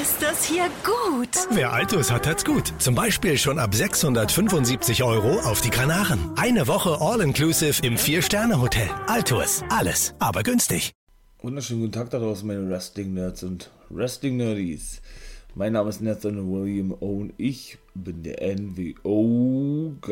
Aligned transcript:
Ist 0.00 0.22
das 0.22 0.44
hier 0.46 0.70
gut? 0.82 1.28
Wer 1.50 1.70
Altus 1.70 2.10
hat, 2.10 2.26
hat's 2.26 2.46
gut. 2.46 2.72
Zum 2.78 2.94
Beispiel 2.94 3.36
schon 3.36 3.58
ab 3.58 3.74
675 3.74 5.02
Euro 5.02 5.38
auf 5.40 5.60
die 5.60 5.68
Kanaren. 5.68 6.30
Eine 6.36 6.66
Woche 6.66 6.96
All-Inclusive 6.98 7.84
im 7.84 7.98
Vier-Sterne-Hotel. 7.98 8.88
Altus. 9.06 9.62
Alles, 9.68 10.14
aber 10.18 10.44
günstig. 10.44 10.92
Wunderschönen 11.42 11.80
guten 11.82 11.92
Tag 11.92 12.08
da 12.08 12.18
draußen, 12.18 12.46
meine 12.46 12.70
Wrestling-Nerds 12.70 13.42
und 13.42 13.70
Wrestling-Nerdies. 13.90 15.02
Mein 15.54 15.74
Name 15.74 15.90
ist 15.90 16.00
Nathan 16.00 16.50
William 16.50 16.92
und 16.92 17.34
ich 17.36 17.76
bin 17.94 18.22
der 18.22 18.40
NWO-Guy. 18.56 20.06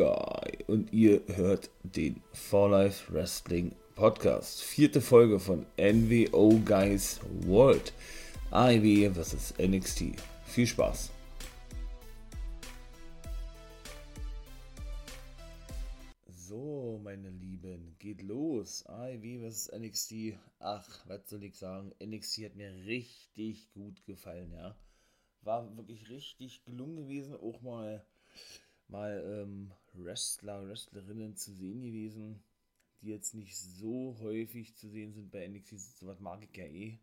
Und 0.67 0.93
ihr 0.93 1.21
hört 1.33 1.71
den 1.81 2.21
For 2.33 2.69
Life 2.69 3.11
Wrestling 3.11 3.71
Podcast. 3.95 4.61
Vierte 4.61 5.01
Folge 5.01 5.39
von 5.39 5.65
NWO 5.75 6.61
Guys 6.63 7.19
World. 7.47 7.93
AEW 8.53 9.09
vs 9.13 9.53
NXT. 9.59 10.19
Viel 10.43 10.67
Spaß. 10.67 11.09
So, 16.27 16.99
meine 17.01 17.29
Lieben, 17.29 17.95
geht 17.97 18.21
los. 18.21 18.85
AEW 18.87 19.39
vs 19.39 19.71
NXT. 19.71 20.37
Ach, 20.59 20.85
was 21.07 21.29
soll 21.29 21.45
ich 21.45 21.55
sagen? 21.55 21.93
NXT 22.03 22.39
hat 22.43 22.55
mir 22.57 22.75
richtig 22.85 23.71
gut 23.71 24.03
gefallen, 24.03 24.51
ja. 24.51 24.75
War 25.43 25.73
wirklich 25.77 26.09
richtig 26.09 26.65
gelungen 26.65 26.97
gewesen, 26.97 27.35
auch 27.35 27.61
mal, 27.61 28.05
mal 28.89 29.23
ähm, 29.25 29.71
Wrestler, 29.93 30.67
Wrestlerinnen 30.67 31.37
zu 31.37 31.53
sehen 31.53 31.79
gewesen, 31.79 32.43
die 32.99 33.11
jetzt 33.11 33.33
nicht 33.33 33.57
so 33.57 34.17
häufig 34.19 34.75
zu 34.75 34.89
sehen 34.89 35.13
sind 35.13 35.31
bei 35.31 35.47
NXT. 35.47 35.79
So 35.79 36.07
was 36.07 36.19
mag 36.19 36.43
ich 36.43 36.57
ja 36.57 36.65
eh 36.65 36.99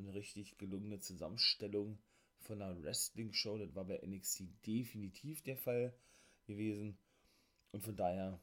eine 0.00 0.14
richtig 0.14 0.58
gelungene 0.58 1.00
Zusammenstellung 1.00 1.98
von 2.38 2.60
einer 2.60 2.82
Wrestling-Show. 2.82 3.58
Das 3.58 3.74
war 3.74 3.84
bei 3.84 4.00
NXT 4.04 4.66
definitiv 4.66 5.42
der 5.42 5.56
Fall 5.56 5.94
gewesen. 6.46 6.98
Und 7.72 7.82
von 7.82 7.96
daher, 7.96 8.40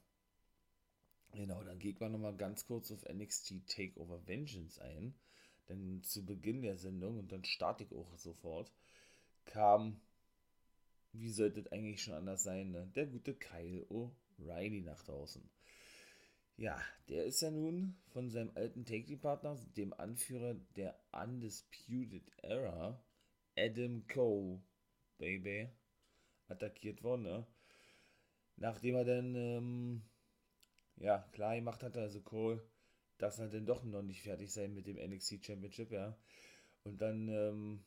genau, 1.34 1.64
dann 1.64 1.80
geht 1.80 2.00
man 2.00 2.12
nochmal 2.12 2.36
ganz 2.36 2.66
kurz 2.66 2.92
auf 2.92 3.08
NXT 3.08 3.68
Takeover 3.68 4.26
Vengeance 4.28 4.82
ein. 4.82 5.14
Denn 5.70 6.02
zu 6.04 6.26
Beginn 6.26 6.62
der 6.62 6.78
Sendung, 6.78 7.20
und 7.20 7.32
dann 7.32 7.44
starte 7.44 7.84
ich 7.84 7.92
auch 7.92 8.18
sofort, 8.18 8.72
kam, 9.46 10.00
wie 11.12 11.32
sollte 11.32 11.60
es 11.60 11.72
eigentlich 11.72 12.02
schon 12.04 12.14
anders 12.14 12.44
sein, 12.44 12.72
ne? 12.72 12.90
der 12.96 13.06
gute 13.08 13.34
Kyle 13.34 13.86
O'Reilly 13.90 14.84
nach 14.84 15.04
draußen. 15.04 15.44
Ja, 16.60 16.82
der 17.08 17.26
ist 17.26 17.42
ja 17.42 17.52
nun 17.52 17.96
von 18.08 18.32
seinem 18.32 18.52
alten 18.56 18.84
Take-Team-Partner, 18.84 19.60
dem 19.76 19.94
Anführer 19.94 20.56
der 20.76 21.00
Undisputed 21.12 22.32
Era, 22.42 23.00
Adam 23.56 24.08
Cole, 24.08 24.64
Baby, 25.20 25.70
attackiert 26.48 27.04
worden, 27.04 27.22
ne? 27.24 27.48
Nachdem 28.56 28.96
er 28.96 29.06
dann, 29.06 29.36
ähm, 29.36 30.02
ja, 30.96 31.20
klar 31.32 31.54
gemacht 31.54 31.84
hat, 31.84 31.96
also 31.96 32.22
Cole, 32.22 32.68
dass 33.20 33.38
er 33.38 33.50
dann 33.50 33.68
doch 33.68 33.84
noch 33.84 34.02
nicht 34.02 34.24
fertig 34.24 34.52
sein 34.52 34.74
mit 34.74 34.88
dem 34.88 34.98
NXT 34.98 35.46
Championship, 35.46 35.92
ja. 35.92 36.18
Und 36.84 37.02
dann, 37.02 37.30
ähm, 37.30 37.86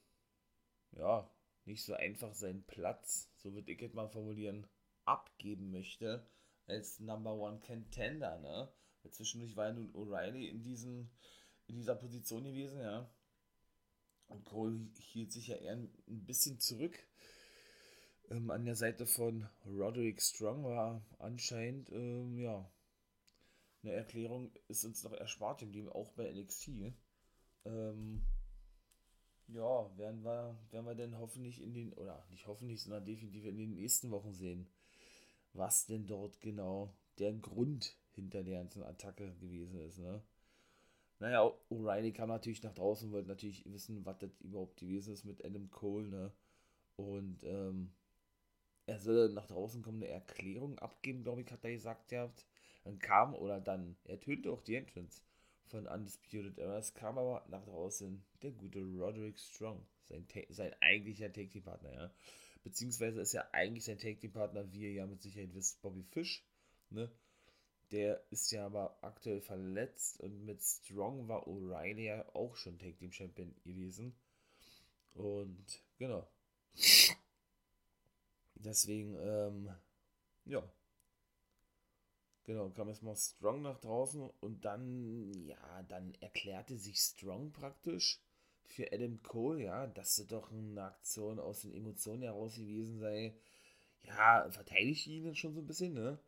ja, 0.92 1.28
nicht 1.64 1.82
so 1.82 1.94
einfach 1.94 2.34
seinen 2.34 2.62
Platz, 2.62 3.32
so 3.34 3.52
würde 3.52 3.72
ich 3.72 3.82
es 3.82 3.94
mal 3.94 4.08
formulieren, 4.08 4.64
abgeben 5.06 5.72
möchte 5.72 6.24
als 6.70 7.00
Number 7.00 7.34
One 7.34 7.60
Contender, 7.60 8.38
ne? 8.38 8.72
Zwischendurch 9.10 9.56
war 9.56 9.68
ja 9.68 9.72
nun 9.72 9.92
O'Reilly 9.94 10.48
in, 10.48 10.62
diesen, 10.62 11.10
in 11.66 11.76
dieser 11.76 11.94
Position 11.94 12.44
gewesen, 12.44 12.80
ja. 12.80 13.10
Und 14.28 14.44
Cole 14.44 14.88
hielt 14.98 15.32
sich 15.32 15.48
ja 15.48 15.56
eher 15.56 15.74
ein 15.74 15.90
bisschen 16.06 16.60
zurück. 16.60 16.96
Ähm, 18.30 18.50
an 18.50 18.64
der 18.64 18.76
Seite 18.76 19.06
von 19.06 19.48
Roderick 19.66 20.22
Strong 20.22 20.64
war 20.64 21.02
anscheinend, 21.18 21.90
ähm, 21.90 22.38
ja, 22.38 22.70
eine 23.82 23.92
Erklärung 23.92 24.52
ist 24.68 24.84
uns 24.84 25.02
noch 25.02 25.12
erspart, 25.12 25.62
indem 25.62 25.88
auch 25.88 26.12
bei 26.12 26.30
NXT. 26.30 26.94
Ähm, 27.64 28.22
ja, 29.48 29.98
werden 29.98 30.22
wir, 30.22 30.56
werden 30.70 30.86
wir 30.86 30.94
denn 30.94 31.18
hoffentlich 31.18 31.60
in 31.60 31.74
den, 31.74 31.92
oder 31.94 32.24
nicht 32.30 32.46
hoffentlich, 32.46 32.82
sondern 32.82 33.04
definitiv 33.04 33.46
in 33.46 33.56
den 33.56 33.74
nächsten 33.74 34.10
Wochen 34.10 34.32
sehen 34.32 34.70
was 35.52 35.86
denn 35.86 36.06
dort 36.06 36.40
genau 36.40 36.94
der 37.18 37.32
Grund 37.34 37.96
hinter 38.12 38.42
der 38.42 38.58
ganzen 38.58 38.82
Attacke 38.82 39.34
gewesen 39.40 39.80
ist. 39.80 39.98
Ne? 39.98 40.22
Naja, 41.18 41.52
O'Reilly 41.70 42.12
kam 42.12 42.28
natürlich 42.28 42.62
nach 42.62 42.74
draußen 42.74 43.12
wollte 43.12 43.28
natürlich 43.28 43.64
wissen, 43.70 44.04
was 44.06 44.18
das 44.18 44.40
überhaupt 44.40 44.76
gewesen 44.78 45.12
ist 45.12 45.24
mit 45.24 45.44
Adam 45.44 45.70
Cole. 45.70 46.08
Ne? 46.08 46.32
Und 46.96 47.44
ähm, 47.44 47.92
er 48.86 48.98
soll 48.98 49.28
nach 49.30 49.46
draußen 49.46 49.82
kommen, 49.82 50.02
eine 50.02 50.12
Erklärung 50.12 50.78
abgeben, 50.78 51.22
glaube 51.22 51.42
ich, 51.42 51.50
hat 51.50 51.64
er 51.64 51.72
gesagt 51.72 52.08
gehabt. 52.08 52.46
Dann 52.84 52.98
kam, 52.98 53.34
oder 53.34 53.60
dann, 53.60 53.96
er 54.04 54.18
tönte 54.18 54.50
auch 54.50 54.62
die 54.62 54.76
Entrance 54.76 55.22
von 55.66 55.86
Undisputed 55.86 56.58
Era. 56.58 56.78
Es 56.78 56.94
kam 56.94 57.18
aber 57.18 57.44
nach 57.48 57.64
draußen 57.64 58.24
der 58.42 58.52
gute 58.52 58.80
Roderick 58.80 59.38
Strong, 59.38 59.86
sein, 60.08 60.26
sein 60.48 60.74
eigentlicher 60.80 61.32
Take-Team-Partner, 61.32 61.92
ja. 61.92 62.10
Beziehungsweise 62.62 63.20
ist 63.20 63.32
ja 63.32 63.48
eigentlich 63.52 63.84
sein 63.84 63.98
Take-Team-Partner, 63.98 64.72
wie 64.72 64.82
ihr 64.82 64.92
ja 64.92 65.06
mit 65.06 65.22
Sicherheit 65.22 65.54
wisst, 65.54 65.80
Bobby 65.80 66.02
Fish. 66.02 66.44
Ne? 66.90 67.10
Der 67.90 68.22
ist 68.30 68.50
ja 68.52 68.66
aber 68.66 68.98
aktuell 69.02 69.40
verletzt 69.40 70.20
und 70.20 70.44
mit 70.44 70.62
Strong 70.62 71.28
war 71.28 71.48
O'Reilly 71.48 72.04
ja 72.04 72.34
auch 72.34 72.56
schon 72.56 72.78
Take-Team-Champion 72.78 73.54
gewesen. 73.64 74.14
Und 75.14 75.82
genau. 75.98 76.28
Deswegen, 78.54 79.16
ähm, 79.16 79.74
ja. 80.44 80.62
Genau, 82.44 82.70
kam 82.70 82.88
erstmal 82.88 83.16
Strong 83.16 83.62
nach 83.62 83.80
draußen 83.80 84.28
und 84.40 84.64
dann, 84.64 85.32
ja, 85.46 85.82
dann 85.84 86.14
erklärte 86.20 86.76
sich 86.76 86.98
Strong 86.98 87.52
praktisch 87.52 88.20
für 88.70 88.92
Adam 88.92 89.22
Cole, 89.22 89.62
ja, 89.64 89.86
dass 89.88 90.16
das 90.16 90.26
doch 90.28 90.50
eine 90.52 90.82
Aktion 90.84 91.38
aus 91.40 91.62
den 91.62 91.74
Emotionen 91.74 92.22
heraus 92.22 92.56
gewesen 92.56 92.98
sei. 93.00 93.34
Ja, 94.04 94.50
verteidigt 94.50 95.06
ihn 95.08 95.24
dann 95.24 95.34
schon 95.36 95.54
so 95.54 95.60
ein 95.60 95.66
bisschen, 95.66 95.94
ne? 95.94 96.18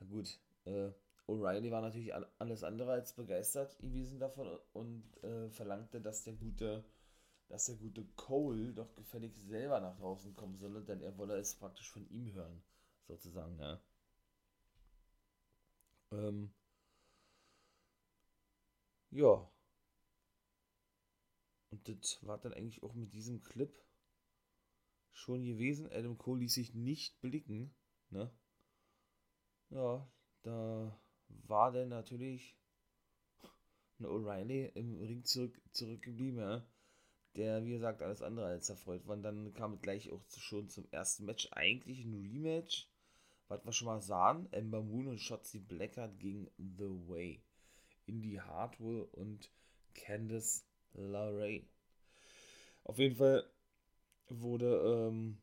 Na 0.00 0.06
gut, 0.06 0.38
äh, 0.66 0.90
O'Reilly 1.28 1.70
war 1.72 1.82
natürlich 1.82 2.12
alles 2.38 2.64
andere 2.64 2.92
als 2.92 3.14
begeistert 3.14 3.78
gewesen 3.80 4.18
davon 4.20 4.58
und 4.74 5.04
äh, 5.24 5.50
verlangte, 5.50 6.00
dass 6.00 6.24
der 6.24 6.34
gute, 6.34 6.84
dass 7.48 7.66
der 7.66 7.76
gute 7.76 8.04
Cole 8.16 8.72
doch 8.74 8.94
gefällig 8.96 9.34
selber 9.36 9.80
nach 9.80 9.96
draußen 9.98 10.34
kommen 10.36 10.56
solle, 10.58 10.82
denn 10.82 11.02
er 11.02 11.16
wolle 11.18 11.36
es 11.38 11.54
praktisch 11.56 11.90
von 11.90 12.08
ihm 12.10 12.32
hören, 12.34 12.62
sozusagen, 13.08 13.58
ja. 13.60 13.80
Ähm, 16.12 16.50
ja, 19.10 19.48
und 21.74 21.88
das 21.88 22.24
war 22.24 22.38
dann 22.38 22.54
eigentlich 22.54 22.84
auch 22.84 22.94
mit 22.94 23.12
diesem 23.12 23.42
Clip 23.42 23.76
schon 25.10 25.44
gewesen. 25.44 25.90
Adam 25.90 26.16
Cole 26.16 26.40
ließ 26.40 26.54
sich 26.54 26.72
nicht 26.72 27.20
blicken. 27.20 27.74
Ne? 28.10 28.30
Ja, 29.70 30.08
da 30.42 30.96
war 31.28 31.72
dann 31.72 31.88
natürlich 31.88 32.56
eine 33.98 34.08
O'Reilly 34.08 34.72
im 34.74 35.00
Ring 35.00 35.24
zurück, 35.24 35.60
zurückgeblieben, 35.72 36.38
ja? 36.38 36.64
der, 37.34 37.64
wie 37.64 37.72
gesagt, 37.72 38.02
alles 38.02 38.22
andere 38.22 38.46
als 38.46 38.68
erfreut 38.68 39.04
war. 39.08 39.16
Und 39.16 39.24
dann 39.24 39.52
kam 39.54 39.80
gleich 39.80 40.12
auch 40.12 40.22
schon 40.30 40.68
zum 40.68 40.86
ersten 40.92 41.24
Match, 41.24 41.48
eigentlich 41.50 42.04
ein 42.04 42.14
Rematch, 42.14 42.88
was 43.48 43.64
wir 43.64 43.72
schon 43.72 43.86
mal 43.86 44.00
sahen, 44.00 44.52
Ember 44.52 44.80
Moon 44.80 45.08
und 45.08 45.18
Shotzi 45.18 45.58
Blackheart 45.58 46.20
gegen 46.20 46.48
The 46.56 47.08
Way. 47.08 47.42
Indie 48.06 48.40
Hardwell 48.40 49.08
und 49.10 49.50
Candice 49.94 50.64
LaRae. 50.94 51.64
Auf 52.84 52.98
jeden 52.98 53.16
Fall 53.16 53.44
wurde, 54.28 55.08
ähm 55.10 55.38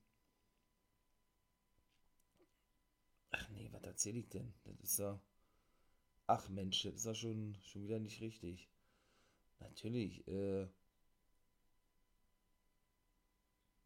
Ach 3.31 3.50
nee, 3.50 3.68
was 3.74 3.83
erzähle 3.83 4.19
ich 4.19 4.30
denn? 4.30 4.53
Das 4.63 4.80
ist 4.80 5.00
ja. 5.00 5.19
Ach 6.25 6.50
Mensch, 6.50 6.81
das 6.81 6.95
ist 6.95 7.06
ja 7.06 7.13
schon, 7.13 7.56
schon 7.63 7.83
wieder 7.83 8.00
nicht 8.00 8.21
richtig. 8.21 8.68
Natürlich, 9.59 10.27
äh. 10.27 10.68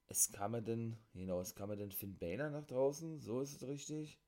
Es 0.07 0.31
kam 0.31 0.55
ja 0.55 0.61
denn, 0.61 0.97
genau, 1.13 1.41
es 1.41 1.53
kam 1.53 1.69
ja 1.69 1.75
denn 1.75 1.91
Finn 1.91 2.17
Balor 2.17 2.49
nach 2.49 2.65
draußen, 2.65 3.19
so 3.19 3.41
ist 3.41 3.53
es 3.61 3.67
richtig. 3.67 4.19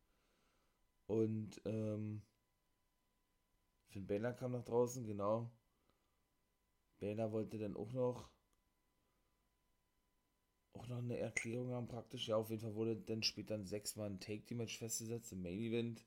Und, 1.08 1.62
ähm. 1.66 2.22
Finn 3.90 4.06
Balor 4.08 4.34
kam 4.34 4.52
nach 4.54 4.64
draußen, 4.64 5.06
genau. 5.06 5.50
Baylor 7.00 7.32
wollte 7.32 7.58
dann 7.58 7.76
auch 7.76 7.92
noch 7.94 8.30
auch 10.74 10.88
noch 10.88 10.98
eine 11.00 11.18
Erklärung 11.18 11.72
haben 11.72 11.88
praktisch. 11.88 12.28
Ja, 12.28 12.38
auf 12.38 12.50
jeden 12.50 12.62
Fall 12.62 12.76
wurde 12.76 12.96
dann 12.96 13.24
später 13.24 13.56
ein 13.56 13.66
sechsmal 13.66 14.16
Take-Team-Match 14.20 14.78
festgesetzt 14.78 15.32
im 15.32 15.42
Main 15.42 15.60
Event. 15.60 16.06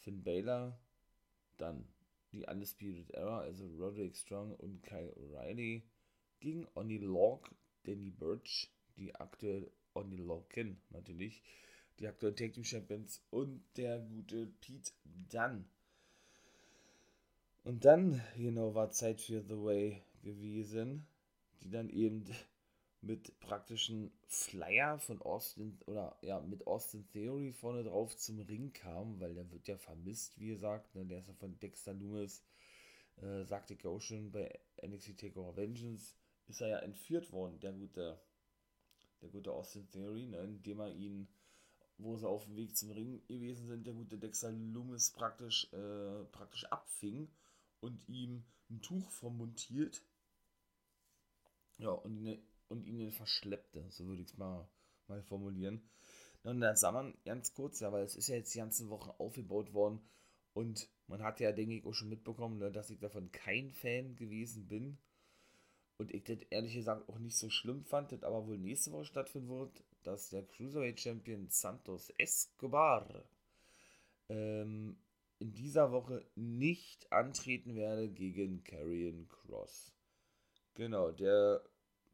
Finn 0.00 0.22
Baylor, 0.22 0.78
dann 1.56 1.88
die 2.32 2.44
Undisputed 2.44 3.10
Era, 3.12 3.40
also 3.40 3.66
Roderick 3.78 4.16
Strong 4.16 4.54
und 4.56 4.82
Kyle 4.82 5.14
O'Reilly 5.16 5.82
gegen 6.40 6.66
Oni 6.74 6.98
Locke, 6.98 7.54
Danny 7.84 8.10
Birch, 8.10 8.70
die 8.96 9.14
aktuell 9.14 9.70
on 9.94 10.10
the 10.10 10.16
low 10.16 10.42
kennen, 10.48 10.80
natürlich. 10.90 11.42
Die 12.00 12.08
aktuellen 12.08 12.36
Tag 12.36 12.52
Team 12.52 12.64
Champions 12.64 13.22
und 13.30 13.64
der 13.76 14.00
gute 14.00 14.46
Pete 14.60 14.92
Dunn. 15.04 15.64
Und 17.62 17.84
dann, 17.84 18.20
genau, 18.36 18.74
war 18.74 18.90
Zeit 18.90 19.20
für 19.20 19.42
The 19.42 19.56
Way 19.56 20.02
gewesen, 20.24 21.06
die 21.62 21.70
dann 21.70 21.88
eben 21.88 22.24
mit 23.04 23.38
praktischen 23.40 24.10
Flyer 24.26 24.98
von 24.98 25.20
Austin 25.22 25.78
oder 25.86 26.16
ja, 26.22 26.40
mit 26.40 26.66
Austin 26.66 27.06
Theory 27.08 27.52
vorne 27.52 27.84
drauf 27.84 28.16
zum 28.16 28.40
Ring 28.40 28.72
kam, 28.72 29.20
weil 29.20 29.34
der 29.34 29.50
wird 29.50 29.68
ja 29.68 29.76
vermisst, 29.76 30.38
wie 30.38 30.48
gesagt, 30.48 30.94
ne? 30.94 31.04
der 31.04 31.18
ist 31.18 31.28
ja 31.28 31.34
von 31.34 31.58
Dexter 31.60 31.92
Loomis, 31.92 32.42
äh, 33.16 33.44
sagte 33.44 33.74
ich 33.74 34.32
bei 34.32 34.58
NXT 34.82 35.18
TakeOver 35.18 35.56
Vengeance, 35.56 36.16
ist 36.46 36.60
er 36.60 36.68
ja 36.68 36.78
entführt 36.78 37.30
worden, 37.32 37.60
der 37.60 37.72
gute, 37.72 38.18
der 39.20 39.28
gute 39.28 39.52
Austin 39.52 39.88
Theory, 39.90 40.26
ne? 40.26 40.38
indem 40.38 40.80
er 40.80 40.94
ihn, 40.94 41.28
wo 41.98 42.16
sie 42.16 42.28
auf 42.28 42.46
dem 42.46 42.56
Weg 42.56 42.76
zum 42.76 42.90
Ring 42.90 43.22
gewesen 43.28 43.68
sind, 43.68 43.86
der 43.86 43.94
gute 43.94 44.18
Dexter 44.18 44.50
Loomis 44.50 45.10
praktisch, 45.10 45.70
äh, 45.72 46.24
praktisch 46.32 46.64
abfing 46.66 47.28
und 47.80 48.08
ihm 48.08 48.44
ein 48.70 48.80
Tuch 48.80 49.10
hielt. 49.58 50.02
Ja, 51.78 51.90
und 51.90 52.16
ihn 52.16 52.38
und 52.68 52.86
ihn 52.86 53.10
verschleppte, 53.12 53.84
so 53.90 54.06
würde 54.06 54.22
ich 54.22 54.28
es 54.28 54.36
mal, 54.36 54.68
mal 55.06 55.22
formulieren. 55.22 55.82
Und 56.42 56.60
dann 56.60 56.76
sah 56.76 56.92
man 56.92 57.14
ganz 57.24 57.54
kurz, 57.54 57.80
ja, 57.80 57.92
weil 57.92 58.04
es 58.04 58.16
ist 58.16 58.28
ja 58.28 58.36
jetzt 58.36 58.54
die 58.54 58.58
ganzen 58.58 58.90
Wochen 58.90 59.10
aufgebaut 59.18 59.72
worden 59.72 60.00
und 60.52 60.88
man 61.06 61.22
hat 61.22 61.40
ja, 61.40 61.52
denke 61.52 61.76
ich, 61.76 61.86
auch 61.86 61.94
schon 61.94 62.08
mitbekommen, 62.08 62.58
ne, 62.58 62.70
dass 62.70 62.90
ich 62.90 62.98
davon 62.98 63.32
kein 63.32 63.72
Fan 63.72 64.16
gewesen 64.16 64.66
bin 64.68 64.98
und 65.96 66.12
ich 66.12 66.24
das 66.24 66.38
ehrlich 66.50 66.74
gesagt 66.74 67.08
auch 67.08 67.18
nicht 67.18 67.36
so 67.36 67.48
schlimm 67.48 67.84
fand, 67.84 68.12
das 68.12 68.22
aber 68.24 68.46
wohl 68.46 68.58
nächste 68.58 68.92
Woche 68.92 69.06
stattfinden 69.06 69.48
wird, 69.48 69.84
dass 70.02 70.30
der 70.30 70.46
Cruiserweight 70.46 71.00
Champion 71.00 71.48
Santos 71.48 72.10
Escobar 72.18 73.24
ähm, 74.28 74.98
in 75.38 75.52
dieser 75.52 75.92
Woche 75.92 76.26
nicht 76.34 77.10
antreten 77.12 77.74
werde 77.74 78.08
gegen 78.08 78.64
Karrion 78.64 79.28
Cross. 79.28 79.94
Genau, 80.74 81.10
der 81.12 81.62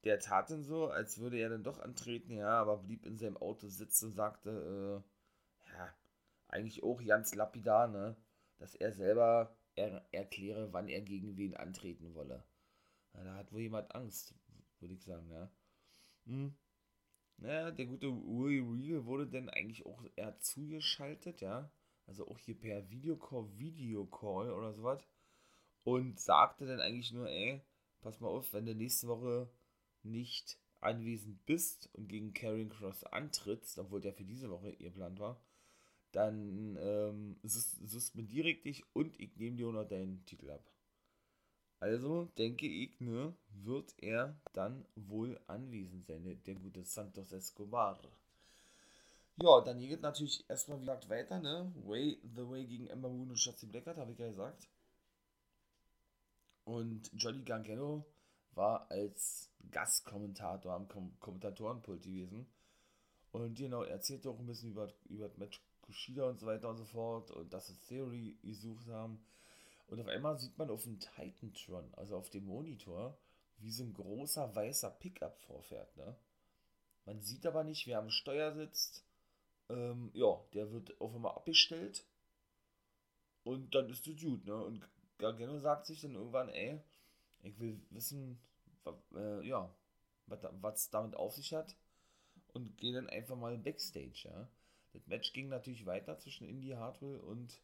der 0.04 0.18
tat 0.18 0.50
dann 0.50 0.64
so, 0.64 0.88
als 0.88 1.18
würde 1.18 1.38
er 1.38 1.50
dann 1.50 1.62
doch 1.62 1.78
antreten, 1.78 2.32
ja, 2.32 2.48
aber 2.60 2.78
blieb 2.78 3.04
in 3.04 3.18
seinem 3.18 3.36
Auto 3.36 3.68
sitzen 3.68 4.06
und 4.06 4.14
sagte, 4.14 5.04
äh, 5.04 5.70
ja, 5.76 5.94
eigentlich 6.48 6.82
auch 6.82 7.02
ganz 7.04 7.34
lapidar, 7.34 7.88
ne, 7.88 8.16
dass 8.58 8.74
er 8.74 8.92
selber 8.92 9.56
er, 9.74 10.06
erkläre, 10.12 10.72
wann 10.72 10.88
er 10.88 11.02
gegen 11.02 11.36
wen 11.36 11.54
antreten 11.56 12.14
wolle. 12.14 12.44
Ja, 13.14 13.24
da 13.24 13.34
hat 13.36 13.52
wohl 13.52 13.60
jemand 13.62 13.94
Angst, 13.94 14.34
würde 14.80 14.94
ich 14.94 15.04
sagen, 15.04 15.28
ja. 15.30 15.50
Hm. 16.26 16.54
Naja, 17.38 17.70
der 17.70 17.86
gute 17.86 18.08
Uri 18.10 18.60
Real 18.60 19.04
wurde 19.06 19.26
dann 19.26 19.48
eigentlich 19.48 19.86
auch 19.86 20.04
eher 20.16 20.38
zugeschaltet, 20.40 21.40
ja. 21.40 21.70
Also 22.06 22.26
auch 22.28 22.38
hier 22.38 22.58
per 22.58 22.90
Videocall, 22.90 23.48
Videocall 23.58 24.52
oder 24.52 24.72
sowas. 24.74 25.06
Und 25.84 26.20
sagte 26.20 26.66
dann 26.66 26.80
eigentlich 26.80 27.12
nur, 27.12 27.28
ey, 27.28 27.62
pass 28.00 28.20
mal 28.20 28.28
auf, 28.28 28.52
wenn 28.52 28.66
du 28.66 28.74
nächste 28.74 29.08
Woche 29.08 29.50
nicht 30.02 30.58
anwesend 30.80 31.44
bist 31.46 31.88
und 31.92 32.08
gegen 32.08 32.32
Karen 32.32 32.70
Cross 32.70 33.04
antrittst, 33.04 33.78
obwohl 33.78 34.00
der 34.00 34.14
für 34.14 34.24
diese 34.24 34.50
Woche 34.50 34.70
ihr 34.70 34.90
Plan 34.90 35.18
war, 35.18 35.40
dann 36.12 36.76
ähm, 36.80 37.36
suspendiere 37.42 38.50
ich 38.50 38.62
dich 38.62 38.84
und 38.94 39.18
ich 39.20 39.36
nehme 39.36 39.56
dir 39.56 39.68
auch 39.68 39.72
noch 39.72 39.88
deinen 39.88 40.24
Titel 40.24 40.50
ab. 40.50 40.64
Also 41.78 42.26
denke 42.36 42.66
ich, 42.66 43.00
ne, 43.00 43.34
wird 43.48 43.94
er 43.98 44.38
dann 44.52 44.84
wohl 44.96 45.40
anwesend 45.46 46.06
sein, 46.06 46.40
der 46.44 46.54
gute 46.54 46.84
Santos 46.84 47.32
Escobar. 47.32 48.00
Ja, 49.42 49.62
dann 49.62 49.78
geht 49.78 50.02
natürlich 50.02 50.44
erstmal, 50.50 50.78
wie 50.78 50.82
gesagt, 50.82 51.08
weiter, 51.08 51.40
ne? 51.40 51.72
Way, 51.86 52.20
The 52.36 52.46
Way 52.46 52.66
gegen 52.66 52.88
Ember 52.88 53.08
Moon 53.08 53.30
und 53.30 53.38
Shotzi 53.38 53.64
Blackheart, 53.64 53.96
habe 53.96 54.12
ich 54.12 54.18
ja 54.18 54.28
gesagt. 54.28 54.68
Und 56.64 57.10
Johnny 57.14 57.42
Gargano 57.42 58.04
war 58.52 58.90
als 58.90 59.50
Gastkommentator 59.70 60.72
am 60.72 60.88
Kom 60.88 61.18
Kommentatorenpult 61.20 62.02
gewesen. 62.02 62.46
Und 63.32 63.56
genau, 63.56 63.82
er 63.82 63.92
erzählt 63.92 64.26
auch 64.26 64.38
ein 64.38 64.46
bisschen 64.46 64.70
über, 64.70 64.92
über 65.08 65.28
das 65.28 65.38
Match 65.38 65.62
Kushida 65.82 66.28
und 66.28 66.38
so 66.38 66.46
weiter 66.46 66.68
und 66.68 66.76
so 66.76 66.84
fort 66.84 67.30
und 67.30 67.52
dass 67.52 67.66
sie 67.66 67.76
Theory 67.88 68.38
gesucht 68.42 68.86
haben. 68.88 69.24
Und 69.86 70.00
auf 70.00 70.06
einmal 70.06 70.38
sieht 70.38 70.56
man 70.56 70.70
auf 70.70 70.84
dem 70.84 71.00
Titantron, 71.00 71.92
also 71.94 72.16
auf 72.16 72.30
dem 72.30 72.46
Monitor, 72.46 73.18
wie 73.58 73.72
so 73.72 73.82
ein 73.82 73.92
großer 73.92 74.54
weißer 74.54 74.90
Pickup 74.90 75.38
vorfährt. 75.40 75.96
Ne? 75.96 76.16
Man 77.06 77.20
sieht 77.20 77.46
aber 77.46 77.64
nicht, 77.64 77.86
wer 77.86 77.98
am 77.98 78.10
Steuer 78.10 78.52
sitzt. 78.52 79.04
Ähm, 79.68 80.10
ja, 80.14 80.40
der 80.54 80.70
wird 80.72 81.00
auf 81.00 81.14
einmal 81.14 81.32
abgestellt. 81.32 82.04
Und 83.42 83.74
dann 83.74 83.88
ist 83.88 84.06
es 84.06 84.20
gut, 84.20 84.44
ne? 84.44 84.54
Und 84.54 84.86
Gargano 85.20 85.58
sagt 85.58 85.86
sich 85.86 86.00
dann 86.00 86.14
irgendwann, 86.14 86.48
ey, 86.48 86.80
ich 87.42 87.58
will 87.60 87.80
wissen, 87.90 88.40
äh, 89.14 89.46
ja, 89.46 89.72
was 90.26 90.90
damit 90.90 91.14
auf 91.14 91.34
sich 91.34 91.54
hat 91.54 91.76
und 92.48 92.76
gehe 92.76 92.92
dann 92.92 93.08
einfach 93.08 93.36
mal 93.36 93.56
Backstage, 93.58 94.22
ja. 94.24 94.48
Das 94.92 95.06
Match 95.06 95.32
ging 95.32 95.48
natürlich 95.48 95.86
weiter 95.86 96.18
zwischen 96.18 96.48
Indy 96.48 96.70
Hartwell 96.70 97.20
und 97.20 97.60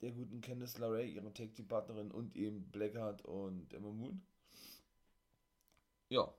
der 0.00 0.10
guten 0.10 0.40
Candice 0.40 0.78
LeRae, 0.78 1.06
ihre 1.06 1.32
Tag 1.32 1.54
Team 1.54 1.68
Partnerin 1.68 2.10
und 2.10 2.34
eben 2.36 2.68
Blackheart 2.70 3.22
und 3.22 3.72
Emma 3.72 3.90
Moon. 3.90 4.26
Ja, 6.08 6.34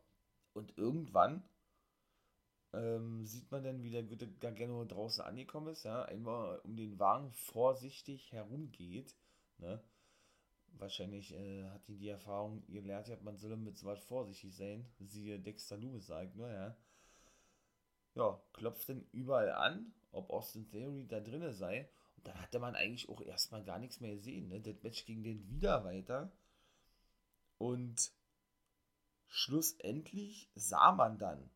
und 0.53 0.77
irgendwann 0.77 1.43
ähm, 2.73 3.25
sieht 3.25 3.49
man 3.51 3.63
dann, 3.63 3.81
wie 3.83 3.91
der 3.91 4.03
gute 4.03 4.27
Gargano 4.27 4.83
draußen 4.83 5.23
angekommen 5.23 5.67
ist, 5.67 5.83
ja, 5.83 6.03
einmal 6.03 6.59
um 6.59 6.75
den 6.75 6.99
Wagen 6.99 7.31
vorsichtig 7.31 8.31
herumgeht, 8.33 9.15
ne, 9.59 9.81
wahrscheinlich 10.79 11.33
äh, 11.33 11.69
hat 11.69 11.87
die 11.87 11.97
die 11.97 12.09
Erfahrung 12.09 12.65
gelernt, 12.67 13.09
hat 13.09 13.23
man 13.23 13.37
soll 13.37 13.55
mit 13.57 13.77
so 13.77 13.87
was 13.87 14.03
vorsichtig 14.03 14.55
sein. 14.55 14.85
Siehe 14.99 15.39
Dexter 15.39 15.77
Loomis 15.77 16.07
sagt, 16.07 16.35
nur, 16.35 16.51
ja. 16.51 16.75
Ja, 18.15 18.41
klopft 18.53 18.87
dann 18.89 19.05
überall 19.11 19.51
an, 19.51 19.93
ob 20.11 20.29
Austin 20.29 20.69
Theory 20.69 21.05
da 21.07 21.19
drinne 21.19 21.53
sei. 21.53 21.89
Und 22.17 22.27
dann 22.27 22.41
hatte 22.41 22.59
man 22.59 22.75
eigentlich 22.75 23.09
auch 23.09 23.21
erstmal 23.21 23.63
gar 23.63 23.77
nichts 23.79 23.99
mehr 23.99 24.15
gesehen. 24.15 24.47
Ne? 24.47 24.61
Das 24.61 24.81
Match 24.83 25.05
ging 25.05 25.23
den 25.23 25.47
wieder 25.49 25.83
weiter. 25.83 26.31
Und 27.57 28.11
schlussendlich 29.27 30.49
sah 30.55 30.93
man 30.93 31.17
dann, 31.17 31.49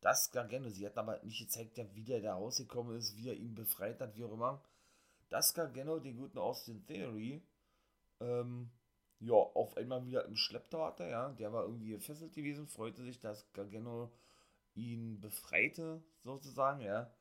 dass 0.00 0.30
Gargano, 0.30 0.68
sie 0.68 0.86
hat 0.86 0.98
aber 0.98 1.22
nicht 1.22 1.40
gezeigt, 1.40 1.80
wie 1.94 2.04
der 2.04 2.20
da 2.20 2.34
rausgekommen 2.34 2.96
ist, 2.96 3.16
wie 3.16 3.28
er 3.28 3.36
ihn 3.36 3.54
befreit 3.54 4.00
hat, 4.00 4.16
wie 4.16 4.24
auch 4.24 4.32
immer, 4.32 4.62
dass 5.32 5.54
Gargano 5.54 5.98
den 5.98 6.16
guten 6.16 6.38
Austin 6.38 6.84
Theory 6.86 7.42
ähm, 8.20 8.70
ja, 9.20 9.34
auf 9.34 9.76
einmal 9.76 10.04
wieder 10.04 10.24
im 10.24 10.36
Schlepptau 10.36 10.84
hatte, 10.84 11.08
ja. 11.08 11.30
Der 11.32 11.52
war 11.52 11.64
irgendwie 11.64 11.90
gefesselt 11.90 12.34
gewesen, 12.34 12.66
freute 12.66 13.02
sich, 13.02 13.20
dass 13.20 13.52
Gargano 13.52 14.12
ihn 14.74 15.20
befreite, 15.20 16.02
sozusagen, 16.24 16.80
ja. 16.80 17.12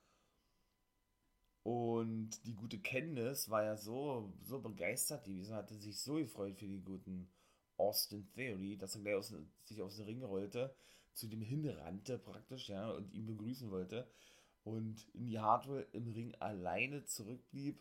Und 1.64 2.44
die 2.46 2.56
gute 2.56 2.80
Kenntnis 2.80 3.50
war 3.50 3.64
ja 3.64 3.78
so, 3.78 4.34
so 4.42 4.60
begeistert 4.60 5.26
gewesen, 5.26 5.56
hatte 5.56 5.76
sich 5.76 6.00
so 6.02 6.16
gefreut 6.16 6.58
für 6.58 6.66
die 6.66 6.82
guten 6.82 7.30
Austin 7.78 8.28
Theory, 8.34 8.78
dass 8.78 8.96
er 8.96 9.02
gleich 9.02 9.16
aus, 9.16 9.34
sich 9.66 9.82
aus 9.82 9.98
dem 9.98 10.06
Ring 10.06 10.24
rollte, 10.24 10.74
zu 11.14 11.28
dem 11.28 11.42
hinrannte 11.42 12.18
praktisch, 12.18 12.70
ja, 12.70 12.90
und 12.90 13.14
ihn 13.14 13.28
begrüßen 13.28 13.70
wollte. 13.70 14.08
Und 14.64 15.08
in 15.14 15.28
die 15.28 15.40
Hardware 15.40 15.86
im 15.92 16.08
Ring 16.08 16.36
alleine 16.40 17.06
zurückblieb 17.06 17.80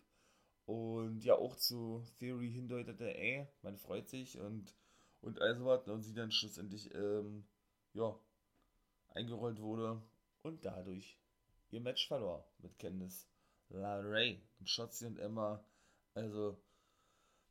und 0.67 1.25
ja 1.25 1.35
auch 1.35 1.57
zu 1.57 2.05
Theory 2.19 2.51
hindeutete, 2.51 3.15
ey, 3.17 3.47
man 3.63 3.77
freut 3.77 4.09
sich 4.09 4.39
und, 4.39 4.75
und 5.21 5.41
all 5.41 5.57
sowas 5.57 5.89
und 5.89 6.03
sie 6.03 6.15
dann 6.15 6.31
schlussendlich, 6.31 6.95
ähm, 6.95 7.45
ja, 7.93 8.19
eingerollt 9.09 9.61
wurde 9.61 10.01
und 10.43 10.65
dadurch 10.65 11.19
ihr 11.71 11.81
Match 11.81 12.07
verlor 12.07 12.47
mit 12.59 12.79
Candice 12.79 13.29
LaRae 13.71 14.41
und 14.59 14.69
Shotzi 14.69 15.07
und 15.07 15.19
Emma, 15.19 15.65
also 16.15 16.61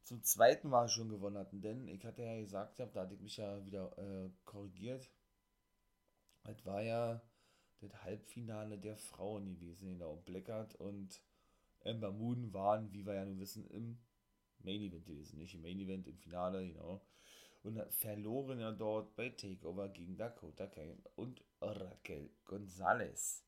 zum 0.03 0.23
zweiten 0.23 0.69
Mal 0.69 0.89
schon 0.89 1.09
gewonnen 1.09 1.37
hatten, 1.37 1.61
denn 1.61 1.87
ich 1.87 2.03
hatte 2.05 2.23
ja 2.23 2.37
gesagt, 2.39 2.79
da 2.79 2.85
hatte 2.95 3.13
ich 3.13 3.21
mich 3.21 3.37
ja 3.37 3.63
wieder 3.65 3.97
äh, 3.97 4.29
korrigiert, 4.45 5.09
es 6.43 6.65
war 6.65 6.81
ja 6.81 7.21
das 7.81 7.93
Halbfinale 8.03 8.77
der 8.77 8.97
Frauen 8.97 9.53
gewesen, 9.53 9.87
genau, 9.89 10.17
Blackard 10.17 10.75
und 10.75 11.21
Ember 11.81 12.11
Moon 12.11 12.53
waren, 12.53 12.91
wie 12.93 13.05
wir 13.05 13.13
ja 13.15 13.25
nun 13.25 13.39
wissen, 13.39 13.65
im 13.67 13.97
Main 14.59 14.81
Event 14.81 15.05
gewesen. 15.05 15.39
Nicht 15.39 15.55
im 15.55 15.61
Main 15.61 15.79
Event, 15.79 16.07
im 16.07 16.17
Finale, 16.17 16.67
genau. 16.67 17.01
Und 17.63 17.81
verloren 17.91 18.59
ja 18.59 18.71
dort 18.71 19.15
bei 19.15 19.29
Takeover 19.29 19.89
gegen 19.89 20.17
Dakota 20.17 20.67
Kai 20.67 20.97
und 21.15 21.43
Raquel 21.61 22.29
Gonzalez. 22.45 23.43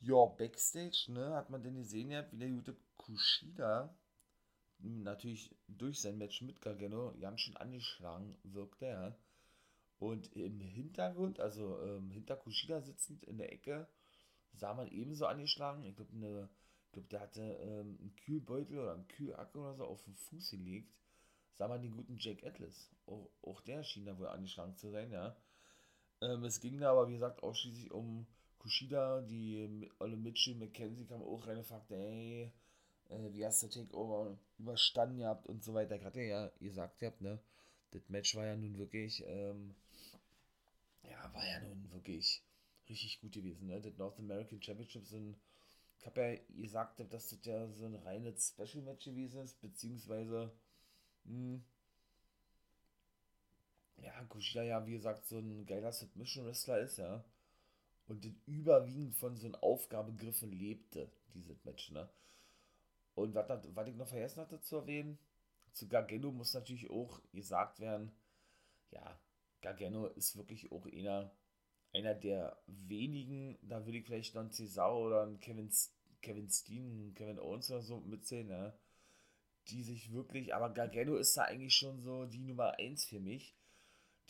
Ja, 0.00 0.24
Backstage, 0.26 1.06
ne, 1.08 1.34
hat 1.34 1.50
man 1.50 1.62
denn 1.62 1.76
gesehen, 1.76 2.10
ja, 2.10 2.26
wie 2.32 2.38
der 2.38 2.48
gute 2.48 2.76
Kushida 2.96 3.94
natürlich 4.82 5.54
durch 5.68 6.00
sein 6.00 6.18
Match 6.18 6.42
mit 6.42 6.60
Gargano 6.60 7.14
ganz 7.20 7.40
schön 7.40 7.56
angeschlagen 7.56 8.36
wirkte, 8.42 8.86
ja. 8.86 9.16
Und 9.98 10.32
im 10.34 10.58
Hintergrund, 10.58 11.38
also 11.38 11.80
ähm, 11.82 12.10
hinter 12.10 12.36
Kushida 12.36 12.80
sitzend 12.80 13.22
in 13.22 13.38
der 13.38 13.52
Ecke, 13.52 13.86
sah 14.52 14.74
man 14.74 14.88
ebenso 14.88 15.26
angeschlagen. 15.26 15.84
Ich 15.84 15.94
glaube, 15.94 16.48
ne, 16.92 17.02
glaub, 17.02 17.08
der 17.08 17.20
hatte 17.20 17.42
ähm, 17.42 17.98
einen 18.00 18.16
Kühlbeutel 18.16 18.78
oder 18.78 18.94
einen 18.94 19.08
Kühlakku 19.08 19.60
oder 19.60 19.74
so 19.74 19.84
auf 19.84 20.02
den 20.04 20.14
Fuß 20.14 20.50
gelegt. 20.50 20.92
Sah 21.54 21.68
man 21.68 21.82
den 21.82 21.92
guten 21.92 22.16
Jack 22.18 22.44
Atlas. 22.44 22.90
Auch, 23.06 23.28
auch 23.42 23.60
der 23.60 23.82
schien 23.82 24.06
da 24.06 24.18
wohl 24.18 24.28
angeschlagen 24.28 24.76
zu 24.76 24.90
sein, 24.90 25.10
ja. 25.10 25.36
Ähm, 26.20 26.44
es 26.44 26.60
ging 26.60 26.78
da 26.78 26.92
aber, 26.92 27.08
wie 27.08 27.14
gesagt, 27.14 27.42
ausschließlich 27.42 27.90
um 27.90 28.26
Kushida. 28.58 29.22
Die 29.22 29.90
Olle 29.98 30.16
Mitchell 30.16 30.54
McKenzie 30.54 31.06
kam 31.06 31.22
auch 31.22 31.46
rein 31.46 31.58
und 31.58 31.66
fragte, 31.66 31.96
ey, 31.96 32.52
äh, 33.08 33.32
wie 33.32 33.44
hast 33.44 33.62
du 33.62 33.68
Takeover 33.68 34.38
überstanden 34.58 35.18
gehabt 35.18 35.46
und 35.46 35.62
so 35.62 35.74
weiter. 35.74 35.98
Gerade 35.98 36.24
ja 36.24 36.48
gesagt 36.60 37.02
habt, 37.02 37.20
ne? 37.20 37.38
Das 37.90 38.08
Match 38.08 38.34
war 38.36 38.46
ja 38.46 38.56
nun 38.56 38.78
wirklich, 38.78 39.22
ähm, 39.26 39.74
ja, 41.02 41.32
war 41.34 41.46
ja 41.46 41.60
nun 41.60 41.90
wirklich 41.92 42.42
richtig 42.88 43.20
gut 43.20 43.32
gewesen, 43.32 43.66
ne? 43.66 43.80
Das 43.80 43.96
North 43.98 44.18
American 44.18 44.62
Championship 44.62 45.06
sind, 45.06 45.36
ich 46.02 46.06
habe 46.06 46.20
ja 46.20 46.60
gesagt, 46.60 46.98
dass 46.98 47.28
das 47.28 47.44
ja 47.44 47.68
so 47.68 47.86
ein 47.86 47.94
reines 47.94 48.48
Special 48.48 48.82
Match 48.82 49.04
gewesen 49.04 49.40
ist, 49.40 49.60
beziehungsweise, 49.60 50.52
mh, 51.24 51.32
hm, 51.32 51.64
ja, 53.98 54.24
Kushida 54.24 54.64
ja, 54.64 54.84
wie 54.84 54.94
gesagt, 54.94 55.24
so 55.26 55.38
ein 55.38 55.64
geiler 55.64 55.92
Submission 55.92 56.44
Wrestler 56.44 56.80
ist, 56.80 56.98
ja. 56.98 57.24
Und 58.08 58.26
überwiegend 58.46 59.14
von 59.14 59.36
so 59.36 59.46
einem 59.46 59.54
Aufgabegriffen 59.54 60.50
lebte, 60.50 61.08
dieses 61.34 61.64
Match, 61.64 61.92
ne? 61.92 62.08
Und 63.14 63.36
was, 63.36 63.48
was 63.48 63.88
ich 63.88 63.94
noch 63.94 64.08
vergessen 64.08 64.40
hatte 64.40 64.60
zu 64.60 64.78
erwähnen, 64.78 65.18
zu 65.72 65.86
Gargano 65.86 66.32
muss 66.32 66.52
natürlich 66.52 66.90
auch 66.90 67.20
gesagt 67.32 67.78
werden, 67.78 68.10
ja, 68.90 69.20
Gargano 69.60 70.08
ist 70.08 70.36
wirklich 70.36 70.72
auch 70.72 70.84
einer, 70.86 71.30
einer 71.92 72.14
der 72.14 72.58
wenigen, 72.66 73.58
da 73.62 73.84
würde 73.84 73.98
ich 73.98 74.06
vielleicht 74.06 74.34
noch 74.34 74.42
einen 74.42 74.52
Cesaro 74.52 75.06
oder 75.06 75.22
einen 75.22 75.40
Kevin, 75.40 75.70
Kevin 76.22 76.48
Steen, 76.50 77.14
Kevin 77.14 77.38
Owens 77.38 77.70
oder 77.70 77.82
so 77.82 78.00
mitzählen, 78.00 78.46
ne? 78.46 78.74
die 79.68 79.82
sich 79.82 80.12
wirklich, 80.12 80.54
aber 80.54 80.70
Gargano 80.70 81.16
ist 81.16 81.36
da 81.36 81.42
eigentlich 81.42 81.74
schon 81.74 82.00
so 82.00 82.24
die 82.24 82.40
Nummer 82.40 82.78
1 82.78 83.04
für 83.04 83.20
mich, 83.20 83.54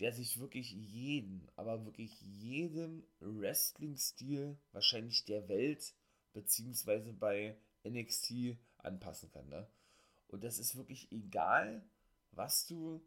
der 0.00 0.12
sich 0.12 0.40
wirklich 0.40 0.72
jeden, 0.72 1.48
aber 1.56 1.84
wirklich 1.84 2.20
jedem 2.20 3.04
Wrestling-Stil 3.20 4.58
wahrscheinlich 4.72 5.24
der 5.24 5.48
Welt, 5.48 5.94
beziehungsweise 6.32 7.12
bei 7.12 7.56
NXT 7.84 8.56
anpassen 8.78 9.30
kann. 9.30 9.48
Ne? 9.48 9.68
Und 10.28 10.44
das 10.44 10.58
ist 10.58 10.76
wirklich 10.76 11.10
egal, 11.12 11.84
was 12.32 12.66
du, 12.66 13.02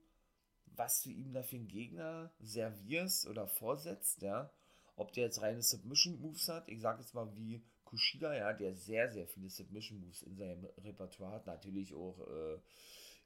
was 0.78 1.02
du 1.02 1.10
ihm 1.10 1.34
da 1.34 1.44
für 1.44 1.56
einen 1.56 1.68
Gegner 1.68 2.32
servierst 2.40 3.28
oder 3.28 3.48
vorsetzt, 3.48 4.22
ja. 4.22 4.52
Ob 4.96 5.12
der 5.14 5.26
jetzt 5.26 5.42
reine 5.42 5.62
Submission 5.62 6.20
Moves 6.22 6.48
hat, 6.48 6.70
ich 6.70 6.80
sage 6.82 7.02
jetzt 7.02 7.14
mal 7.14 7.36
wie 7.36 7.62
Kushida, 7.84 8.34
ja, 8.34 8.54
der 8.54 8.76
sehr, 8.76 9.12
sehr 9.12 9.28
viele 9.28 9.50
Submission 9.50 10.00
Moves 10.00 10.22
in 10.22 10.36
seinem 10.38 10.66
Repertoire 10.78 11.34
hat. 11.34 11.48
Natürlich 11.48 11.94
auch, 11.94 12.20
äh, 12.28 12.60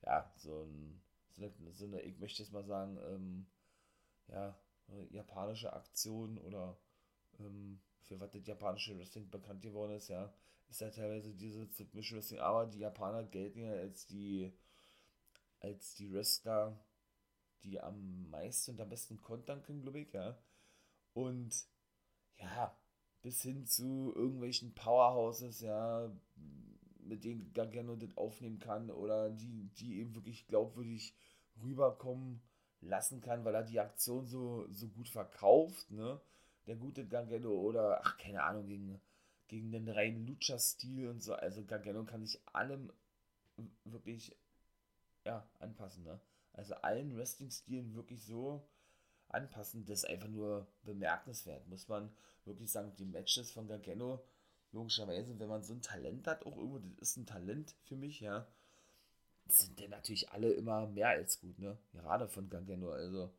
ja, 0.05 0.33
so, 0.37 0.63
ein, 0.63 1.01
so, 1.35 1.43
eine, 1.43 1.73
so 1.73 1.85
eine, 1.85 2.01
ich 2.01 2.17
möchte 2.17 2.41
jetzt 2.41 2.51
mal 2.51 2.65
sagen, 2.65 2.97
ähm, 3.07 3.45
ja, 4.27 4.57
japanische 5.11 5.71
Aktion 5.71 6.39
oder 6.39 6.75
ähm, 7.39 7.79
für 8.01 8.19
was 8.19 8.31
das 8.31 8.47
japanische 8.47 8.97
Wrestling 8.97 9.29
bekannt 9.29 9.61
geworden 9.61 9.93
ist, 9.93 10.07
ja 10.07 10.33
ist 10.69 10.81
ja 10.81 10.89
teilweise 10.89 11.33
diese 11.33 11.65
Submission 11.65 12.17
Wrestling, 12.17 12.39
aber 12.39 12.67
die 12.67 12.79
Japaner 12.79 13.23
gelten 13.23 13.59
ja 13.59 13.71
als 13.71 14.05
die, 14.05 14.51
als 15.59 15.95
die 15.95 16.13
Wrestler, 16.13 16.79
die 17.63 17.79
am 17.79 18.29
meisten 18.29 18.71
und 18.71 18.81
am 18.81 18.89
besten 18.89 19.21
kontern 19.21 19.63
können, 19.63 19.81
glaube 19.81 19.99
ich, 19.99 20.13
ja. 20.13 20.37
Und 21.13 21.65
ja, 22.37 22.75
bis 23.21 23.41
hin 23.41 23.65
zu 23.65 24.13
irgendwelchen 24.15 24.73
Powerhouses, 24.73 25.61
ja, 25.61 26.11
mit 26.99 27.23
denen 27.23 27.51
Gargano 27.53 27.95
das 27.95 28.15
aufnehmen 28.17 28.59
kann 28.59 28.91
oder 28.91 29.29
die, 29.29 29.69
die 29.79 29.99
eben 29.99 30.15
wirklich 30.15 30.47
glaubwürdig 30.47 31.15
rüberkommen 31.61 32.41
lassen 32.81 33.19
kann, 33.21 33.43
weil 33.43 33.55
er 33.55 33.63
die 33.63 33.79
Aktion 33.79 34.27
so, 34.27 34.67
so 34.69 34.87
gut 34.87 35.09
verkauft, 35.09 35.91
ne? 35.91 36.21
Der 36.67 36.75
gute 36.75 37.07
Gargano 37.07 37.51
oder, 37.51 38.01
ach, 38.05 38.17
keine 38.17 38.43
Ahnung, 38.43 38.67
gegen 38.67 39.01
gegen 39.49 39.71
den 39.71 39.89
reinen 39.89 40.25
Lucha-Stil 40.27 41.09
und 41.09 41.21
so. 41.21 41.33
Also 41.33 41.65
Gargano 41.65 42.05
kann 42.05 42.25
sich 42.25 42.39
allem 42.53 42.93
wirklich 43.83 44.37
ja, 45.25 45.45
anpassen. 45.59 46.03
Ne? 46.03 46.19
Also 46.53 46.75
allen 46.75 47.15
Wrestling-Stilen 47.15 47.93
wirklich 47.95 48.23
so 48.23 48.67
anpassen, 49.29 49.85
das 49.85 49.99
ist 49.99 50.09
einfach 50.09 50.27
nur 50.27 50.67
bemerkenswert. 50.83 51.67
Muss 51.67 51.87
man 51.87 52.11
wirklich 52.45 52.71
sagen, 52.71 52.93
die 52.97 53.05
Matches 53.05 53.51
von 53.51 53.67
Gargano, 53.67 54.23
logischerweise, 54.71 55.39
wenn 55.39 55.49
man 55.49 55.63
so 55.63 55.73
ein 55.73 55.81
Talent 55.81 56.27
hat, 56.27 56.45
auch 56.45 56.57
irgendwo, 56.57 56.79
das 56.79 57.09
ist 57.09 57.17
ein 57.17 57.25
Talent 57.25 57.75
für 57.83 57.95
mich, 57.95 58.19
ja, 58.19 58.47
sind 59.47 59.79
denn 59.79 59.89
natürlich 59.91 60.29
alle 60.31 60.51
immer 60.51 60.87
mehr 60.87 61.09
als 61.09 61.39
gut, 61.39 61.57
ne? 61.59 61.77
Gerade 61.91 62.27
von 62.27 62.49
Gargano. 62.49 62.91
Also 62.91 63.33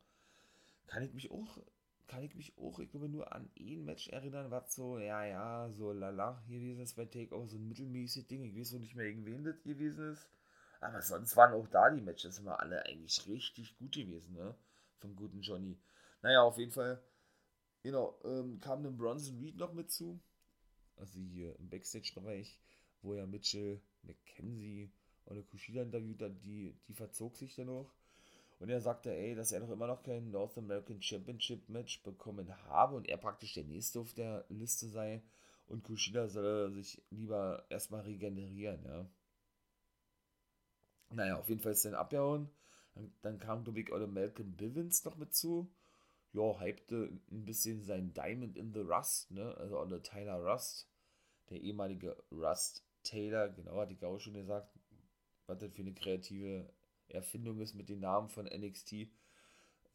kann 0.87 1.03
ich 1.03 1.13
mich 1.13 1.31
auch 1.31 1.57
kann 2.11 2.23
ich 2.23 2.35
mich 2.35 2.57
auch, 2.57 2.77
ich 2.79 2.91
glaube, 2.91 3.07
nur 3.07 3.33
an 3.33 3.49
ein 3.57 3.85
Match 3.85 4.09
erinnern, 4.09 4.51
was 4.51 4.75
so, 4.75 4.99
ja, 4.99 5.25
ja, 5.25 5.71
so 5.71 5.93
lala 5.93 6.43
gewesen 6.49 6.81
ist 6.81 6.97
bei 6.97 7.05
Takeover, 7.05 7.47
so 7.47 7.55
ein 7.55 7.69
mittelmäßig 7.69 8.27
Ding. 8.27 8.43
Ich 8.43 8.53
weiß 8.53 8.73
noch 8.73 8.81
nicht 8.81 8.95
mehr, 8.95 9.05
gegen 9.05 9.25
wen 9.25 9.45
das 9.45 9.63
gewesen 9.63 10.11
ist. 10.11 10.27
Aber 10.81 11.01
sonst 11.01 11.37
waren 11.37 11.53
auch 11.53 11.67
da 11.67 11.91
die 11.91 12.01
Matches 12.01 12.39
immer 12.39 12.59
alle 12.59 12.83
eigentlich 12.85 13.27
richtig 13.27 13.77
gut 13.77 13.93
gewesen, 13.93 14.33
ne? 14.33 14.55
Vom 14.97 15.15
guten 15.15 15.41
Johnny. 15.41 15.77
Naja, 16.23 16.41
auf 16.41 16.57
jeden 16.57 16.71
Fall, 16.71 17.01
genau, 17.83 18.19
ähm, 18.23 18.59
kam 18.59 18.83
dann 18.83 18.97
Bronson 18.97 19.37
Reed 19.39 19.57
noch 19.57 19.73
mit 19.73 19.91
zu. 19.91 20.19
Also 20.97 21.19
hier 21.19 21.55
im 21.59 21.69
Backstage-Bereich, 21.69 22.59
wo 23.03 23.13
ja 23.13 23.25
Mitchell, 23.27 23.79
McKenzie 24.01 24.91
oder 25.25 25.43
Kushida 25.43 25.83
interviewt 25.83 26.21
hat, 26.23 26.43
die, 26.43 26.75
die 26.87 26.93
verzog 26.93 27.37
sich 27.37 27.55
dann 27.55 27.67
noch. 27.67 27.93
Und 28.59 28.69
er 28.69 28.81
sagte, 28.81 29.11
ey, 29.11 29.35
dass 29.35 29.51
er 29.51 29.59
noch 29.59 29.71
immer 29.71 29.87
noch 29.87 30.03
kein 30.03 30.31
North 30.31 30.57
American 30.57 31.01
Championship 31.01 31.69
Match 31.69 32.01
bekommen 32.03 32.55
habe 32.65 32.95
und 32.95 33.07
er 33.07 33.17
praktisch 33.17 33.53
der 33.53 33.63
Nächste 33.63 33.99
auf 33.99 34.13
der 34.13 34.45
Liste 34.49 34.87
sei. 34.87 35.23
Und 35.67 35.83
Kushida 35.83 36.27
soll 36.27 36.71
sich 36.71 37.01
lieber 37.11 37.65
erstmal 37.69 38.01
regenerieren, 38.01 38.83
ja. 38.83 39.07
Naja, 41.11 41.37
auf 41.37 41.49
jeden 41.49 41.61
Fall 41.61 41.73
ist 41.73 41.85
dann 41.85 41.93
abgehauen. 41.95 42.49
Dann, 42.95 43.11
dann 43.21 43.39
kam, 43.39 43.63
glaube 43.63 43.79
ich, 43.81 43.91
oder 43.91 44.07
Malcolm 44.07 44.55
Bivens 44.55 45.03
noch 45.05 45.17
mit 45.17 45.33
zu. 45.33 45.71
Ja, 46.33 46.59
hypte 46.61 47.19
ein 47.31 47.45
bisschen 47.45 47.83
sein 47.83 48.13
Diamond 48.13 48.57
in 48.57 48.73
the 48.73 48.81
Rust, 48.81 49.31
ne? 49.31 49.55
Also 49.57 49.79
oder 49.79 50.01
Tyler 50.03 50.43
Rust. 50.43 50.89
Der 51.49 51.61
ehemalige 51.61 52.17
Rust 52.31 52.83
Taylor, 53.03 53.49
genau, 53.49 53.77
hat 53.77 53.91
die 53.91 54.05
auch 54.05 54.19
schon 54.19 54.33
gesagt. 54.35 54.73
Was 55.47 55.59
das 55.59 55.73
für 55.73 55.81
eine 55.81 55.93
kreative 55.93 56.69
Erfindung 57.09 57.59
ist 57.61 57.75
mit 57.75 57.89
den 57.89 57.99
Namen 57.99 58.29
von 58.29 58.47
NXT. 58.47 59.09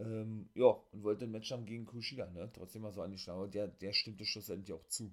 Ähm, 0.00 0.48
ja, 0.54 0.66
und 0.92 1.02
wollte 1.04 1.24
ein 1.26 1.30
Match 1.32 1.52
haben 1.52 1.66
gegen 1.66 1.86
Kushida, 1.86 2.26
ne? 2.30 2.50
Trotzdem 2.52 2.82
mal 2.82 2.92
so 2.92 3.02
an 3.02 3.12
die 3.12 3.18
Schnauze. 3.18 3.50
Der, 3.50 3.68
der 3.68 3.92
stimmte 3.92 4.24
schlussendlich 4.26 4.72
auch 4.74 4.86
zu. 4.88 5.12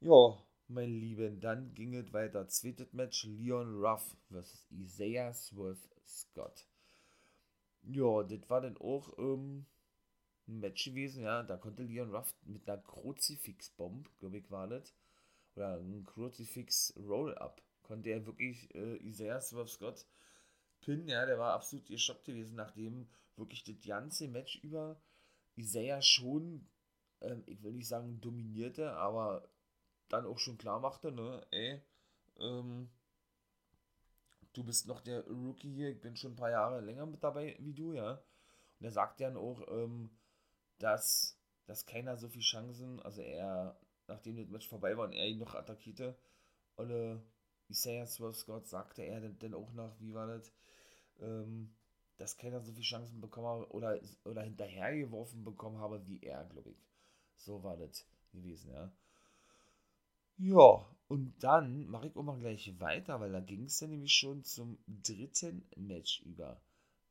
Ja, 0.00 0.36
mein 0.70 0.90
Lieben, 0.90 1.40
dann 1.40 1.74
ging 1.74 1.94
es 1.94 2.12
weiter. 2.12 2.48
Zweites 2.48 2.92
Match: 2.92 3.24
Leon 3.24 3.82
Ruff 3.84 4.16
vs. 4.30 4.66
Isaiah 4.70 5.32
Swerve 5.32 5.78
Scott. 6.06 6.66
Ja, 7.82 8.22
das 8.22 8.48
war 8.48 8.60
dann 8.60 8.76
auch 8.78 9.18
ähm, 9.18 9.66
ein 10.48 10.60
Match 10.60 10.84
gewesen, 10.84 11.22
ja. 11.22 11.42
Da 11.42 11.56
konnte 11.56 11.82
Leon 11.82 12.14
Ruff 12.14 12.34
mit 12.44 12.68
einer 12.68 12.82
Kruzifix-Bomb, 12.82 14.08
glaube 14.18 14.38
ich, 14.38 14.50
war 14.50 14.68
das. 14.68 14.94
Oder 15.56 15.78
ein 15.78 16.04
Kruzifix-Roll-Up. 16.04 17.62
Konnte 17.82 18.10
er 18.10 18.26
wirklich 18.26 18.74
äh, 18.74 18.96
Isaiah 18.98 19.40
Swerve 19.40 19.68
Scott 19.68 20.06
Pin, 20.80 21.06
ja, 21.08 21.26
der 21.26 21.38
war 21.38 21.52
absolut 21.52 21.86
geschockt 21.86 22.24
gewesen, 22.24 22.56
nachdem 22.56 23.06
wirklich 23.36 23.64
das 23.64 23.80
ganze 23.86 24.28
Match 24.28 24.56
über 24.62 25.00
Isaiah 25.56 26.00
schon, 26.00 26.66
ähm, 27.20 27.42
ich 27.46 27.62
will 27.62 27.72
nicht 27.72 27.88
sagen 27.88 28.20
dominierte, 28.20 28.92
aber 28.92 29.48
dann 30.12 30.26
auch 30.26 30.38
schon 30.38 30.58
klar 30.58 30.80
machte, 30.80 31.12
ne, 31.12 31.46
ey, 31.50 31.80
ähm, 32.38 32.90
du 34.52 34.64
bist 34.64 34.86
noch 34.86 35.00
der 35.00 35.26
Rookie 35.26 35.72
hier, 35.72 35.90
ich 35.90 36.00
bin 36.00 36.16
schon 36.16 36.32
ein 36.32 36.36
paar 36.36 36.50
Jahre 36.50 36.80
länger 36.80 37.06
mit 37.06 37.22
dabei 37.22 37.56
wie 37.60 37.74
du, 37.74 37.94
ja. 37.94 38.22
Und 38.78 38.86
er 38.86 38.92
sagt 38.92 39.20
dann 39.20 39.36
auch, 39.36 39.66
ähm, 39.68 40.10
dass, 40.78 41.38
dass 41.66 41.86
keiner 41.86 42.16
so 42.16 42.28
viel 42.28 42.42
Chancen, 42.42 43.00
also 43.00 43.22
er, 43.22 43.78
nachdem 44.08 44.36
das 44.36 44.48
Match 44.48 44.68
vorbei 44.68 44.96
war 44.96 45.06
und 45.06 45.12
er 45.12 45.28
ihn 45.28 45.38
noch 45.38 45.54
attackierte, 45.54 46.16
oder 46.76 47.22
Isaiah 47.68 48.06
Swerve 48.06 48.34
Scott 48.34 48.68
sagte 48.68 49.02
er 49.02 49.20
dann 49.20 49.54
auch 49.54 49.72
noch, 49.72 50.00
wie 50.00 50.14
war 50.14 50.26
das, 50.26 50.52
ähm, 51.20 51.74
dass 52.16 52.36
keiner 52.36 52.60
so 52.60 52.72
viele 52.72 52.84
Chancen 52.84 53.20
bekommen 53.20 53.46
habe 53.46 53.70
oder, 53.70 54.00
oder 54.24 54.42
hinterhergeworfen 54.42 55.44
bekommen 55.44 55.78
habe 55.78 56.06
wie 56.06 56.20
er, 56.22 56.44
glaube 56.44 56.70
ich. 56.70 56.84
So 57.36 57.62
war 57.62 57.76
das 57.76 58.06
gewesen, 58.32 58.72
ja. 58.72 58.92
Ja, 60.42 60.86
und 61.08 61.34
dann 61.44 61.86
mache 61.88 62.08
ich 62.08 62.16
auch 62.16 62.22
mal 62.22 62.38
gleich 62.38 62.80
weiter, 62.80 63.20
weil 63.20 63.30
da 63.32 63.40
ging 63.40 63.64
es 63.64 63.78
dann 63.78 63.90
nämlich 63.90 64.12
schon 64.14 64.42
zum 64.42 64.78
dritten 64.88 65.68
Match 65.76 66.22
über. 66.22 66.60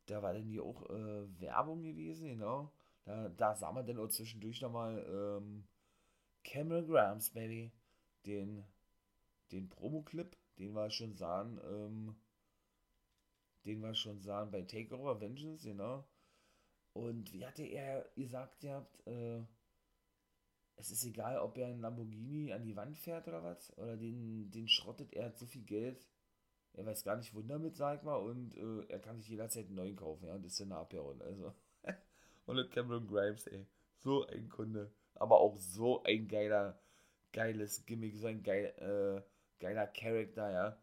da 0.08 0.22
war 0.24 0.34
denn 0.34 0.48
hier 0.48 0.64
auch 0.64 0.90
äh, 0.90 1.40
Werbung 1.42 1.84
gewesen, 1.84 2.28
genau. 2.28 2.72
Da, 3.06 3.30
da 3.30 3.56
sah 3.56 3.72
man 3.72 3.86
dann 3.86 4.00
auch 4.00 4.10
zwischendurch 4.10 4.62
nochmal 4.62 5.06
ähm, 5.08 5.68
Cameron 6.44 6.88
Grams, 6.88 7.30
Baby, 7.32 7.72
den, 8.26 8.66
den 9.52 9.70
Promo-Clip, 9.70 10.36
den 10.58 10.74
wir 10.74 10.90
schon 10.90 11.16
sahen, 11.16 11.60
ähm, 11.64 12.16
den 13.66 13.82
wir 13.82 13.94
schon 13.96 14.20
sahen 14.22 14.52
bei 14.52 14.64
Takeover 14.64 15.22
Vengeance, 15.22 15.64
genau. 15.68 16.08
Und 16.94 17.32
wie 17.34 17.46
hatte 17.46 17.64
er 17.64 18.10
gesagt, 18.16 18.64
ihr 18.64 18.74
habt, 18.76 19.08
äh, 19.08 19.44
es 20.80 20.92
ist 20.92 21.04
egal, 21.04 21.38
ob 21.40 21.58
er 21.58 21.68
einen 21.68 21.82
Lamborghini 21.82 22.54
an 22.54 22.64
die 22.64 22.76
Wand 22.76 22.98
fährt 22.98 23.28
oder 23.28 23.44
was, 23.44 23.78
oder 23.78 23.98
den, 23.98 24.50
den 24.50 24.70
schrottet, 24.70 25.14
er 25.14 25.26
hat 25.26 25.38
so 25.38 25.46
viel 25.46 25.64
Geld, 25.64 26.08
er 26.74 26.86
weiß 26.86 27.04
gar 27.04 27.18
nicht, 27.18 27.36
wo 27.36 27.42
damit, 27.42 27.76
sag 27.76 28.00
ich 28.00 28.04
mal, 28.04 28.16
und 28.16 28.56
äh, 28.56 28.86
er 28.88 29.00
kann 29.00 29.18
sich 29.18 29.28
jederzeit 29.28 29.66
einen 29.66 29.76
neuen 29.76 29.98
kaufen, 29.98 30.26
ja, 30.26 30.36
und 30.36 30.46
das 30.46 30.54
ist 30.54 30.62
eine 30.62 30.78
Abhörung, 30.78 31.22
also. 31.22 31.54
und 32.46 32.72
Cameron 32.72 33.08
Grimes, 33.08 33.46
ey, 33.48 33.66
so 33.98 34.26
ein 34.28 34.48
Kunde, 34.48 34.90
aber 35.16 35.42
auch 35.42 35.58
so 35.58 36.02
ein 36.04 36.30
geiler, 36.30 36.80
geiles 37.34 37.86
Gimmick, 37.86 38.16
so 38.16 38.28
ein 38.28 38.42
geil, 38.42 38.74
äh, 38.78 39.22
geiler 39.62 39.88
Charakter, 39.88 40.50
ja. 40.50 40.78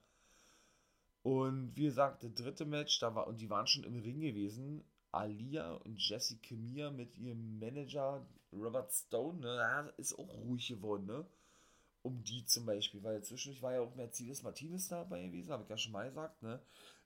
Und 1.23 1.75
wie 1.75 1.85
gesagt, 1.85 2.23
das 2.23 2.35
dritte 2.35 2.67
Match, 2.67 3.01
da 3.01 3.15
war, 3.15 3.27
und 3.27 3.41
die 3.41 3.49
waren 3.49 3.67
schon 3.67 3.85
im 3.85 3.99
Ring 3.99 4.21
gewesen, 4.21 4.85
Alia 5.11 5.73
und 5.73 5.99
Jesse 5.99 6.37
Kimia 6.37 6.91
mit 6.91 7.17
ihrem 7.17 7.59
Manager 7.59 8.27
Robert 8.53 8.93
Stone, 8.93 9.41
ne, 9.41 9.93
ist 9.97 10.19
auch 10.19 10.29
ruhig 10.29 10.69
geworden, 10.69 11.07
ne? 11.07 11.27
Um 12.03 12.23
die 12.23 12.45
zum 12.47 12.67
Beispiel, 12.67 13.03
weil 13.03 13.23
zwischendurch 13.25 13.63
war 13.63 13.73
ja 13.75 13.81
auch 13.81 13.95
Mercedes 13.97 14.43
Martinez 14.43 14.89
dabei 14.89 15.27
gewesen, 15.27 15.53
habe 15.53 15.65
ich 15.65 15.69
ja 15.69 15.77
schon 15.77 15.93
mal 15.93 16.09
gesagt, 16.09 16.43
ne? 16.43 16.61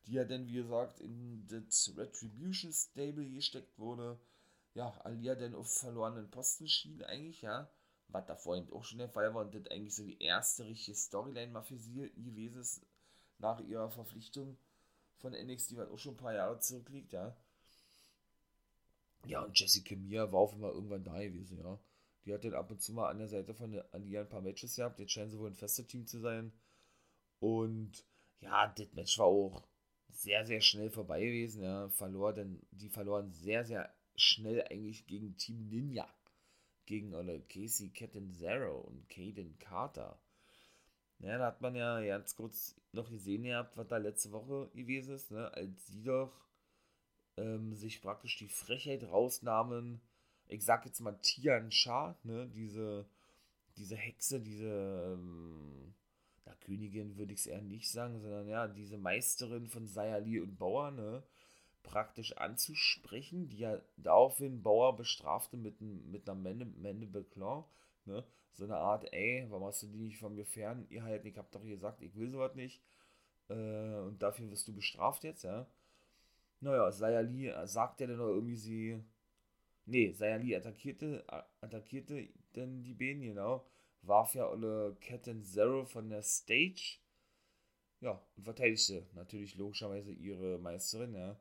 Die 0.06 0.12
ja 0.12 0.24
dann, 0.24 0.46
wie 0.46 0.54
gesagt, 0.54 1.00
in 1.00 1.46
das 1.48 1.92
Retribution 1.96 2.72
Stable 2.72 3.28
gesteckt 3.30 3.78
wurde. 3.78 4.18
Ja, 4.74 4.90
Alia 5.04 5.34
dann 5.34 5.54
auf 5.54 5.72
verlorenen 5.72 6.30
Posten 6.30 6.68
schien 6.68 7.02
eigentlich, 7.02 7.42
ja. 7.42 7.70
Was 8.08 8.26
da 8.26 8.36
vorhin 8.36 8.70
auch 8.72 8.84
schon 8.84 8.98
der 8.98 9.08
Fall 9.08 9.32
war 9.34 9.44
und 9.44 9.54
das 9.54 9.70
eigentlich 9.70 9.94
so 9.94 10.04
die 10.04 10.20
erste 10.20 10.64
richtige 10.64 10.96
Storyline 10.96 11.52
mal 11.52 11.62
für 11.62 11.78
sie 11.78 12.10
gewesen 12.16 12.60
ist, 12.60 12.82
nach 13.38 13.60
ihrer 13.60 13.90
Verpflichtung 13.90 14.58
von 15.16 15.32
NXT, 15.32 15.76
was 15.76 15.88
auch 15.88 15.98
schon 15.98 16.14
ein 16.14 16.18
paar 16.18 16.34
Jahre 16.34 16.58
zurückliegt, 16.58 17.12
ja. 17.12 17.36
Ja, 19.26 19.42
und 19.42 19.58
Jessica 19.58 19.94
Mia 19.96 20.30
war 20.32 20.40
auch 20.40 20.54
immer 20.54 20.72
irgendwann 20.72 21.04
da 21.04 21.20
gewesen, 21.20 21.58
ja. 21.58 21.78
Die 22.24 22.34
hat 22.34 22.44
dann 22.44 22.54
ab 22.54 22.70
und 22.70 22.82
zu 22.82 22.92
mal 22.92 23.08
an 23.08 23.18
der 23.18 23.28
Seite 23.28 23.54
von 23.54 23.80
Alia 23.92 24.20
ein 24.20 24.28
paar 24.28 24.42
Matches 24.42 24.76
gehabt. 24.76 24.98
Jetzt 24.98 25.12
scheinen 25.12 25.30
sie 25.30 25.38
wohl 25.38 25.50
ein 25.50 25.54
festes 25.54 25.86
Team 25.86 26.06
zu 26.06 26.20
sein. 26.20 26.52
Und 27.38 28.04
ja, 28.40 28.66
das 28.76 28.92
Match 28.92 29.18
war 29.18 29.26
auch 29.26 29.66
sehr, 30.08 30.44
sehr 30.44 30.60
schnell 30.60 30.90
vorbei 30.90 31.20
gewesen. 31.20 31.62
Ja. 31.62 31.88
Verlor, 31.88 32.34
denn 32.34 32.60
die 32.72 32.90
verloren 32.90 33.32
sehr, 33.32 33.64
sehr 33.64 33.94
schnell 34.16 34.62
eigentlich 34.70 35.06
gegen 35.06 35.36
Team 35.38 35.68
Ninja. 35.68 36.08
Gegen 36.84 37.14
oder 37.14 37.38
Casey 37.40 37.88
Catanzaro 37.88 38.80
und 38.80 39.08
Caden 39.08 39.58
Carter. 39.58 40.20
Ja, 41.20 41.38
da 41.38 41.46
hat 41.46 41.60
man 41.60 41.74
ja 41.74 42.00
ganz 42.04 42.34
kurz 42.34 42.74
noch 42.92 43.10
gesehen 43.10 43.44
gehabt, 43.44 43.76
was 43.76 43.86
da 43.88 43.98
letzte 43.98 44.32
Woche 44.32 44.70
gewesen 44.74 45.14
ist, 45.14 45.30
ne? 45.30 45.52
als 45.52 45.86
sie 45.86 46.02
doch 46.02 46.32
ähm, 47.40 47.74
sich 47.74 48.02
praktisch 48.02 48.36
die 48.38 48.48
Frechheit 48.48 49.04
rausnahmen. 49.04 50.00
Ich 50.48 50.64
sag 50.64 50.84
jetzt 50.84 51.00
mal 51.00 51.18
Tian 51.22 51.70
Sha, 51.70 52.16
ne, 52.24 52.48
diese, 52.48 53.06
diese 53.76 53.96
Hexe, 53.96 54.40
diese 54.40 55.14
ähm, 55.14 55.94
na, 56.44 56.54
Königin 56.60 57.16
würde 57.16 57.32
ich 57.32 57.40
es 57.40 57.46
eher 57.46 57.62
nicht 57.62 57.90
sagen, 57.90 58.20
sondern 58.20 58.48
ja, 58.48 58.68
diese 58.68 58.98
Meisterin 58.98 59.68
von 59.68 59.86
Sayali 59.86 60.40
und 60.40 60.58
Bauer, 60.58 60.90
ne, 60.90 61.22
praktisch 61.82 62.36
anzusprechen, 62.36 63.48
die 63.48 63.58
ja 63.58 63.80
daraufhin 63.96 64.62
Bauer 64.62 64.96
bestrafte 64.96 65.56
mit, 65.56 65.80
mit 65.80 66.28
einer 66.28 66.38
Mandible 66.38 67.24
Claw, 67.24 67.64
ne, 68.04 68.24
so 68.52 68.64
eine 68.64 68.76
Art, 68.76 69.12
ey, 69.12 69.46
warum 69.48 69.66
hast 69.66 69.82
du 69.82 69.86
die 69.86 69.98
nicht 69.98 70.18
von 70.18 70.34
mir 70.34 70.44
fern? 70.44 70.86
Ihr 70.90 71.02
halt, 71.02 71.24
ich 71.24 71.38
hab 71.38 71.50
doch 71.52 71.64
gesagt, 71.64 72.02
ich 72.02 72.14
will 72.16 72.30
sowas 72.30 72.54
nicht. 72.54 72.82
Äh, 73.48 74.00
und 74.00 74.22
dafür 74.22 74.50
wirst 74.50 74.68
du 74.68 74.74
bestraft 74.74 75.24
jetzt, 75.24 75.44
ja. 75.44 75.66
Naja, 76.60 76.90
Sayali 76.92 77.48
äh, 77.48 77.66
sagte 77.66 78.06
dann 78.06 78.18
noch 78.18 78.28
irgendwie 78.28 78.56
sie. 78.56 79.02
Nee, 79.86 80.12
Sayali 80.12 80.54
attackierte, 80.54 81.24
attackierte 81.60 82.28
dann 82.52 82.82
die 82.82 82.94
Beine, 82.94 83.26
genau. 83.26 83.66
Warf 84.02 84.34
ja 84.34 84.48
alle 84.48 84.96
Captain 85.00 85.42
Zero 85.42 85.84
von 85.84 86.08
der 86.08 86.22
Stage. 86.22 86.98
Ja, 88.00 88.22
und 88.36 88.44
verteidigte 88.44 89.06
natürlich 89.14 89.56
logischerweise 89.56 90.12
ihre 90.12 90.58
Meisterin, 90.58 91.14
ja. 91.14 91.38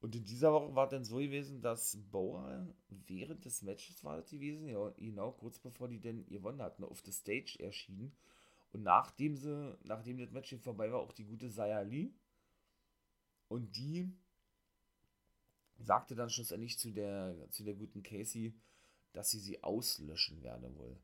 Und 0.00 0.16
in 0.16 0.24
dieser 0.24 0.52
Woche 0.52 0.74
war 0.74 0.88
dann 0.88 1.04
so 1.04 1.16
gewesen, 1.16 1.60
dass 1.60 1.96
Boa 2.10 2.66
während 2.88 3.44
des 3.44 3.62
Matches 3.62 4.02
war 4.02 4.16
das 4.16 4.30
gewesen, 4.30 4.66
ja, 4.66 4.90
genau 4.96 5.32
kurz 5.32 5.58
bevor 5.58 5.88
die 5.88 6.00
denn 6.00 6.26
gewonnen 6.26 6.62
hatten, 6.62 6.84
auf 6.84 7.02
der 7.02 7.12
Stage 7.12 7.58
erschienen. 7.60 8.12
Und 8.72 8.82
nachdem 8.82 9.36
sie, 9.36 9.76
nachdem 9.84 10.18
das 10.18 10.30
Match 10.30 10.54
vorbei 10.62 10.90
war, 10.90 11.00
auch 11.00 11.12
die 11.12 11.24
gute 11.24 11.50
Sayali. 11.50 12.14
Und 13.48 13.76
die 13.76 14.08
sagte 15.80 16.14
dann 16.14 16.30
schlussendlich 16.30 16.78
zu 16.78 16.90
der, 16.90 17.34
zu 17.50 17.64
der 17.64 17.74
guten 17.74 18.02
Casey, 18.02 18.54
dass 19.12 19.30
sie 19.30 19.40
sie 19.40 19.62
auslöschen 19.62 20.42
werde 20.42 20.74
wohl. 20.76 20.96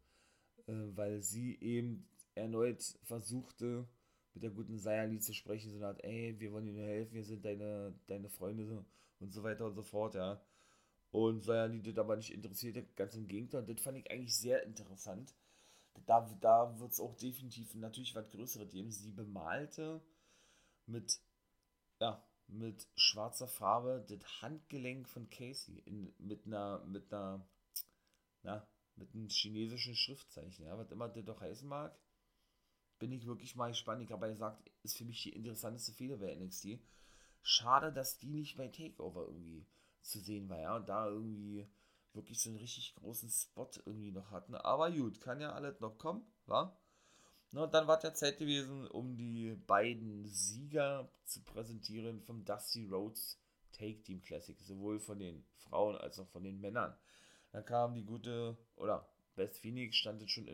Äh, 0.66 0.96
weil 0.96 1.22
sie 1.22 1.58
eben 1.60 2.08
erneut 2.34 2.82
versuchte, 3.02 3.88
mit 4.34 4.42
der 4.42 4.50
guten 4.50 4.78
Sayali 4.78 5.18
zu 5.20 5.32
sprechen, 5.32 5.70
so 5.70 5.80
hat, 5.84 6.04
ey, 6.04 6.38
wir 6.38 6.52
wollen 6.52 6.66
dir 6.66 6.84
helfen, 6.84 7.14
wir 7.14 7.24
sind 7.24 7.44
deine, 7.44 7.94
deine 8.06 8.28
Freunde 8.28 8.84
und 9.18 9.32
so 9.32 9.42
weiter 9.42 9.66
und 9.66 9.74
so 9.74 9.82
fort, 9.82 10.14
ja. 10.14 10.40
Und 11.10 11.42
Sayali 11.42 11.80
das 11.82 11.96
aber 11.96 12.16
nicht 12.16 12.32
interessiert, 12.32 12.94
ganz 12.96 13.14
im 13.14 13.26
Gegenteil. 13.26 13.64
Das 13.64 13.80
fand 13.80 13.96
ich 13.96 14.10
eigentlich 14.10 14.36
sehr 14.36 14.62
interessant. 14.64 15.34
Da, 16.04 16.28
da 16.40 16.78
wird 16.78 16.92
es 16.92 17.00
auch 17.00 17.14
definitiv 17.16 17.74
natürlich 17.74 18.14
was 18.14 18.28
Größeres 18.28 18.70
geben. 18.70 18.90
Sie 18.90 19.12
bemalte 19.12 20.02
mit, 20.84 21.18
ja, 22.00 22.22
mit 22.48 22.86
schwarzer 22.96 23.48
Farbe 23.48 24.04
das 24.08 24.42
Handgelenk 24.42 25.08
von 25.08 25.28
Casey 25.30 25.78
in, 25.80 26.14
mit 26.18 26.46
einer, 26.46 26.84
mit 26.86 27.12
einer, 27.12 27.46
na, 28.42 28.66
mit 28.94 29.14
einem 29.14 29.28
chinesischen 29.28 29.94
Schriftzeichen, 29.94 30.64
ja, 30.64 30.76
was 30.78 30.90
immer 30.90 31.08
das 31.08 31.24
doch 31.24 31.40
heißen 31.40 31.68
mag. 31.68 31.98
Bin 32.98 33.12
ich 33.12 33.26
wirklich 33.26 33.56
mal 33.56 33.68
gespannt. 33.68 34.02
Ich 34.02 34.10
habe 34.10 34.26
ja 34.26 34.32
gesagt, 34.32 34.70
ist 34.82 34.96
für 34.96 35.04
mich 35.04 35.22
die 35.22 35.34
interessanteste 35.34 35.92
Fehler 35.92 36.16
bei 36.16 36.34
NXT. 36.34 36.78
Schade, 37.42 37.92
dass 37.92 38.18
die 38.18 38.30
nicht 38.30 38.56
bei 38.56 38.68
Takeover 38.68 39.26
irgendwie 39.26 39.66
zu 40.00 40.20
sehen 40.20 40.48
war, 40.48 40.58
ja, 40.58 40.76
und 40.76 40.88
da 40.88 41.08
irgendwie 41.08 41.68
wirklich 42.14 42.40
so 42.40 42.48
einen 42.48 42.58
richtig 42.58 42.94
großen 42.94 43.28
Spot 43.28 43.70
irgendwie 43.84 44.12
noch 44.12 44.30
hatten. 44.30 44.54
Aber 44.54 44.90
gut, 44.90 45.20
kann 45.20 45.40
ja 45.40 45.52
alles 45.52 45.80
noch 45.80 45.98
kommen, 45.98 46.24
wa? 46.46 46.76
Ne, 47.52 47.62
und 47.62 47.72
dann 47.74 47.86
war 47.86 47.98
der 47.98 48.14
Zeit 48.14 48.38
gewesen, 48.38 48.86
um 48.88 49.16
die 49.16 49.54
beiden 49.66 50.26
Sieger 50.26 51.08
zu 51.24 51.42
präsentieren 51.42 52.20
vom 52.22 52.44
Dusty 52.44 52.86
Rhodes 52.86 53.40
Take 53.72 54.02
Team 54.02 54.22
Classic, 54.22 54.58
sowohl 54.60 54.98
von 54.98 55.18
den 55.18 55.44
Frauen 55.56 55.96
als 55.96 56.18
auch 56.18 56.28
von 56.28 56.44
den 56.44 56.60
Männern. 56.60 56.96
Dann 57.52 57.64
kam 57.64 57.94
die 57.94 58.04
gute, 58.04 58.56
oder 58.76 59.08
Beth 59.34 59.56
Phoenix 59.56 59.96
stand 59.96 60.20
jetzt 60.20 60.32
schon 60.32 60.48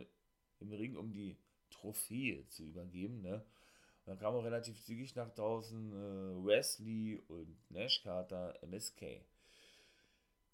im 0.61 0.73
Ring, 0.73 0.97
um 0.97 1.13
die 1.13 1.37
Trophäe 1.71 2.47
zu 2.49 2.65
übergeben. 2.65 3.23
Ne? 3.23 3.35
Und 3.35 4.07
dann 4.07 4.19
kam 4.19 4.35
auch 4.35 4.45
relativ 4.45 4.83
zügig 4.85 5.15
nach 5.15 5.33
draußen 5.35 5.93
äh, 5.93 6.47
Wesley 6.47 7.23
und 7.29 7.57
Nash 7.71 8.03
Carter, 8.03 8.59
MSK. 8.63 9.25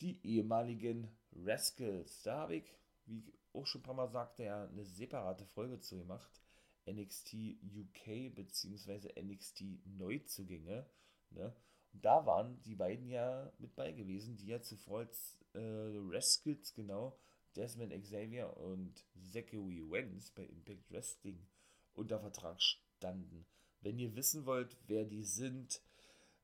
Die 0.00 0.20
ehemaligen 0.24 1.08
Rascals. 1.32 2.22
Da 2.22 2.36
habe 2.40 2.56
ich, 2.56 2.74
wie 3.08 3.32
auch 3.52 3.66
schon 3.66 3.80
ein 3.80 3.84
paar 3.84 3.94
Mal 3.94 4.08
sagte, 4.08 4.44
ja 4.44 4.66
eine 4.66 4.84
separate 4.84 5.44
Folge 5.46 5.80
zu 5.80 5.98
gemacht. 5.98 6.42
NXT 6.86 7.34
UK 7.62 8.34
bzw. 8.34 9.20
NXT 9.20 9.64
Neuzugänge. 9.84 10.86
Ne? 11.30 11.54
Und 11.92 12.04
da 12.04 12.26
waren 12.26 12.62
die 12.62 12.76
beiden 12.76 13.08
ja 13.08 13.52
mit 13.58 13.74
bei 13.74 13.92
gewesen, 13.92 14.36
die 14.36 14.46
ja 14.46 14.60
zuvor 14.60 15.00
als 15.00 15.38
äh, 15.54 15.60
Rascals, 15.60 16.74
genau, 16.74 17.18
Desmond 17.56 17.92
Xavier 18.02 18.56
und 18.56 19.04
Zachary 19.20 19.82
Wentz 19.90 20.30
bei 20.30 20.44
Impact 20.44 20.90
Wrestling 20.90 21.46
unter 21.94 22.20
Vertrag 22.20 22.60
standen. 22.60 23.46
Wenn 23.80 23.98
ihr 23.98 24.14
wissen 24.14 24.46
wollt, 24.46 24.76
wer 24.86 25.04
die 25.04 25.24
sind, 25.24 25.82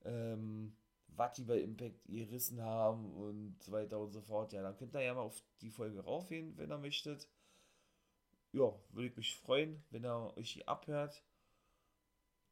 ähm, 0.05 0.77
was 1.17 1.35
die 1.35 1.45
bei 1.45 1.61
Impact 1.61 2.05
gerissen 2.07 2.63
haben 2.63 3.13
und 3.15 3.63
so 3.63 3.73
weiter 3.73 3.99
und 3.99 4.13
so 4.13 4.21
fort, 4.21 4.53
ja, 4.53 4.63
dann 4.63 4.77
könnt 4.77 4.95
ihr 4.95 5.03
ja 5.03 5.15
mal 5.15 5.23
auf 5.23 5.43
die 5.61 5.71
Folge 5.71 6.01
raufgehen, 6.01 6.57
wenn 6.57 6.71
ihr 6.71 6.79
möchtet. 6.79 7.29
Ja, 8.53 8.73
würde 8.91 9.09
ich 9.09 9.17
mich 9.17 9.37
freuen, 9.37 9.83
wenn 9.91 10.05
ihr 10.05 10.37
euch 10.37 10.55
die 10.55 10.69
abhört. 10.69 11.25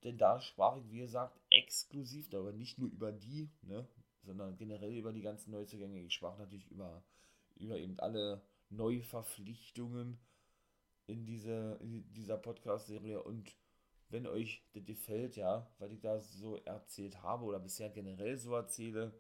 Denn 0.05 0.19
da 0.19 0.41
sprach 0.41 0.77
ich, 0.77 0.91
wie 0.91 0.99
gesagt, 0.99 1.41
exklusiv 1.51 2.29
darüber, 2.29 2.53
nicht 2.53 2.79
nur 2.79 2.91
über 2.91 3.13
die, 3.13 3.53
ne, 3.63 3.87
sondern 4.23 4.57
generell 4.57 4.97
über 4.97 5.13
die 5.13 5.23
ganzen 5.23 5.53
Neuzugänge. 5.53 6.01
Ich 6.01 6.15
sprach 6.15 6.39
natürlich 6.39 6.69
über, 6.69 7.05
über 7.55 7.79
eben 7.79 7.99
alle 8.01 8.43
Neuverpflichtungen 8.71 10.19
in, 11.07 11.25
diese, 11.25 11.79
in 11.81 12.13
dieser 12.13 12.37
Podcast-Serie 12.37 13.23
und 13.23 13.55
wenn 14.13 14.27
euch 14.27 14.63
das 14.75 14.85
gefällt, 14.85 15.37
ja, 15.37 15.67
weil 15.79 15.93
ich 15.93 16.01
da 16.01 16.21
so 16.21 16.57
erzählt 16.59 17.23
habe 17.23 17.45
oder 17.45 17.59
bisher 17.59 17.91
generell 17.91 18.37
so 18.37 18.55
erzähle, 18.55 19.13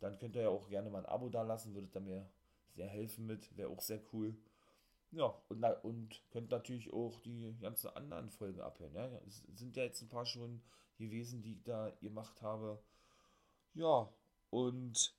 dann 0.00 0.18
könnt 0.18 0.36
ihr 0.36 0.42
ja 0.42 0.48
auch 0.48 0.68
gerne 0.68 0.90
mal 0.90 0.98
ein 0.98 1.06
Abo 1.06 1.28
da 1.28 1.42
lassen, 1.42 1.74
würde 1.74 1.88
da 1.88 2.00
mir 2.00 2.28
sehr 2.74 2.88
helfen 2.88 3.26
mit, 3.26 3.56
wäre 3.56 3.70
auch 3.70 3.80
sehr 3.80 4.02
cool. 4.12 4.36
Ja, 5.12 5.26
und, 5.48 5.62
und 5.84 6.22
könnt 6.30 6.50
natürlich 6.50 6.92
auch 6.92 7.20
die 7.20 7.56
ganzen 7.60 7.88
anderen 7.90 8.28
Folgen 8.30 8.60
abhören. 8.60 8.94
Ja. 8.94 9.06
Es 9.26 9.44
sind 9.54 9.76
ja 9.76 9.84
jetzt 9.84 10.02
ein 10.02 10.08
paar 10.08 10.26
schon 10.26 10.60
gewesen, 10.98 11.40
die 11.42 11.52
ich 11.52 11.62
da 11.62 11.90
gemacht 12.00 12.42
habe. 12.42 12.82
Ja, 13.74 14.12
und 14.50 15.14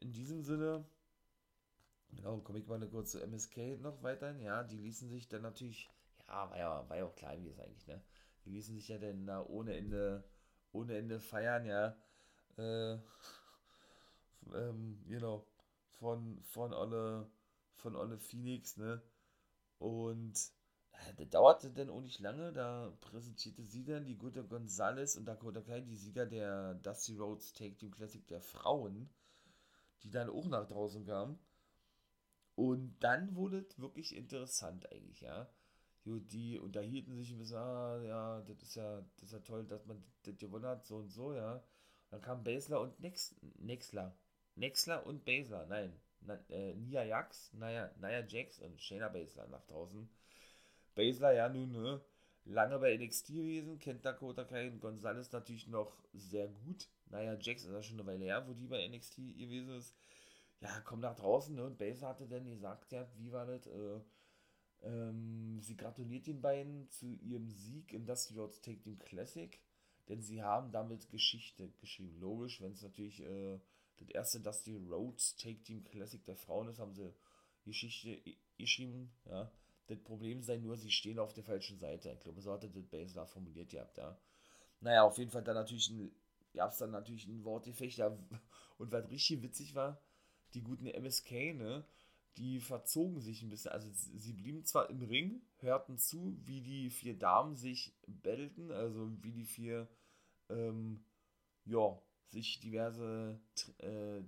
in 0.00 0.12
diesem 0.12 0.42
Sinne, 0.42 0.84
genau, 2.10 2.38
komme 2.38 2.58
ich 2.58 2.66
mal 2.66 2.74
eine 2.74 2.88
kurze 2.88 3.22
MSK 3.22 3.80
noch 3.80 4.02
weiter. 4.02 4.36
Ja, 4.40 4.62
die 4.62 4.78
ließen 4.78 5.08
sich 5.08 5.28
dann 5.28 5.42
natürlich, 5.42 5.88
ja, 6.32 6.50
war 6.50 6.58
ja, 6.58 6.88
war 6.88 6.96
ja 6.96 7.04
auch 7.04 7.14
klein 7.14 7.44
wie 7.44 7.48
es 7.50 7.60
eigentlich, 7.60 7.86
ne? 7.86 8.02
Die 8.44 8.50
ließen 8.50 8.74
sich 8.76 8.88
ja 8.88 8.98
dann 8.98 9.26
da 9.26 9.44
ohne 9.46 9.76
Ende, 9.76 10.24
ohne 10.72 10.96
Ende 10.96 11.20
feiern, 11.20 11.64
ja. 11.66 11.96
Äh, 12.58 12.98
ähm, 14.54 15.02
genau, 15.06 15.46
von, 15.98 16.40
von 16.42 16.72
alle 16.72 17.30
von 17.74 17.96
Olle 17.96 18.18
Phoenix, 18.18 18.76
ne? 18.76 19.02
Und 19.78 20.34
äh, 20.92 21.14
das 21.16 21.30
dauerte 21.30 21.70
dann 21.72 21.90
auch 21.90 22.02
nicht 22.02 22.20
lange, 22.20 22.52
da 22.52 22.92
präsentierte 23.00 23.64
sie 23.64 23.84
dann 23.84 24.06
die 24.06 24.18
gute 24.18 24.44
Gonzales 24.44 25.16
und 25.16 25.26
Dakota 25.26 25.62
Kai, 25.62 25.80
die 25.82 25.96
Sieger 25.96 26.26
der 26.26 26.74
Dusty 26.76 27.16
Rhodes 27.16 27.52
Take 27.54 27.76
Team 27.76 27.92
Classic 27.92 28.26
der 28.28 28.40
Frauen, 28.42 29.10
die 30.04 30.10
dann 30.10 30.30
auch 30.30 30.46
nach 30.48 30.66
draußen 30.68 31.04
kamen. 31.06 31.38
Und 32.54 32.96
dann 33.00 33.34
wurde 33.36 33.58
es 33.58 33.78
wirklich 33.78 34.16
interessant 34.16 34.90
eigentlich, 34.90 35.20
ja. 35.20 35.50
Die 36.04 36.58
unterhielten 36.58 37.14
sich 37.16 37.30
ein 37.30 37.38
bisschen, 37.38 37.58
ah, 37.58 38.02
ja, 38.02 38.40
das 38.42 38.62
ist 38.62 38.74
ja, 38.74 39.04
das 39.16 39.24
ist 39.24 39.32
ja 39.32 39.38
toll, 39.40 39.64
dass 39.64 39.86
man 39.86 40.02
das 40.24 40.36
gewonnen 40.36 40.66
hat, 40.66 40.84
so 40.84 40.96
und 40.96 41.10
so, 41.10 41.32
ja. 41.32 41.54
Und 41.54 41.62
dann 42.10 42.20
kam 42.22 42.42
Basler 42.42 42.80
und 42.80 42.98
Nex, 43.00 43.34
Nexler. 43.58 44.16
Nexler 44.56 45.06
und 45.06 45.24
Basler, 45.24 45.66
nein, 45.66 45.92
na, 46.26 46.38
äh, 46.50 46.74
Nia 46.74 47.04
Jax, 47.04 47.52
Nia, 47.54 47.90
Nia 48.00 48.24
Jax 48.26 48.58
und 48.58 48.80
Shayna 48.80 49.08
Baszler 49.08 49.46
nach 49.48 49.64
draußen. 49.64 50.08
Baszler 50.94 51.32
ja 51.32 51.48
nun 51.48 51.72
ne, 51.72 52.00
lange 52.44 52.78
bei 52.78 52.96
NXT 52.96 53.28
gewesen, 53.28 53.78
kennt 53.78 54.04
Dakota 54.04 54.44
Kai 54.44 54.68
und 54.70 54.80
Gonzalez 54.80 55.32
natürlich 55.32 55.68
noch 55.68 55.92
sehr 56.12 56.48
gut. 56.48 56.88
Nia 57.10 57.34
Jax 57.40 57.64
ist 57.64 57.72
ja 57.72 57.82
schon 57.82 58.00
eine 58.00 58.06
Weile 58.06 58.24
her, 58.24 58.46
wo 58.46 58.54
die 58.54 58.66
bei 58.66 58.86
NXT 58.88 59.16
gewesen 59.16 59.76
ist. 59.76 59.94
Ja, 60.60 60.80
komm 60.84 61.00
nach 61.00 61.16
draußen 61.16 61.54
ne, 61.54 61.64
und 61.64 61.78
Baszler 61.78 62.08
hatte 62.08 62.26
dann 62.28 62.44
gesagt, 62.44 62.92
ja, 62.92 63.08
wie 63.16 63.32
war 63.32 63.46
das, 63.46 63.66
äh, 63.66 64.00
ähm, 64.82 65.60
sie 65.60 65.76
gratuliert 65.76 66.26
den 66.26 66.40
beiden 66.40 66.88
zu 66.88 67.14
ihrem 67.14 67.48
Sieg 67.48 67.92
im 67.92 68.06
Dusty 68.06 68.34
Rhodes 68.34 68.60
Take 68.60 68.80
Team 68.80 68.98
Classic, 68.98 69.60
denn 70.08 70.22
sie 70.22 70.42
haben 70.42 70.72
damit 70.72 71.08
Geschichte 71.08 71.70
geschrieben. 71.80 72.18
Logisch, 72.18 72.60
wenn 72.60 72.72
es 72.72 72.82
natürlich 72.82 73.20
äh, 73.22 73.60
das 73.98 74.08
erste 74.08 74.40
Dusty 74.40 74.76
Rhodes 74.76 75.36
Take 75.36 75.62
Team 75.62 75.84
Classic 75.84 76.24
der 76.24 76.36
Frauen 76.36 76.68
ist, 76.68 76.78
haben 76.78 76.94
sie 76.94 77.14
Geschichte 77.64 78.20
geschrieben, 78.56 79.12
ja. 79.26 79.50
Das 79.88 79.98
Problem 79.98 80.42
sei 80.42 80.58
nur, 80.58 80.76
sie 80.76 80.90
stehen 80.90 81.18
auf 81.18 81.34
der 81.34 81.44
falschen 81.44 81.78
Seite. 81.78 82.12
Ich 82.12 82.20
glaube, 82.20 82.40
so 82.40 82.52
hatte 82.52 82.70
das 82.70 82.86
Basler 82.86 83.26
formuliert 83.26 83.70
gehabt, 83.70 83.98
ja. 83.98 84.18
Naja, 84.80 85.02
auf 85.02 85.18
jeden 85.18 85.30
Fall 85.30 85.42
dann 85.42 85.56
natürlich 85.56 85.90
ein, 85.90 86.14
gab 86.54 86.70
es 86.70 86.78
dann 86.78 86.90
natürlich 86.90 87.26
ein 87.26 87.44
Wortgefecht, 87.44 87.98
ja. 87.98 88.08
Und 88.78 88.90
was 88.90 89.10
richtig 89.10 89.42
witzig 89.42 89.74
war, 89.74 90.00
die 90.54 90.62
guten 90.62 90.86
MSK, 90.86 91.54
ne, 91.54 91.84
die 92.36 92.60
verzogen 92.60 93.20
sich 93.20 93.42
ein 93.42 93.50
bisschen. 93.50 93.72
Also 93.72 93.88
sie 93.92 94.32
blieben 94.32 94.64
zwar 94.64 94.88
im 94.90 95.02
Ring, 95.02 95.42
hörten 95.58 95.98
zu, 95.98 96.36
wie 96.44 96.60
die 96.62 96.90
vier 96.90 97.18
Damen 97.18 97.54
sich 97.54 97.94
bettelten, 98.06 98.70
also 98.70 99.10
wie 99.22 99.32
die 99.32 99.44
vier, 99.44 99.88
ähm, 100.48 101.04
ja, 101.64 101.98
sich 102.26 102.60
diverse 102.60 103.38
äh, 103.78 104.22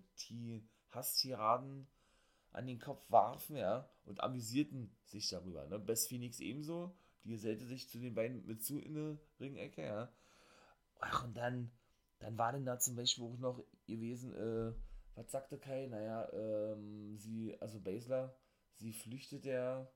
Hasstiraden 0.91 1.87
an 2.53 2.67
den 2.67 2.79
Kopf 2.79 3.03
warfen, 3.11 3.57
ja, 3.57 3.89
und 4.05 4.21
amüsierten 4.21 4.95
sich 5.07 5.29
darüber. 5.29 5.67
Ne? 5.67 5.79
Best 5.79 6.09
Phoenix 6.09 6.41
ebenso, 6.41 6.95
die 7.25 7.31
gesellte 7.31 7.65
sich 7.65 7.89
zu 7.89 7.99
den 7.99 8.15
beiden 8.15 8.47
mit 8.47 8.63
zu 8.63 8.79
in 8.79 8.95
der 8.95 9.19
Ringecke, 9.41 9.83
ja. 9.83 10.13
Ach, 11.01 11.25
und 11.25 11.37
dann, 11.37 11.71
dann 12.21 12.39
war 12.39 12.53
denn 12.53 12.65
da 12.65 12.79
zum 12.79 12.95
Beispiel 12.97 13.25
auch 13.25 13.39
noch 13.39 13.65
gewesen, 13.87 14.35
äh, 14.35 14.73
was 15.15 15.31
sagte 15.31 15.59
Kai? 15.59 15.87
Naja, 15.87 16.29
ähm, 16.33 17.17
sie, 17.19 17.57
also 17.61 17.81
Basler, 17.81 18.37
sie 18.77 18.93
flüchtet 18.93 19.45
ja 19.45 19.87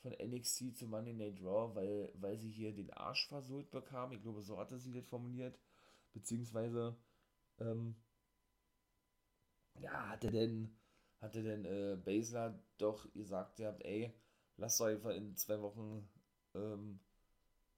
von 0.00 0.12
NXT 0.12 0.76
zu 0.76 0.86
Monday 0.86 1.14
Night 1.14 1.40
Raw, 1.42 1.74
weil, 1.74 2.12
weil 2.16 2.36
sie 2.38 2.50
hier 2.50 2.74
den 2.74 2.90
Arsch 2.92 3.28
versohlt 3.28 3.70
bekam. 3.70 4.12
Ich 4.12 4.22
glaube, 4.22 4.42
so 4.42 4.58
hatte 4.58 4.78
sie 4.78 4.92
das 4.92 5.06
formuliert. 5.06 5.58
Beziehungsweise, 6.12 6.96
ähm, 7.60 7.94
ja, 9.80 10.08
hatte 10.08 10.30
denn, 10.30 10.76
hatte 11.20 11.42
denn 11.42 11.64
äh, 11.64 11.96
Basler 11.96 12.58
doch 12.78 13.10
gesagt, 13.14 13.58
ihr 13.60 13.68
habt, 13.68 13.84
ey, 13.84 14.12
lasst 14.56 14.80
doch 14.80 14.86
einfach 14.86 15.10
in 15.10 15.36
zwei 15.36 15.60
Wochen 15.60 16.08
ähm, 16.54 17.00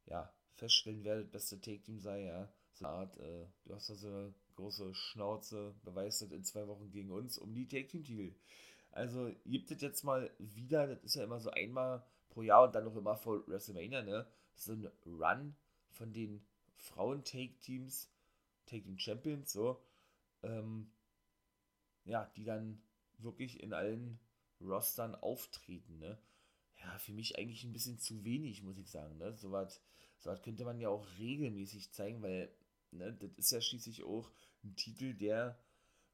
ja, 0.07 0.33
feststellen, 0.55 1.05
wer 1.05 1.21
das 1.23 1.31
beste 1.31 1.61
Take-Team 1.61 2.01
sei, 2.01 2.25
ja. 2.25 2.49
So 2.73 2.87
eine 2.87 2.95
Art, 2.95 3.17
äh, 3.19 3.47
du 3.65 3.75
hast 3.75 3.91
da 3.91 3.95
so 3.95 4.09
eine 4.09 4.35
große 4.57 4.95
Schnauze, 4.95 5.75
beweist 5.83 6.23
das 6.23 6.33
in 6.33 6.45
zwei 6.45 6.67
Wochen 6.69 6.91
gegen 6.91 7.11
uns 7.11 7.39
um 7.39 7.55
die 7.55 7.69
Take-Team-Titel. 7.69 8.35
Also 8.91 9.33
gibt 9.45 9.71
es 9.71 9.81
jetzt 9.81 10.05
mal 10.05 10.31
wieder, 10.39 10.87
das 10.87 11.03
ist 11.03 11.17
ja 11.17 11.25
immer 11.25 11.41
so 11.41 11.51
einmal 11.51 12.05
pro 12.29 12.43
Jahr 12.43 12.65
und 12.65 12.75
dann 12.75 12.85
noch 12.85 12.97
immer 12.97 13.17
vor 13.17 13.47
WrestleMania, 13.47 14.03
ne? 14.03 14.27
So 14.55 14.73
ein 14.73 14.89
Run 15.05 15.57
von 15.91 16.13
den 16.13 16.45
Frauen-Take-Teams, 16.77 18.11
Take-Team-Champions, 18.67 19.53
so 19.53 19.81
ähm, 20.43 20.91
ja, 22.05 22.31
die 22.37 22.45
dann 22.45 22.83
wirklich 23.19 23.63
in 23.63 23.73
allen 23.73 24.19
Rostern 24.61 25.15
auftreten, 25.15 25.99
ne? 25.99 26.19
Ja, 26.81 26.99
für 26.99 27.13
mich 27.13 27.39
eigentlich 27.39 27.65
ein 27.65 27.73
bisschen 27.73 27.99
zu 27.99 28.25
wenig, 28.25 28.63
muss 28.63 28.79
ich 28.79 28.91
sagen, 28.91 29.17
ne? 29.19 29.35
So 29.35 29.51
könnte 30.43 30.65
man 30.65 30.81
ja 30.81 30.89
auch 30.89 31.07
regelmäßig 31.19 31.93
zeigen, 31.93 32.23
weil, 32.23 32.51
ne, 32.95 33.13
das 33.21 33.31
ist 33.37 33.51
ja 33.53 33.61
schließlich 33.61 34.05
auch 34.05 34.31
ein 34.63 34.75
Titel, 34.77 35.15
der 35.15 35.59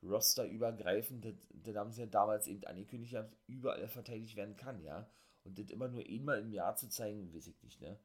rosterübergreifend, 0.02 1.24
das, 1.24 1.34
das 1.52 1.76
haben 1.76 1.92
sie 1.92 2.00
ja 2.00 2.06
damals 2.06 2.46
eben 2.46 2.64
angekündigt, 2.64 3.14
überall 3.46 3.86
verteidigt 3.88 4.36
werden 4.36 4.56
kann, 4.56 4.82
ja. 4.82 5.10
Und 5.44 5.58
das 5.58 5.70
immer 5.70 5.88
nur 5.88 6.04
einmal 6.04 6.40
im 6.40 6.52
Jahr 6.52 6.76
zu 6.76 6.88
zeigen, 6.88 7.32
weiß 7.34 7.46
ich 7.46 7.62
nicht, 7.62 7.80
ne? 7.80 7.98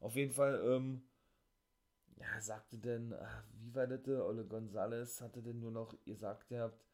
Auf 0.00 0.16
jeden 0.16 0.32
Fall, 0.32 0.60
ähm, 0.64 1.02
ja, 2.16 2.40
sagte 2.40 2.78
denn, 2.78 3.14
wie 3.54 3.74
war 3.74 3.86
das, 3.86 4.06
Ole 4.08 4.44
Gonzales 4.46 5.20
hatte 5.20 5.42
denn 5.42 5.60
nur 5.60 5.70
noch 5.70 5.94
ihr 6.04 6.18
habt, 6.20 6.84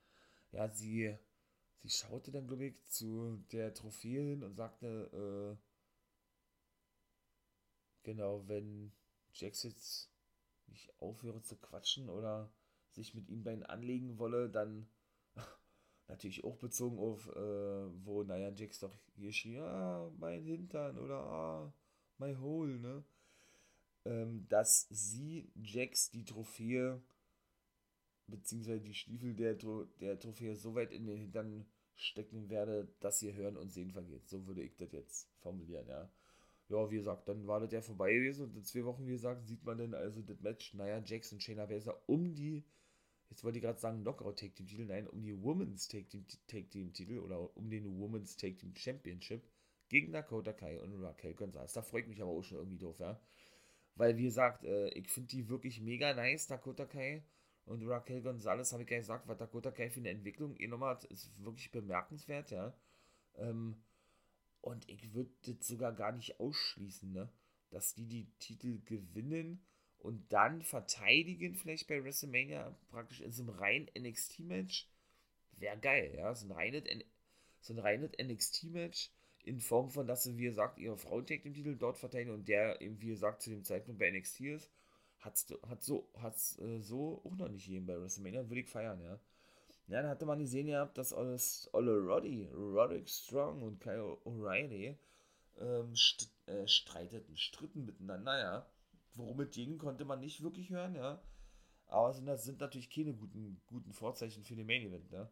ja, 0.53 0.69
sie, 0.69 1.17
sie 1.83 1.91
schaute 1.91 2.31
dann, 2.31 2.47
glaube 2.47 2.67
ich, 2.67 2.85
zu 2.85 3.45
der 3.53 3.75
Trophäe 3.75 4.23
hin 4.23 4.43
und 4.43 4.55
sagte, 4.55 5.57
äh, 5.57 5.67
genau, 8.05 8.47
wenn 8.49 8.93
Jax 9.33 9.65
jetzt 9.65 10.11
nicht 10.69 10.93
aufhöre 11.01 11.43
zu 11.43 11.57
quatschen 11.57 12.09
oder 12.09 12.53
sich 12.91 13.15
mit 13.15 13.29
ihm 13.29 13.45
beiden 13.45 13.65
anlegen 13.65 14.19
wolle, 14.19 14.49
dann 14.49 14.89
natürlich 16.09 16.45
auch 16.45 16.57
bezogen 16.57 16.99
auf, 16.99 17.29
äh, 17.29 18.05
wo, 18.05 18.23
naja, 18.23 18.51
Jax 18.55 18.81
doch 18.81 18.97
hier 19.15 19.33
schrie, 19.33 19.59
ah, 19.59 20.11
mein 20.19 20.43
Hintern 20.43 20.99
oder 20.99 21.17
ah, 21.17 21.75
my 22.19 22.35
hole, 22.37 22.79
ne? 22.79 23.05
ähm, 24.05 24.47
dass 24.49 24.87
sie 24.91 25.51
Jax 25.55 26.11
die 26.11 26.25
Trophäe 26.25 27.03
beziehungsweise 28.29 28.83
die 28.83 28.95
Stiefel 28.95 29.35
der, 29.35 29.55
der 30.01 30.19
Trophäe 30.19 30.57
so 30.57 30.75
weit 30.75 30.93
in 30.93 31.07
den 31.07 31.19
Hintern 31.19 31.67
stecken 31.95 32.51
werde, 32.51 32.93
dass 33.01 33.23
ihr 33.23 33.35
Hören 33.35 33.57
und 33.57 33.71
Sehen 33.71 33.93
vergeht. 33.93 34.29
So 34.29 34.47
würde 34.47 34.63
ich 34.63 34.77
das 34.77 34.93
jetzt 34.93 35.31
formulieren, 35.39 35.89
ja. 35.89 36.11
Ja, 36.69 36.91
wie 36.91 36.97
gesagt, 36.97 37.29
dann 37.29 37.47
war 37.47 37.61
das 37.61 37.73
ja 37.73 37.81
vorbei 37.81 38.13
gewesen 38.13 38.47
und 38.47 38.57
in 38.57 38.65
zwei 38.65 38.85
Wochen, 38.85 39.07
wie 39.07 39.13
gesagt, 39.13 39.47
sieht 39.47 39.65
man 39.65 39.79
dann 39.79 39.95
also 39.95 40.21
das 40.23 40.41
Match, 40.41 40.75
naja, 40.75 41.01
Jackson, 41.05 41.41
Shayna 41.41 41.67
Baszler 41.67 42.01
um 42.07 42.35
die, 42.35 42.65
jetzt 43.31 43.45
wollte 43.45 43.59
ich 43.59 43.65
gerade 43.65 43.79
sagen, 43.79 44.03
Knockout 44.03 44.39
Take 44.39 44.55
Team 44.55 44.67
Titel, 44.67 44.85
nein, 44.87 45.07
um 45.07 45.23
die 45.23 45.41
Women's 45.41 45.87
Take 45.87 46.09
Team, 46.09 46.27
Take 46.49 46.69
Team 46.69 46.93
Titel 46.93 47.19
oder 47.21 47.57
um 47.57 47.71
den 47.71 47.99
Women's 48.01 48.37
Take 48.37 48.57
Team 48.57 48.75
Championship 48.75 49.43
gegen 49.89 50.13
Dakota 50.13 50.53
Kai 50.53 50.81
und 50.81 51.01
Raquel 51.03 51.35
Gonzalez. 51.35 51.73
Da 51.73 51.83
freut 51.83 52.09
mich 52.09 52.21
aber 52.21 52.33
auch 52.33 52.43
schon 52.43 52.59
irgendwie 52.59 52.79
drauf, 52.79 52.99
ja. 52.99 53.21
Weil, 53.95 54.17
wie 54.17 54.25
gesagt, 54.25 54.65
äh, 54.65 54.89
ich 54.91 55.09
finde 55.09 55.29
die 55.29 55.49
wirklich 55.49 55.81
mega 55.81 56.15
nice, 56.15 56.47
Dakota 56.49 56.87
Kai. 56.87 57.25
Und 57.65 57.83
Raquel 57.87 58.23
Gonzalez, 58.23 58.73
habe 58.73 58.83
ich 58.83 58.91
nicht 58.91 58.99
gesagt, 58.99 59.27
was 59.27 59.39
Dakota 59.39 59.71
Kai 59.71 59.91
für 59.91 60.01
eine 60.01 60.11
Entwicklung 60.11 60.55
genommen 60.55 60.85
hat, 60.85 61.05
ist 61.05 61.33
wirklich 61.43 61.71
bemerkenswert, 61.71 62.51
ja. 62.51 62.75
Ähm, 63.37 63.77
und 64.67 64.89
ich 64.89 65.15
würde 65.15 65.31
das 65.47 65.69
sogar 65.69 65.93
gar 65.93 66.11
nicht 66.11 66.41
ausschließen, 66.41 67.13
ne? 67.13 67.29
Dass 67.71 67.95
die 67.95 68.07
die 68.07 68.27
Titel 68.41 68.81
gewinnen 68.85 69.65
und 69.99 70.33
dann 70.33 70.61
verteidigen, 70.63 71.55
vielleicht 71.55 71.87
bei 71.87 72.03
WrestleMania, 72.03 72.77
praktisch 72.89 73.21
in 73.21 73.31
so 73.31 73.45
einem 73.45 73.51
reinen 73.51 73.89
NXT-Match. 73.97 74.89
Wäre 75.53 75.79
geil, 75.79 76.15
ja. 76.17 76.35
So 76.35 76.47
ein 76.47 76.51
reines, 76.51 76.83
so 77.61 77.75
ein 77.75 77.79
reines 77.79 78.11
NXT-Match 78.21 79.11
in 79.45 79.61
Form 79.61 79.89
von, 79.91 80.09
dass 80.09 80.25
sie, 80.25 80.37
wie 80.37 80.45
gesagt, 80.45 80.79
ihre 80.81 80.99
Frauentag 80.99 81.45
im 81.45 81.55
Titel 81.55 81.77
dort 81.77 81.97
verteidigen 81.97 82.33
und 82.33 82.49
der 82.49 82.81
eben, 82.81 83.01
wie 83.01 83.09
gesagt, 83.09 83.43
zu 83.43 83.51
dem 83.51 83.63
Zeitpunkt 83.63 84.01
bei 84.01 84.11
NXT 84.11 84.41
ist, 84.41 84.71
hat's, 85.21 85.47
hat 85.69 85.85
so, 85.85 86.11
hat's, 86.19 86.59
äh, 86.59 86.81
so 86.81 87.23
auch 87.25 87.37
noch 87.37 87.49
nicht 87.49 87.69
jeden 87.69 87.87
bei 87.87 88.01
WrestleMania, 88.01 88.49
würde 88.49 88.63
ich 88.63 88.69
feiern, 88.69 89.01
ja. 89.01 89.21
Ja, 89.89 90.03
dann 90.03 90.11
hatte 90.11 90.27
man 90.27 90.41
gesehen 90.41 90.67
gehabt, 90.67 90.99
dass 90.99 91.13
Olle 91.13 91.99
Roddy, 92.01 92.49
Roderick 92.53 93.09
Strong 93.09 93.63
und 93.63 93.81
Kyle 93.81 94.19
O'Reilly 94.25 94.97
ähm, 95.59 95.95
st 95.95 96.29
äh, 96.47 96.67
streiteten, 96.67 97.37
stritten 97.37 97.85
miteinander, 97.85 98.39
ja. 98.39 98.67
Worum 99.15 99.49
ging, 99.51 99.79
konnte 99.79 100.05
man 100.05 100.21
nicht 100.21 100.43
wirklich 100.43 100.71
hören, 100.71 100.95
ja. 100.95 101.23
Aber 101.87 102.13
sind, 102.13 102.27
das 102.27 102.45
sind 102.45 102.61
natürlich 102.61 102.91
keine 102.91 103.15
guten, 103.15 103.61
guten 103.67 103.93
Vorzeichen 103.93 104.45
für 104.45 104.57
den 104.57 104.67
Main 104.67 104.83
Event, 104.83 105.11
ne? 105.13 105.31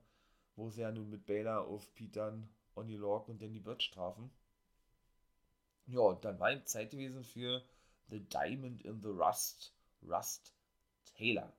Wo 0.57 0.71
sie 0.71 0.83
ja 0.83 0.93
nun 0.93 1.11
mit 1.11 1.27
Baylor 1.27 1.67
auf 1.67 1.93
Pitan, 1.95 2.49
Oni 2.77 2.97
Lork 2.97 3.29
und 3.29 3.43
Danny 3.43 3.59
Bird 3.59 3.83
strafen. 3.83 4.31
Ja, 5.87 6.01
und 6.01 6.25
dann 6.25 6.39
war 6.39 6.53
eben 6.53 6.65
Zeit 6.65 6.91
gewesen 6.91 7.25
für 7.25 7.63
The 8.09 8.21
Diamond 8.21 8.83
in 8.83 9.03
the 9.03 9.09
Rust, 9.09 9.75
Rust 10.03 10.55
Taylor 11.17 11.53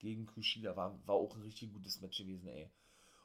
gegen 0.00 0.26
Kushida. 0.26 0.74
War, 0.76 0.98
war 1.06 1.14
auch 1.14 1.36
ein 1.36 1.42
richtig 1.42 1.72
gutes 1.72 2.00
Match 2.00 2.18
gewesen, 2.18 2.48
ey. 2.48 2.68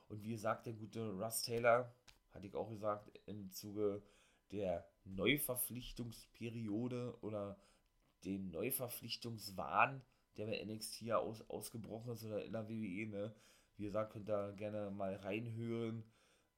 Und 0.07 0.23
wie 0.23 0.29
gesagt, 0.29 0.67
der 0.67 0.73
gute 0.73 1.13
Russ 1.13 1.41
Taylor, 1.41 1.91
hatte 2.31 2.45
ich 2.45 2.55
auch 2.55 2.69
gesagt, 2.69 3.09
im 3.25 3.51
Zuge 3.51 4.03
der 4.51 4.87
Neuverpflichtungsperiode 5.05 7.17
oder 7.21 7.57
den 8.23 8.51
Neuverpflichtungswahn, 8.51 10.03
der 10.37 10.45
bei 10.47 10.63
NXT 10.63 11.01
ja 11.01 11.17
aus, 11.17 11.41
ausgebrochen 11.49 12.13
ist 12.13 12.23
oder 12.25 12.43
in 12.43 12.51
der 12.51 12.69
WWE, 12.69 13.07
ne? 13.07 13.33
Wie 13.77 13.85
gesagt, 13.85 14.13
könnt 14.13 14.29
ihr 14.29 14.53
gerne 14.53 14.91
mal 14.91 15.15
reinhören. 15.15 16.03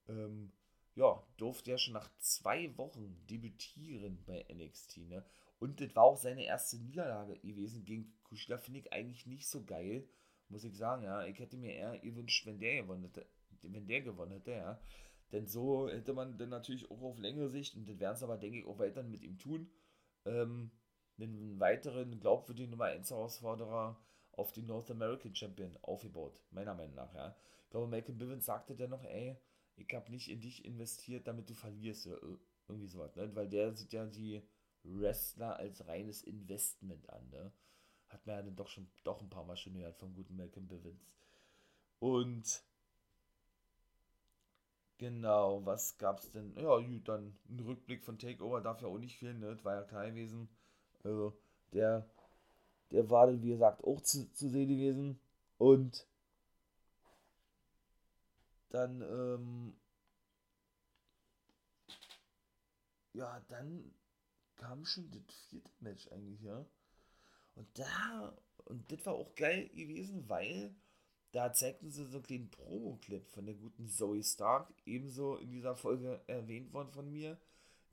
Ähm, 0.08 0.52
ja, 0.96 1.24
durfte 1.38 1.72
er 1.72 1.78
schon 1.78 1.94
nach 1.94 2.10
zwei 2.18 2.76
Wochen 2.78 3.16
debütieren 3.30 4.24
bei 4.26 4.46
NXT, 4.52 4.98
ne? 5.10 5.24
Und 5.60 5.82
das 5.82 5.96
war 5.96 6.04
auch 6.04 6.18
seine 6.18 6.46
erste 6.46 6.78
Niederlage 6.78 7.40
gewesen 7.40 7.84
gegen 7.84 8.14
Kushida, 8.24 8.58
finde 8.58 8.80
ich 8.80 8.94
eigentlich 8.94 9.26
nicht 9.26 9.48
so 9.48 9.66
geil, 9.66 10.08
muss 10.50 10.64
ich 10.64 10.78
sagen, 10.78 11.04
ja. 11.04 11.26
Ich 11.26 11.40
hätte 11.40 11.58
mir 11.58 11.74
eher 11.74 11.98
gewünscht, 12.00 12.46
wenn 12.46 12.60
der 12.60 12.84
gewonnen 12.84 13.04
hätte, 13.04 13.26
wenn 13.62 13.88
der 13.88 14.02
gewonnen 14.02 14.34
hätte, 14.34 14.52
ja. 14.52 14.80
Denn 15.32 15.48
so 15.48 15.90
hätte 15.90 16.14
man 16.14 16.38
dann 16.38 16.50
natürlich 16.50 16.90
auch 16.90 17.02
auf 17.02 17.20
längere 17.20 17.50
Sicht, 17.50 17.76
und 17.76 17.88
das 17.90 18.00
werden 18.00 18.16
sie 18.16 18.24
aber, 18.24 18.38
denke 18.38 18.60
ich, 18.60 18.66
auch 18.66 18.80
weiterhin 18.80 19.12
mit 19.12 19.24
ihm 19.24 19.38
tun, 19.38 19.70
ähm, 20.26 20.72
einen 21.20 21.60
weiteren 21.60 22.20
glaubwürdigen 22.20 22.72
Nummer 22.72 22.86
1 22.86 23.10
Herausforderer 23.10 24.00
auf 24.32 24.52
den 24.52 24.68
North 24.68 24.92
American 24.92 25.36
Champion 25.36 25.76
aufgebaut, 25.82 26.44
meiner 26.52 26.76
Meinung 26.76 26.96
nach, 26.96 27.14
ja. 27.14 27.36
Ich 27.64 27.72
glaube, 27.72 27.88
Malcolm 27.88 28.18
Bivens 28.18 28.46
sagte 28.46 28.76
dann 28.76 28.92
noch, 28.92 29.04
ey, 29.04 29.36
ich 29.76 29.94
habe 29.94 30.12
nicht 30.12 30.30
in 30.30 30.40
dich 30.40 30.64
investiert, 30.64 31.28
damit 31.28 31.50
du 31.50 31.54
verlierst, 31.54 32.08
irgendwie 32.68 32.88
sowas, 32.88 33.16
ne? 33.16 33.36
Weil 33.36 33.50
der 33.50 33.74
sieht 33.74 33.94
ja 33.94 34.06
die 34.06 34.42
Wrestler 34.88 35.58
als 35.58 35.88
reines 35.88 36.24
Investment 36.24 37.10
an, 37.10 37.30
ne? 37.30 37.52
Hat 38.10 38.26
man 38.26 38.38
ja 38.38 38.42
dann 38.42 38.56
doch 38.56 38.68
schon 38.68 38.90
doch 39.04 39.22
ein 39.22 39.30
paar 39.30 39.44
Mal 39.44 39.58
schon 39.58 39.74
gehört 39.74 39.98
vom 39.98 40.14
guten 40.16 40.36
Malcolm 40.36 40.68
Bivens. 40.68 41.06
Und 42.00 42.64
genau, 44.98 45.66
was 45.66 45.98
gab's 45.98 46.32
denn? 46.32 46.56
Ja, 46.58 46.78
gut, 46.78 47.08
dann 47.08 47.38
ein 47.50 47.60
Rückblick 47.60 48.04
von 48.04 48.18
Takeover 48.18 48.62
darf 48.62 48.82
ja 48.82 48.88
auch 48.88 48.98
nicht 48.98 49.18
fehlen, 49.18 49.40
ne? 49.40 49.56
Das 49.56 49.66
war 49.66 49.76
ja 49.76 49.84
klar 49.84 50.08
gewesen. 50.08 50.50
Also, 51.04 51.38
der, 51.74 52.08
der 52.92 53.10
war 53.10 53.28
dann, 53.28 53.42
wie 53.42 53.50
gesagt, 53.50 53.84
auch 53.84 54.02
zu, 54.02 54.32
zu 54.32 54.50
sehen 54.50 54.70
gewesen. 54.70 55.20
Und 55.58 56.08
dann, 58.70 59.02
ähm, 59.02 59.74
ja, 63.14 63.42
dann 63.50 63.94
kam 64.58 64.86
schon 64.86 65.10
das 65.12 65.36
vierte 65.50 65.72
Match 65.80 66.12
eigentlich, 66.12 66.42
ja. 66.42 66.66
Und 67.56 67.68
da, 67.80 68.38
und 68.66 68.92
das 68.92 69.06
war 69.06 69.14
auch 69.14 69.34
geil 69.36 69.70
gewesen, 69.70 70.28
weil 70.30 70.76
da 71.32 71.52
zeigten 71.54 71.92
sie 71.92 72.06
so 72.06 72.18
einen 72.18 72.24
kleinen 72.24 72.50
Promo-Clip 72.50 73.28
von 73.30 73.46
der 73.46 73.56
guten 73.56 73.88
Zoe 73.88 74.24
Stark, 74.24 74.74
ebenso 74.86 75.38
in 75.38 75.52
dieser 75.52 75.76
Folge 75.76 76.22
erwähnt 76.28 76.74
worden 76.74 76.92
von 76.92 77.12
mir. 77.12 77.38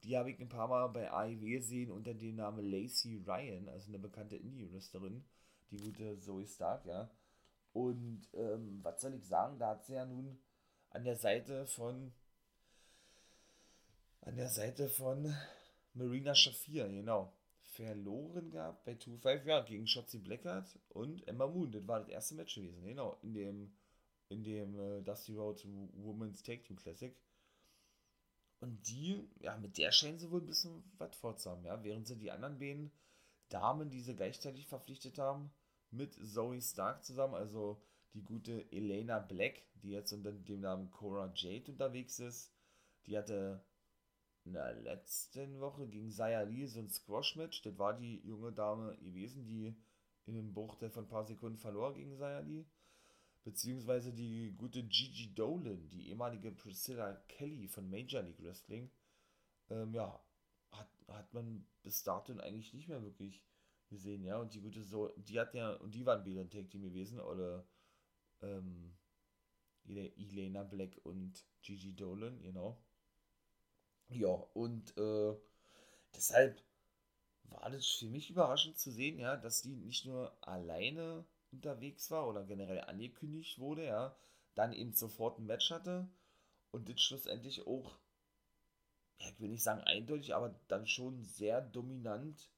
Die 0.03 0.17
habe 0.17 0.31
ich 0.31 0.39
ein 0.39 0.49
paar 0.49 0.69
Mal 0.69 0.89
bei 0.89 1.11
AEW 1.11 1.41
gesehen 1.41 1.91
unter 1.91 2.15
dem 2.15 2.37
Namen 2.37 2.71
Lacey 2.71 3.23
Ryan, 3.27 3.69
also 3.69 3.89
eine 3.89 3.99
bekannte 3.99 4.37
Indie-Wrestlerin, 4.37 5.25
die 5.71 5.79
gute 5.79 6.19
Zoe 6.19 6.47
Stark, 6.47 6.85
ja. 6.87 7.11
Und 7.73 8.29
ähm, 8.35 8.81
was 8.83 9.01
soll 9.01 9.15
ich 9.15 9.27
sagen, 9.27 9.59
da 9.59 9.71
hat 9.71 9.85
sie 9.85 9.95
ja 9.95 10.05
nun 10.05 10.39
an 10.91 11.05
der 11.05 11.17
Seite 11.17 11.67
von 11.67 12.13
an 14.21 14.37
der 14.37 14.49
Seite 14.49 14.89
von 14.89 15.35
Marina 15.95 16.35
Shafir, 16.35 16.89
genau, 16.89 17.33
verloren 17.63 18.51
gehabt 18.51 18.85
bei 18.85 18.93
2-5, 18.93 19.45
ja, 19.47 19.61
gegen 19.61 19.87
Shotzi 19.87 20.19
Blackheart 20.19 20.79
und 20.91 21.27
Emma 21.27 21.47
Moon. 21.47 21.71
Das 21.71 21.87
war 21.87 22.01
das 22.01 22.09
erste 22.09 22.35
Match 22.35 22.55
gewesen, 22.55 22.85
genau, 22.85 23.19
in 23.23 23.35
dem, 23.35 23.73
in 24.29 24.43
dem 24.43 24.79
äh, 24.79 25.03
Dusty 25.03 25.35
Road 25.35 25.65
Women's 25.95 26.43
Tag 26.43 26.65
Team 26.65 26.77
Classic. 26.77 27.15
Und 28.61 28.89
die, 28.89 29.29
ja, 29.41 29.57
mit 29.57 29.79
der 29.79 29.93
scheinen 29.93 30.19
sie 30.19 30.31
wohl 30.31 30.41
ein 30.41 30.47
bisschen 30.47 30.83
was 30.99 31.15
vorzuhaben, 31.17 31.65
ja, 31.65 31.83
während 31.85 32.07
sie 32.07 32.17
die 32.17 32.31
anderen 32.31 32.59
beiden 32.59 32.91
Damen, 33.49 33.91
die 33.91 34.01
sie 34.01 34.17
gleichzeitig 34.17 34.67
verpflichtet 34.67 35.19
haben, 35.19 35.53
mit 35.91 36.15
Zoe 36.15 36.61
Stark 36.61 37.05
zusammen, 37.05 37.35
also 37.35 37.81
die 38.15 38.23
gute 38.23 38.71
Elena 38.73 39.19
Black, 39.19 39.63
die 39.83 39.91
jetzt 39.91 40.13
unter 40.13 40.33
dem 40.33 40.61
Namen 40.61 40.91
Cora 40.91 41.33
Jade 41.35 41.71
unterwegs 41.71 42.19
ist, 42.19 42.53
die 43.07 43.19
hatte 43.19 43.63
in 44.45 44.53
der 44.53 44.75
letzten 44.75 45.61
Woche 45.61 45.89
gegen 45.89 46.11
Sayali 46.11 46.67
so 46.67 46.81
ein 46.81 46.89
Squash-Match. 46.89 47.63
Das 47.63 47.79
war 47.79 47.95
die 47.95 48.21
junge 48.27 48.53
Dame 48.53 48.97
gewesen, 48.99 49.47
die 49.47 49.75
in 50.27 50.37
einem 50.37 50.53
Bruchteil 50.53 50.91
von 50.91 51.05
ein 51.05 51.09
paar 51.09 51.25
Sekunden 51.25 51.59
verlor 51.59 51.95
gegen 51.95 52.17
Sayali. 52.17 52.67
Beziehungsweise 53.43 54.13
die 54.13 54.55
gute 54.57 54.83
Gigi 54.83 55.35
Dolan, 55.35 55.89
die 55.91 56.09
ehemalige 56.09 56.51
Priscilla 56.51 57.13
Kelly 57.29 57.69
von 57.69 57.91
Major 57.91 58.23
League 58.23 58.43
Wrestling. 58.43 58.91
Ähm, 59.71 59.93
ja, 59.95 60.19
hat, 60.71 60.89
hat 61.09 61.33
man 61.35 61.67
bis 61.83 62.03
dato 62.03 62.33
eigentlich 62.39 62.73
nicht 62.73 62.89
mehr 62.89 63.03
wirklich 63.03 63.43
gesehen, 63.89 64.25
ja. 64.25 64.39
Und 64.39 64.55
die 64.55 64.61
gute 64.61 64.83
so, 64.83 65.09
die 65.17 65.39
hat 65.39 65.55
ja, 65.55 65.75
und 65.75 65.95
die 65.95 66.07
waren 66.07 66.25
ein 66.25 66.51
Tag 66.51 66.71
Team 66.71 66.83
gewesen, 66.83 67.21
oder 67.21 67.67
ähm, 68.41 68.95
Elena 69.87 70.63
Black 70.63 70.99
und 71.05 71.45
Gigi 71.63 71.95
Dolan, 71.95 72.41
genau. 72.41 72.83
Ja, 74.09 74.29
und 74.55 74.97
äh, 74.97 75.35
deshalb 76.17 76.63
war 77.45 77.71
das 77.71 77.87
für 77.87 78.07
mich 78.09 78.31
überraschend 78.31 78.79
zu 78.79 78.91
sehen, 78.93 79.19
ja, 79.19 79.37
dass 79.37 79.63
die 79.63 79.77
nicht 79.77 80.07
nur 80.07 80.37
alleine 80.43 81.25
unterwegs 81.53 82.11
war 82.11 82.29
oder 82.29 82.45
generell 82.45 82.81
angekündigt 82.83 83.59
wurde, 83.61 83.87
ja, 83.87 84.17
dann 84.55 84.73
eben 84.73 84.93
sofort 84.95 85.39
ein 85.39 85.47
Match 85.47 85.71
hatte 85.71 86.09
und 86.73 86.89
das 86.89 87.01
schlussendlich 87.03 87.67
auch, 87.67 87.99
ja, 89.19 89.29
ich 89.29 89.41
will 89.41 89.49
nicht 89.51 89.63
sagen 89.63 89.81
eindeutig, 89.83 90.35
aber 90.35 90.55
dann 90.69 90.87
schon 90.87 91.23
sehr 91.25 91.61
dominant 91.61 92.49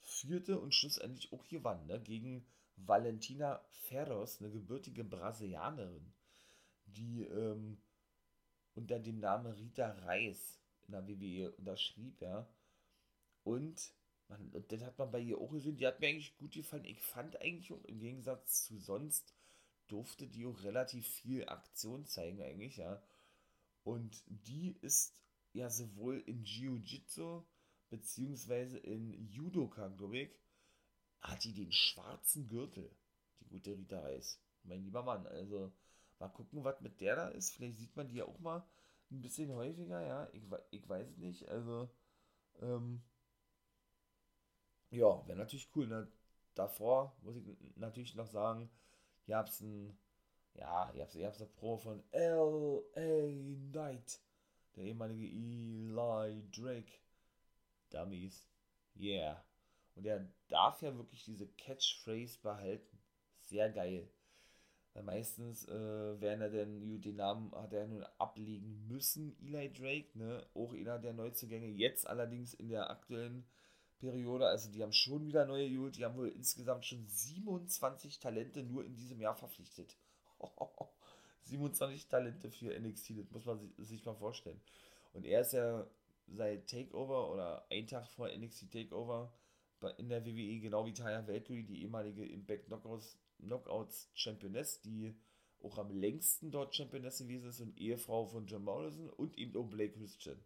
führte 0.00 0.60
und 0.60 0.74
schlussendlich 0.74 1.32
auch 1.32 1.46
gewann, 1.48 1.86
ne, 1.86 2.00
gegen 2.00 2.46
Valentina 2.76 3.64
Ferros, 3.70 4.40
eine 4.40 4.50
gebürtige 4.52 5.04
Brasilianerin, 5.04 6.12
die 6.86 7.22
ähm, 7.24 7.78
unter 8.74 8.98
dem 9.00 9.20
Namen 9.20 9.52
Rita 9.52 9.92
Reis 10.06 10.60
in 10.86 10.92
der 10.92 11.06
WWE 11.06 11.52
unterschrieb, 11.52 12.20
ja. 12.20 12.48
Und 13.42 13.92
man, 14.28 14.64
das 14.68 14.82
hat 14.82 14.98
man 14.98 15.10
bei 15.10 15.20
ihr 15.20 15.38
auch 15.38 15.50
gesehen, 15.50 15.76
die 15.76 15.86
hat 15.86 16.00
mir 16.00 16.08
eigentlich 16.08 16.36
gut 16.36 16.52
gefallen. 16.52 16.84
Ich 16.84 17.00
fand 17.00 17.40
eigentlich 17.40 17.72
auch 17.72 17.84
im 17.84 18.00
Gegensatz 18.00 18.64
zu 18.64 18.78
sonst 18.78 19.34
durfte 19.86 20.26
die 20.26 20.46
auch 20.46 20.62
relativ 20.62 21.06
viel 21.06 21.46
Aktion 21.48 22.06
zeigen 22.06 22.42
eigentlich, 22.42 22.76
ja. 22.76 23.02
Und 23.82 24.22
die 24.26 24.76
ist 24.80 25.14
ja 25.52 25.68
sowohl 25.68 26.20
in 26.20 26.42
Jiu-Jitsu 26.42 27.42
beziehungsweise 27.90 28.78
in 28.78 29.28
Judoka, 29.28 29.88
glaube 29.88 30.18
ich, 30.18 30.30
hat 31.20 31.44
die 31.44 31.52
den 31.52 31.72
schwarzen 31.72 32.48
Gürtel, 32.48 32.90
die 33.40 33.46
gute 33.46 33.76
Rita 33.76 34.00
Reis. 34.00 34.40
Mein 34.62 34.82
lieber 34.82 35.02
Mann, 35.02 35.26
also 35.26 35.72
mal 36.18 36.28
gucken, 36.28 36.64
was 36.64 36.80
mit 36.80 37.00
der 37.00 37.16
da 37.16 37.28
ist. 37.28 37.50
Vielleicht 37.54 37.78
sieht 37.78 37.94
man 37.96 38.08
die 38.08 38.16
ja 38.16 38.24
auch 38.24 38.38
mal 38.40 38.66
ein 39.14 39.22
bisschen 39.22 39.52
häufiger, 39.52 40.00
ja. 40.00 40.28
Ich, 40.32 40.42
ich 40.70 40.88
weiß 40.88 41.16
nicht. 41.16 41.48
Also, 41.48 41.88
ähm, 42.60 43.02
ja, 44.90 45.26
wäre 45.26 45.38
natürlich 45.38 45.70
cool. 45.74 45.86
Ne? 45.86 46.08
Davor 46.54 47.16
muss 47.22 47.36
ich 47.36 47.44
natürlich 47.76 48.14
noch 48.14 48.26
sagen, 48.26 48.70
ihr 49.26 49.36
habt 49.36 49.60
ein, 49.60 49.96
ja, 50.54 50.90
ihr 50.92 51.02
habt, 51.02 51.14
ihr 51.14 51.26
habt 51.26 51.56
Pro 51.56 51.76
von 51.76 52.02
L.A. 52.12 53.70
Knight, 53.72 54.20
der 54.76 54.84
ehemalige 54.84 55.26
Eli 55.26 56.44
Drake. 56.50 56.92
Dummies. 57.90 58.46
Yeah. 58.96 59.44
Und 59.94 60.06
er 60.06 60.28
darf 60.48 60.82
ja 60.82 60.96
wirklich 60.96 61.24
diese 61.24 61.46
Catchphrase 61.46 62.38
behalten. 62.40 62.98
Sehr 63.40 63.70
geil. 63.70 64.08
Weil 64.94 65.02
meistens 65.02 65.66
äh, 65.66 66.20
werden 66.20 66.40
er 66.40 66.50
denn, 66.50 67.00
den 67.00 67.16
Namen 67.16 67.52
hat 67.52 67.72
er 67.72 67.86
nun 67.88 68.04
ablegen 68.18 68.86
müssen, 68.86 69.36
Eli 69.40 69.72
Drake, 69.72 70.16
ne? 70.16 70.46
Auch 70.54 70.72
einer 70.72 71.00
der 71.00 71.12
Neuzugänge. 71.12 71.66
Jetzt 71.66 72.06
allerdings 72.06 72.54
in 72.54 72.68
der 72.68 72.90
aktuellen 72.90 73.44
Periode, 73.98 74.46
also 74.46 74.70
die 74.70 74.82
haben 74.82 74.92
schon 74.92 75.26
wieder 75.26 75.46
neue 75.46 75.68
geholt, 75.68 75.96
die 75.96 76.04
haben 76.04 76.16
wohl 76.16 76.28
insgesamt 76.28 76.84
schon 76.84 77.04
27 77.08 78.20
Talente 78.20 78.62
nur 78.62 78.84
in 78.84 78.94
diesem 78.94 79.20
Jahr 79.20 79.34
verpflichtet. 79.34 79.96
27 81.42 82.08
Talente 82.08 82.50
für 82.50 82.78
NXT, 82.78 83.18
das 83.18 83.30
muss 83.30 83.44
man 83.46 83.74
sich 83.78 84.04
mal 84.04 84.14
vorstellen. 84.14 84.60
Und 85.12 85.24
er 85.24 85.40
ist 85.40 85.52
ja 85.52 85.86
seit 86.28 86.68
Takeover 86.68 87.30
oder 87.30 87.66
ein 87.70 87.86
Tag 87.86 88.06
vor 88.08 88.28
NXT 88.28 88.70
Takeover 88.70 89.32
in 89.98 90.08
der 90.08 90.24
WWE, 90.24 90.60
genau 90.60 90.86
wie 90.86 90.94
Taya 90.94 91.26
Valkyrie, 91.26 91.64
die 91.64 91.82
ehemalige 91.82 92.24
Impact 92.24 92.66
Knockouts, 92.66 93.18
Knockouts 93.44 94.10
Championess, 94.14 94.80
die 94.80 95.14
auch 95.62 95.78
am 95.78 95.90
längsten 95.90 96.50
dort 96.50 96.74
Championess 96.74 97.18
gewesen 97.18 97.48
ist 97.48 97.60
und 97.60 97.78
Ehefrau 97.78 98.26
von 98.26 98.46
John 98.46 98.64
Morrison 98.64 99.08
und 99.10 99.36
eben 99.38 99.56
auch 99.56 99.68
Blake 99.68 99.94
Christian, 99.98 100.38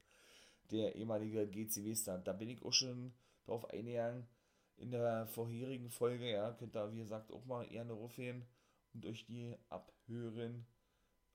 der 0.71 0.95
ehemalige 0.95 1.49
GCW-Star. 1.49 2.19
Da 2.19 2.33
bin 2.33 2.49
ich 2.49 2.63
auch 2.63 2.73
schon 2.73 3.13
drauf 3.45 3.69
eingegangen 3.71 4.29
in 4.77 4.93
der 4.93 5.27
vorherigen 5.27 5.91
Folge, 5.91 6.31
ja, 6.31 6.53
könnt 6.53 6.77
ihr 6.77 6.93
wie 6.93 6.99
gesagt 6.99 7.33
auch 7.33 7.45
mal 7.45 7.67
gerne 7.67 7.93
rufen 7.93 8.47
und 8.95 9.07
euch 9.07 9.27
die 9.27 9.57
abhören. 9.69 10.67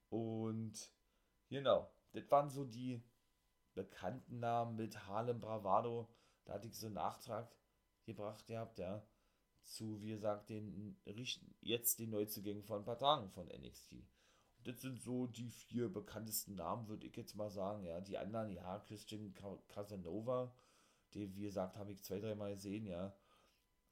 Und 0.09 0.91
genau, 1.49 1.91
das 2.13 2.29
waren 2.31 2.49
so 2.49 2.63
die 2.63 3.03
bekannten 3.73 4.39
Namen 4.39 4.75
mit 4.77 5.07
Harlem 5.07 5.39
Bravado. 5.39 6.07
Da 6.45 6.53
hatte 6.53 6.67
ich 6.67 6.77
so 6.77 6.85
einen 6.85 6.95
Nachtrag 6.95 7.53
gebracht 8.05 8.45
gehabt, 8.45 8.79
ja, 8.79 9.05
zu, 9.63 10.01
wie 10.01 10.09
gesagt, 10.09 10.49
den 10.49 10.97
jetzt 11.61 11.99
den 11.99 12.09
Neuzugängen 12.11 12.63
von 12.63 12.79
ein 12.79 12.85
paar 12.85 12.97
Tagen 12.97 13.29
von 13.29 13.47
NXT. 13.47 13.93
Und 14.57 14.67
das 14.67 14.81
sind 14.81 15.01
so 15.01 15.27
die 15.27 15.49
vier 15.49 15.89
bekanntesten 15.89 16.55
Namen, 16.55 16.87
würde 16.87 17.05
ich 17.05 17.15
jetzt 17.15 17.35
mal 17.35 17.49
sagen, 17.49 17.83
ja. 17.83 17.99
Die 18.01 18.17
anderen, 18.17 18.51
ja, 18.51 18.79
Christian 18.79 19.33
Casanova, 19.67 20.53
den, 21.13 21.35
wie 21.35 21.43
gesagt, 21.43 21.77
habe 21.77 21.91
ich 21.91 22.03
zwei, 22.03 22.19
dreimal 22.19 22.53
gesehen, 22.53 22.85
ja. 22.85 23.15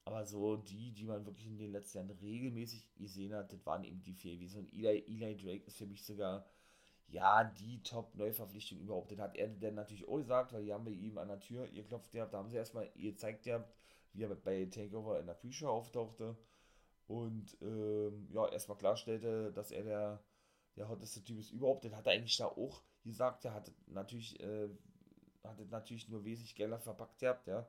Aber 0.03 0.25
so 0.25 0.57
die, 0.57 0.93
die 0.93 1.05
man 1.05 1.25
wirklich 1.25 1.47
in 1.47 1.57
den 1.57 1.71
letzten 1.71 1.99
Jahren 1.99 2.09
regelmäßig 2.09 2.93
gesehen 2.95 3.33
hat, 3.33 3.53
das 3.53 3.65
waren 3.65 3.83
eben 3.83 4.01
die 4.01 4.13
vier. 4.13 4.49
So 4.49 4.59
ein 4.59 4.71
Eli, 4.73 5.03
Eli 5.07 5.37
Drake 5.37 5.65
ist 5.65 5.77
für 5.77 5.85
mich 5.85 6.03
sogar, 6.03 6.45
ja, 7.07 7.43
die 7.43 7.83
Top-Neuverpflichtung 7.83 8.79
überhaupt. 8.79 9.11
Das 9.11 9.19
hat 9.19 9.35
er 9.35 9.49
dann 9.49 9.75
natürlich 9.75 10.07
auch 10.07 10.17
gesagt, 10.17 10.53
weil 10.53 10.63
die 10.63 10.73
haben 10.73 10.85
bei 10.85 10.91
ihm 10.91 11.17
an 11.17 11.27
der 11.27 11.39
Tür 11.39 11.67
geklopft 11.67 12.11
gehabt. 12.11 12.33
Da 12.33 12.37
haben 12.37 12.49
sie 12.49 12.55
erstmal 12.55 12.89
gezeigt 12.95 13.43
gehabt, 13.43 13.69
wie 14.13 14.23
er 14.23 14.35
bei 14.35 14.65
Takeover 14.65 15.19
in 15.19 15.27
der 15.27 15.33
Pre-Show 15.33 15.67
auftauchte. 15.67 16.35
Und 17.07 17.57
ähm, 17.61 18.29
ja, 18.31 18.47
erstmal 18.47 18.77
klarstellte, 18.77 19.51
dass 19.53 19.71
er 19.71 19.83
der, 19.83 20.23
der 20.75 20.87
hotteste 20.87 21.23
Typ 21.23 21.39
ist 21.39 21.51
überhaupt. 21.51 21.83
Das 21.85 21.93
hat 21.93 22.07
er 22.07 22.13
eigentlich 22.13 22.37
da 22.37 22.45
auch 22.45 22.81
gesagt. 23.03 23.45
Er 23.45 23.53
hat 23.53 23.71
natürlich, 23.87 24.39
äh, 24.39 24.69
hatte 25.43 25.65
natürlich 25.65 26.07
nur 26.07 26.23
wesentlich 26.23 26.55
Gelder 26.55 26.79
verpackt 26.79 27.19
gehabt, 27.19 27.47
ja 27.47 27.67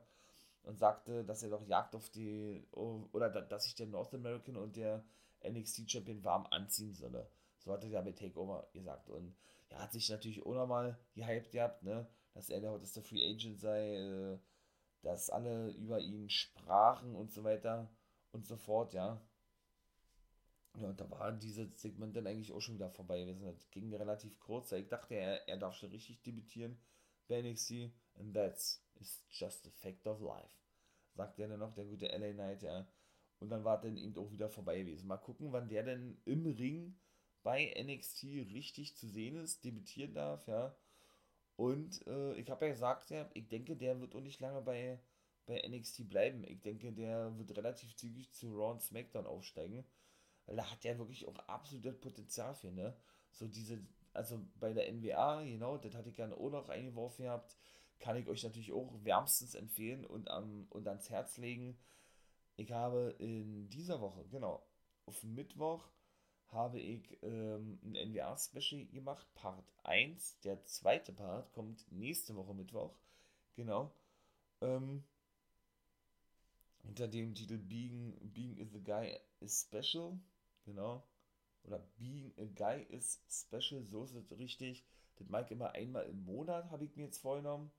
und 0.63 0.77
sagte, 0.77 1.23
dass 1.23 1.43
er 1.43 1.49
doch 1.49 1.65
Jagd 1.67 1.95
auf 1.95 2.09
die, 2.09 2.65
oder 2.71 3.29
dass 3.29 3.65
sich 3.65 3.75
der 3.75 3.87
North 3.87 4.13
American 4.13 4.55
und 4.55 4.75
der 4.75 5.03
NXT 5.45 5.91
Champion 5.91 6.23
warm 6.23 6.47
anziehen 6.49 6.93
solle. 6.93 7.29
So 7.59 7.71
hatte 7.71 7.87
er 7.87 8.01
mit 8.01 8.17
Takeover 8.17 8.67
gesagt. 8.73 9.09
Und 9.09 9.35
er 9.69 9.79
hat 9.79 9.91
sich 9.91 10.09
natürlich 10.09 10.45
auch 10.45 10.53
nochmal 10.53 10.97
gehypt 11.15 11.51
gehabt, 11.51 11.83
ne, 11.83 12.07
dass 12.33 12.49
er 12.49 12.61
der 12.61 12.71
hotteste 12.71 13.01
Free 13.01 13.29
Agent 13.29 13.59
sei, 13.59 13.95
äh, 13.95 14.37
dass 15.03 15.29
alle 15.29 15.69
über 15.71 15.99
ihn 15.99 16.29
sprachen 16.29 17.15
und 17.15 17.31
so 17.31 17.43
weiter 17.43 17.89
und 18.31 18.47
so 18.47 18.57
fort, 18.57 18.93
ja. 18.93 19.21
Ja, 20.77 20.89
und 20.89 20.99
da 20.99 21.09
war 21.11 21.31
dieses 21.31 21.79
Segment 21.79 22.15
dann 22.15 22.25
eigentlich 22.25 22.51
auch 22.51 22.61
schon 22.61 22.75
wieder 22.75 22.89
vorbei 22.89 23.19
gewesen. 23.19 23.45
Das 23.45 23.69
ging 23.69 23.93
relativ 23.93 24.39
kurz. 24.39 24.71
Ich 24.71 24.87
dachte, 24.87 25.13
er, 25.13 25.47
er 25.47 25.57
darf 25.57 25.75
schon 25.75 25.91
richtig 25.91 26.23
debütieren 26.23 26.79
bei 27.27 27.41
NXT. 27.41 27.91
And 28.15 28.33
that's 28.33 28.83
is 28.99 29.23
just 29.29 29.67
a 29.67 29.71
fact 29.71 30.07
of 30.07 30.19
life. 30.21 30.55
Sagt 31.15 31.39
er 31.39 31.47
dann 31.47 31.59
noch, 31.59 31.73
der 31.73 31.85
gute 31.85 32.07
LA 32.07 32.33
Knight, 32.33 32.63
ja. 32.63 32.87
Und 33.39 33.49
dann 33.49 33.63
war 33.63 33.79
dann 33.79 33.97
eben 33.97 34.17
auch 34.17 34.31
wieder 34.31 34.49
vorbei 34.49 34.79
gewesen. 34.79 35.07
Mal 35.07 35.17
gucken, 35.17 35.51
wann 35.51 35.67
der 35.67 35.83
denn 35.83 36.17
im 36.25 36.45
Ring 36.45 36.97
bei 37.43 37.73
NXT 37.77 38.23
richtig 38.23 38.95
zu 38.95 39.07
sehen 39.07 39.35
ist, 39.35 39.63
debütieren 39.63 40.13
darf, 40.13 40.47
ja. 40.47 40.75
Und 41.55 42.05
äh, 42.07 42.33
ich 42.35 42.49
habe 42.49 42.65
ja 42.65 42.71
gesagt, 42.71 43.09
ja, 43.11 43.29
ich 43.33 43.47
denke, 43.47 43.75
der 43.75 43.99
wird 44.01 44.15
auch 44.15 44.21
nicht 44.21 44.39
lange 44.39 44.61
bei, 44.61 44.99
bei 45.45 45.61
NXT 45.67 46.09
bleiben. 46.09 46.43
Ich 46.45 46.61
denke, 46.61 46.91
der 46.91 47.37
wird 47.37 47.55
relativ 47.55 47.95
zügig 47.95 48.31
zu 48.33 48.55
Raw 48.55 48.71
und 48.71 48.81
SmackDown 48.81 49.27
aufsteigen. 49.27 49.85
Weil 50.45 50.57
da 50.57 50.69
hat 50.69 50.83
der 50.83 50.97
wirklich 50.97 51.27
auch 51.27 51.37
absolutes 51.47 51.99
Potenzial 51.99 52.55
für, 52.55 52.71
ne? 52.71 52.95
So 53.31 53.47
diese, 53.47 53.79
also 54.13 54.45
bei 54.55 54.73
der 54.73 54.91
NWA, 54.91 55.43
genau, 55.43 55.77
das 55.77 55.95
hatte 55.95 56.09
ich 56.09 56.15
gerne 56.15 56.35
auch 56.35 56.49
noch 56.49 56.69
eingeworfen 56.69 57.25
gehabt 57.25 57.55
kann 58.03 58.17
ich 58.17 58.27
euch 58.27 58.43
natürlich 58.43 58.73
auch 58.73 58.91
wärmstens 59.03 59.55
empfehlen 59.55 60.05
und, 60.05 60.29
am, 60.29 60.67
und 60.71 60.85
ans 60.89 61.09
Herz 61.09 61.37
legen. 61.37 61.77
Ich 62.57 62.69
habe 62.73 63.15
in 63.17 63.69
dieser 63.69 64.01
Woche, 64.01 64.25
genau, 64.29 64.67
auf 65.05 65.23
Mittwoch 65.23 65.89
habe 66.53 66.79
ich 66.79 67.17
ähm, 67.23 67.79
ein 67.83 68.11
NWA-Special 68.11 68.85
gemacht, 68.85 69.27
Part 69.35 69.65
1. 69.83 70.39
Der 70.41 70.63
zweite 70.65 71.11
Part 71.11 71.51
kommt 71.53 71.91
nächste 71.91 72.35
Woche 72.35 72.53
Mittwoch. 72.53 72.93
Genau. 73.55 73.91
Ähm, 74.61 75.03
unter 76.83 77.07
dem 77.07 77.33
Titel 77.33 77.57
Being, 77.57 78.15
Being 78.33 78.57
is 78.57 78.75
a 78.75 78.79
Guy 78.79 79.19
is 79.39 79.67
Special. 79.67 80.19
Genau. 80.65 81.03
Oder 81.63 81.79
Being 81.97 82.33
a 82.37 82.45
Guy 82.45 82.83
is 82.89 83.21
Special, 83.29 83.83
so 83.85 84.03
ist 84.03 84.13
es 84.13 84.37
richtig. 84.37 84.85
Das 85.15 85.29
mag 85.29 85.49
immer 85.51 85.71
einmal 85.71 86.05
im 86.05 86.23
Monat, 86.25 86.69
habe 86.71 86.85
ich 86.85 86.95
mir 86.95 87.05
jetzt 87.05 87.19
vorgenommen 87.19 87.71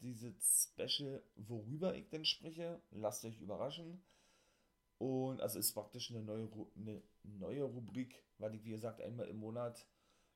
dieses 0.00 0.70
Special, 0.72 1.22
worüber 1.36 1.94
ich 1.94 2.08
denn 2.08 2.24
spreche. 2.24 2.80
Lasst 2.90 3.24
euch 3.24 3.40
überraschen. 3.40 4.02
Und 4.98 5.40
also 5.40 5.58
ist 5.58 5.72
praktisch 5.74 6.10
eine 6.10 6.22
neue, 6.22 6.48
eine 6.76 7.02
neue 7.22 7.62
Rubrik, 7.62 8.22
weil 8.38 8.54
ich 8.54 8.64
wie 8.64 8.70
gesagt 8.70 9.00
einmal 9.00 9.28
im 9.28 9.36
Monat 9.36 9.86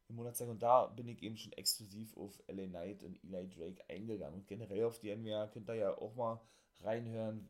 im 0.09 0.17
Monat 0.17 0.37
zeige. 0.37 0.51
Und 0.51 0.63
da 0.63 0.87
bin 0.87 1.09
ich 1.09 1.23
eben 1.23 1.37
schon 1.37 1.53
exklusiv 1.53 2.17
auf 2.17 2.41
LA 2.47 2.67
Knight 2.67 3.03
und 3.03 3.23
Eli 3.25 3.49
Drake 3.49 3.83
eingegangen. 3.89 4.41
Und 4.41 4.47
generell 4.47 4.85
auf 4.85 4.99
die 5.01 5.15
NWA 5.15 5.49
könnt 5.49 5.69
ihr 5.69 5.75
ja 5.75 5.99
auch 5.99 6.15
mal 6.15 6.41
reinhören. 6.81 7.49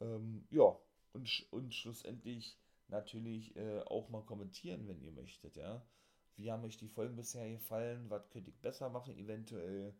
Ähm, 0.00 0.46
ja, 0.50 0.76
und, 1.12 1.46
und 1.50 1.74
schlussendlich 1.74 2.58
natürlich 2.88 3.56
äh, 3.56 3.80
auch 3.80 4.08
mal 4.08 4.22
kommentieren, 4.22 4.86
wenn 4.88 5.00
ihr 5.00 5.12
möchtet, 5.12 5.56
ja. 5.56 5.84
Wie 6.36 6.50
haben 6.50 6.64
euch 6.64 6.76
die 6.76 6.88
Folgen 6.88 7.16
bisher 7.16 7.48
gefallen? 7.48 8.10
Was 8.10 8.28
könnte 8.28 8.50
ich 8.50 8.60
besser 8.60 8.90
machen, 8.90 9.16
eventuell? 9.16 9.94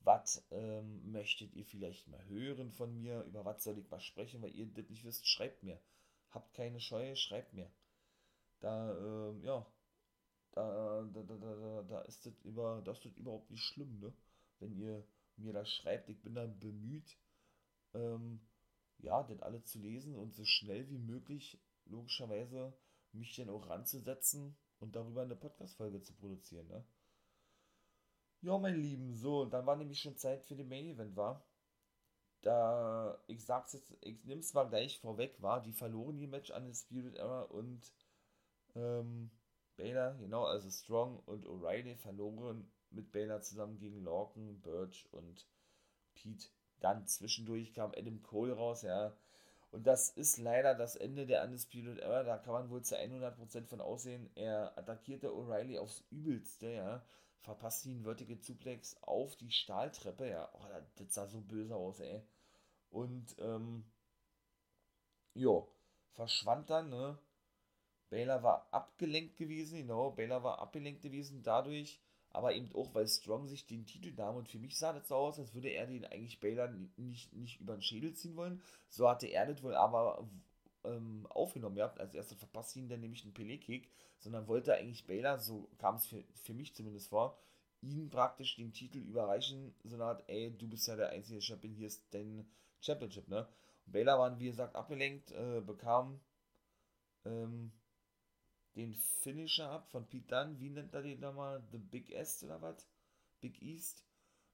Was 0.00 0.46
ähm, 0.50 1.10
möchtet 1.10 1.54
ihr 1.54 1.64
vielleicht 1.64 2.08
mal 2.08 2.24
hören 2.26 2.72
von 2.72 2.94
mir? 2.94 3.22
Über 3.24 3.44
was 3.44 3.64
soll 3.64 3.78
ich 3.78 3.90
mal 3.90 4.00
sprechen? 4.00 4.42
Weil 4.42 4.54
ihr 4.54 4.66
das 4.66 4.88
nicht 4.88 5.04
wisst, 5.04 5.28
schreibt 5.28 5.62
mir. 5.62 5.80
Habt 6.30 6.54
keine 6.54 6.80
Scheue, 6.80 7.16
schreibt 7.16 7.52
mir. 7.54 7.70
Da, 8.60 8.96
ähm, 8.96 9.42
ja, 9.42 9.66
da, 10.52 11.02
da, 11.12 11.22
da, 11.22 11.36
da, 11.36 11.82
da 11.82 12.00
ist 12.02 12.26
das 12.26 12.34
über, 12.42 12.82
das 12.84 13.04
ist 13.04 13.16
überhaupt 13.16 13.50
nicht 13.50 13.62
schlimm, 13.62 13.98
ne? 14.00 14.12
Wenn 14.58 14.76
ihr 14.76 15.04
mir 15.36 15.52
das 15.52 15.70
schreibt, 15.70 16.08
ich 16.08 16.20
bin 16.20 16.34
dann 16.34 16.58
bemüht, 16.58 17.16
ähm, 17.94 18.40
ja, 18.98 19.22
das 19.22 19.40
alles 19.40 19.66
zu 19.66 19.78
lesen 19.78 20.16
und 20.16 20.34
so 20.34 20.44
schnell 20.44 20.88
wie 20.90 20.98
möglich, 20.98 21.60
logischerweise, 21.84 22.72
mich 23.12 23.36
dann 23.36 23.50
auch 23.50 23.68
ranzusetzen 23.68 24.56
und 24.80 24.96
darüber 24.96 25.22
eine 25.22 25.36
Podcast-Folge 25.36 26.02
zu 26.02 26.12
produzieren, 26.14 26.66
ne? 26.68 26.84
Ja, 28.40 28.56
mein 28.58 28.76
Lieben, 28.76 29.14
so, 29.16 29.44
dann 29.46 29.66
war 29.66 29.76
nämlich 29.76 30.00
schon 30.00 30.16
Zeit 30.16 30.44
für 30.44 30.54
den 30.54 30.68
Main 30.68 30.86
Event, 30.86 31.16
war. 31.16 31.44
Da, 32.42 33.18
ich 33.26 33.44
sag's 33.44 33.72
jetzt, 33.72 33.92
ich 34.00 34.24
nehm's 34.24 34.54
mal 34.54 34.68
gleich 34.68 35.00
vorweg, 35.00 35.40
war 35.42 35.60
die 35.62 35.72
verloren 35.72 36.18
die 36.18 36.28
Match 36.28 36.50
an 36.52 36.64
den 36.64 36.74
Spirit 36.74 37.16
Era 37.16 37.42
und 37.42 37.92
ähm, 38.76 39.30
Baylor, 39.76 40.14
genau, 40.20 40.44
also 40.44 40.70
Strong 40.70 41.20
und 41.26 41.46
O'Reilly 41.46 41.96
verloren 41.96 42.70
mit 42.90 43.12
Baylor 43.12 43.42
zusammen 43.42 43.78
gegen 43.78 44.04
Lorcan, 44.04 44.60
Birch 44.60 45.08
und 45.12 45.46
Pete. 46.14 46.48
Dann 46.80 47.06
zwischendurch 47.06 47.74
kam 47.74 47.92
Adam 47.96 48.22
Cole 48.22 48.54
raus, 48.54 48.82
ja. 48.82 49.16
Und 49.72 49.86
das 49.86 50.10
ist 50.10 50.38
leider 50.38 50.74
das 50.74 50.96
Ende 50.96 51.26
der 51.26 51.44
Undisputed 51.44 51.98
Era. 51.98 52.22
Da 52.24 52.38
kann 52.38 52.54
man 52.54 52.70
wohl 52.70 52.82
zu 52.82 52.96
100% 52.96 53.66
von 53.66 53.80
aussehen. 53.80 54.30
Er 54.36 54.76
attackierte 54.78 55.28
O'Reilly 55.30 55.78
aufs 55.78 56.04
Übelste, 56.10 56.68
ja 56.68 57.04
verpasst 57.40 57.86
ihn 57.86 58.02
Vertical 58.02 58.38
Suplex 58.40 58.96
auf 59.02 59.36
die 59.36 59.50
Stahltreppe. 59.50 60.28
Ja, 60.28 60.50
oh, 60.52 60.82
das 60.96 61.14
sah 61.14 61.26
so 61.26 61.40
böse 61.40 61.74
aus, 61.76 62.00
ey. 62.00 62.22
Und, 62.90 63.36
ähm, 63.38 63.84
jo, 65.34 65.68
verschwand 66.12 66.70
dann, 66.70 66.90
ne? 66.90 67.18
Baylor 68.10 68.42
war 68.42 68.68
abgelenkt 68.72 69.36
gewesen, 69.36 69.78
genau, 69.78 70.10
Baylor 70.10 70.42
war 70.42 70.60
abgelenkt 70.60 71.02
gewesen 71.02 71.42
dadurch, 71.42 72.00
aber 72.30 72.54
eben 72.54 72.74
auch, 72.74 72.94
weil 72.94 73.06
Strong 73.06 73.46
sich 73.46 73.66
den 73.66 73.84
Titel 73.84 74.12
nahm 74.14 74.36
und 74.36 74.48
für 74.48 74.58
mich 74.58 74.78
sah 74.78 74.92
das 74.92 75.08
so 75.08 75.16
aus, 75.16 75.38
als 75.38 75.54
würde 75.54 75.68
er 75.68 75.86
den 75.86 76.04
eigentlich 76.06 76.40
Baylor 76.40 76.68
nicht, 76.96 77.32
nicht 77.34 77.60
über 77.60 77.74
den 77.74 77.82
Schädel 77.82 78.14
ziehen 78.14 78.36
wollen. 78.36 78.62
So 78.88 79.08
hatte 79.08 79.26
er 79.26 79.46
das 79.46 79.62
wohl 79.62 79.74
aber 79.74 80.26
ähm, 80.84 81.26
aufgenommen. 81.30 81.76
Ja, 81.76 81.92
als 81.94 82.14
erstes 82.14 82.38
verpasst 82.38 82.76
ihn 82.76 82.88
dann 82.88 83.00
nämlich 83.00 83.24
einen 83.24 83.34
Pelé-Kick, 83.34 83.90
sondern 84.18 84.48
wollte 84.48 84.74
eigentlich 84.74 85.06
Baylor, 85.06 85.38
so 85.38 85.68
kam 85.78 85.96
es 85.96 86.06
für, 86.06 86.24
für 86.34 86.54
mich 86.54 86.74
zumindest 86.74 87.08
vor, 87.08 87.38
ihn 87.80 88.10
praktisch 88.10 88.56
den 88.56 88.72
Titel 88.72 88.98
überreichen, 88.98 89.74
so 89.84 89.94
eine 89.96 90.04
Art, 90.04 90.24
ey, 90.28 90.56
du 90.56 90.68
bist 90.68 90.86
ja 90.88 90.96
der 90.96 91.10
einzige 91.10 91.40
Champion, 91.40 91.74
hier 91.74 91.86
ist 91.86 92.12
dein 92.12 92.48
Championship, 92.80 93.28
ne? 93.28 93.48
Und 93.86 93.92
Baylor 93.92 94.18
war, 94.18 94.38
wie 94.38 94.46
gesagt, 94.46 94.74
abgelenkt, 94.74 95.30
äh, 95.32 95.60
bekam 95.60 96.20
ähm, 97.24 97.72
den 98.76 98.94
Finisher 98.94 99.70
ab 99.70 99.88
von 99.90 100.06
Pete 100.08 100.28
Dunne, 100.28 100.60
wie 100.60 100.70
nennt 100.70 100.94
er 100.94 101.02
den 101.02 101.20
nochmal? 101.20 101.62
The 101.72 101.78
Big 101.78 102.12
S 102.12 102.42
oder 102.44 102.60
was? 102.62 102.88
Big 103.40 103.60
East? 103.62 104.04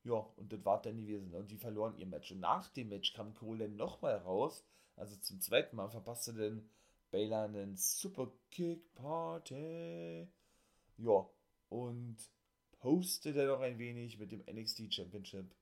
Ja, 0.03 0.15
und 0.15 0.53
das 0.53 0.65
war 0.65 0.81
dann 0.83 0.97
gewesen. 0.97 1.31
Ne? 1.31 1.39
Und 1.39 1.51
die 1.51 1.57
verloren 1.57 1.97
ihr 1.97 2.07
Match. 2.07 2.33
Und 2.33 2.41
nach 2.41 2.69
dem 2.69 2.91
Match 2.91 3.13
kam 3.15 3.35
Cole 3.35 3.65
dann 3.67 3.77
nochmal 3.77 4.17
raus. 4.17 4.65
Also 4.97 5.17
zum 5.17 5.41
zweiten 5.41 5.77
Mal 5.77 5.89
verpasste 5.89 6.33
dann 6.35 6.69
Baylor 7.11 7.45
einen 7.45 7.77
Super 7.77 8.31
Kick 8.51 8.95
Party. 8.95 10.27
Ja, 10.99 11.29
und 11.69 12.17
postete 12.79 13.47
noch 13.47 13.61
ein 13.61 13.79
wenig 13.79 14.19
mit 14.19 14.33
dem 14.33 14.45
NXT 14.47 14.93
Championship. 14.93 15.55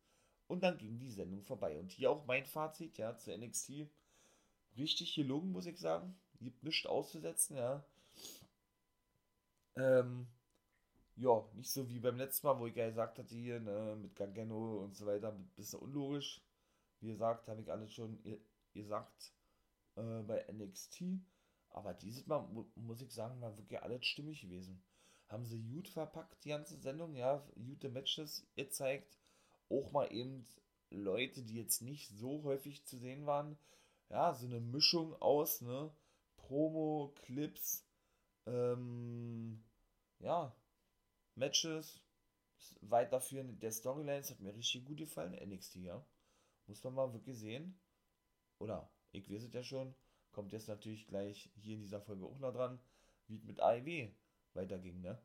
Und 0.48 0.62
dann 0.62 0.76
ging 0.78 0.98
die 0.98 1.10
Sendung 1.10 1.42
vorbei. 1.42 1.78
Und 1.78 1.92
hier 1.92 2.10
auch 2.10 2.26
mein 2.26 2.44
Fazit, 2.44 2.98
ja, 2.98 3.16
zu 3.16 3.36
NXT. 3.36 3.88
Richtig 4.76 5.14
gelungen, 5.14 5.52
muss 5.52 5.66
ich 5.66 5.78
sagen. 5.78 6.14
Gibt 6.40 6.62
nichts 6.62 6.86
auszusetzen, 6.86 7.56
ja. 7.56 7.84
Ähm, 9.76 10.26
ja, 11.16 11.44
nicht 11.54 11.70
so 11.70 11.88
wie 11.88 12.00
beim 12.00 12.16
letzten 12.16 12.46
Mal, 12.46 12.58
wo 12.58 12.66
ich 12.66 12.76
ja 12.76 12.88
gesagt 12.88 13.18
hatte, 13.18 13.34
hier, 13.34 13.60
ne, 13.60 13.96
mit 14.00 14.16
Gargano 14.16 14.82
und 14.82 14.96
so 14.96 15.06
weiter, 15.06 15.32
ein 15.32 15.50
bisschen 15.56 15.78
unlogisch. 15.78 16.40
Wie 17.00 17.08
gesagt, 17.08 17.48
habe 17.48 17.62
ich 17.62 17.70
alles 17.70 17.92
schon 17.92 18.18
gesagt 18.72 19.32
äh, 19.96 20.22
bei 20.22 20.44
NXT. 20.52 21.04
Aber 21.70 21.94
dieses 21.94 22.26
Mal, 22.26 22.40
mu 22.48 22.64
muss 22.74 23.00
ich 23.00 23.12
sagen, 23.12 23.40
war 23.40 23.56
wirklich 23.56 23.82
alles 23.82 24.04
stimmig 24.04 24.42
gewesen. 24.42 24.82
Haben 25.28 25.46
sie 25.46 25.62
gut 25.62 25.88
verpackt, 25.88 26.44
die 26.44 26.50
ganze 26.50 26.76
Sendung, 26.78 27.14
ja, 27.16 27.38
gute 27.54 27.88
Matches 27.88 28.46
gezeigt. 28.54 29.18
Auch 29.70 29.90
mal 29.92 30.12
eben 30.12 30.46
Leute, 30.90 31.42
die 31.42 31.56
jetzt 31.56 31.80
nicht 31.80 32.10
so 32.10 32.42
häufig 32.42 32.84
zu 32.84 32.98
sehen 32.98 33.26
waren. 33.26 33.56
Ja, 34.10 34.34
so 34.34 34.46
eine 34.46 34.60
Mischung 34.60 35.14
aus, 35.22 35.62
ne, 35.62 35.90
Promo, 36.36 37.14
Clips, 37.22 37.86
ähm, 38.46 39.64
ja, 40.18 40.54
Matches, 41.34 42.02
Weiterführen 42.82 43.58
der 43.60 43.72
Storylines 43.72 44.30
hat 44.30 44.40
mir 44.40 44.54
richtig 44.54 44.84
gut 44.84 44.98
gefallen, 44.98 45.32
NXT, 45.32 45.76
ja. 45.76 46.04
Muss 46.66 46.84
man 46.84 46.94
mal 46.94 47.12
wirklich 47.12 47.38
sehen. 47.38 47.80
Oder, 48.62 48.88
ich 49.10 49.28
weiß 49.28 49.42
es 49.42 49.52
ja 49.52 49.64
schon, 49.64 49.92
kommt 50.30 50.52
jetzt 50.52 50.68
natürlich 50.68 51.08
gleich 51.08 51.50
hier 51.56 51.74
in 51.74 51.80
dieser 51.80 52.00
Folge 52.00 52.24
auch 52.24 52.38
noch 52.38 52.52
dran, 52.52 52.78
wie 53.26 53.34
es 53.34 53.44
mit 53.44 53.60
AEW 53.60 54.12
weiterging, 54.54 55.00
ne? 55.00 55.20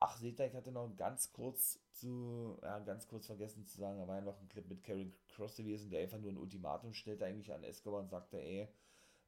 Ach, 0.00 0.16
seht 0.16 0.40
ihr, 0.40 0.46
ich 0.46 0.54
hatte 0.54 0.72
noch 0.72 0.96
ganz 0.96 1.30
kurz 1.32 1.78
zu, 1.92 2.58
ja, 2.60 2.80
ganz 2.80 3.06
kurz 3.06 3.26
vergessen 3.26 3.64
zu 3.66 3.78
sagen, 3.78 4.00
da 4.00 4.08
war 4.08 4.16
ja 4.16 4.20
noch 4.20 4.40
ein 4.40 4.48
Clip 4.48 4.66
mit 4.68 4.82
Karen 4.82 5.14
Cross 5.28 5.58
gewesen, 5.58 5.90
der 5.90 6.00
einfach 6.00 6.18
nur 6.18 6.32
ein 6.32 6.38
Ultimatum 6.38 6.92
stellte 6.92 7.24
eigentlich 7.24 7.52
an 7.52 7.62
Escobar 7.62 8.00
und 8.00 8.08
sagte, 8.08 8.42
ey, 8.42 8.66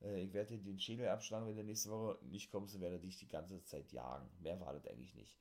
äh, 0.02 0.20
ich 0.22 0.32
werde 0.32 0.56
dir 0.56 0.64
den 0.64 0.80
Schädel 0.80 1.06
abschlagen, 1.06 1.46
wenn 1.46 1.56
du 1.56 1.62
nächste 1.62 1.90
Woche 1.90 2.18
nicht 2.24 2.50
kommst, 2.50 2.74
dann 2.74 2.82
werde 2.82 2.98
dich 2.98 3.18
die 3.18 3.28
ganze 3.28 3.62
Zeit 3.62 3.92
jagen. 3.92 4.28
Mehr 4.40 4.60
war 4.60 4.72
das 4.72 4.88
eigentlich 4.88 5.14
nicht. 5.14 5.38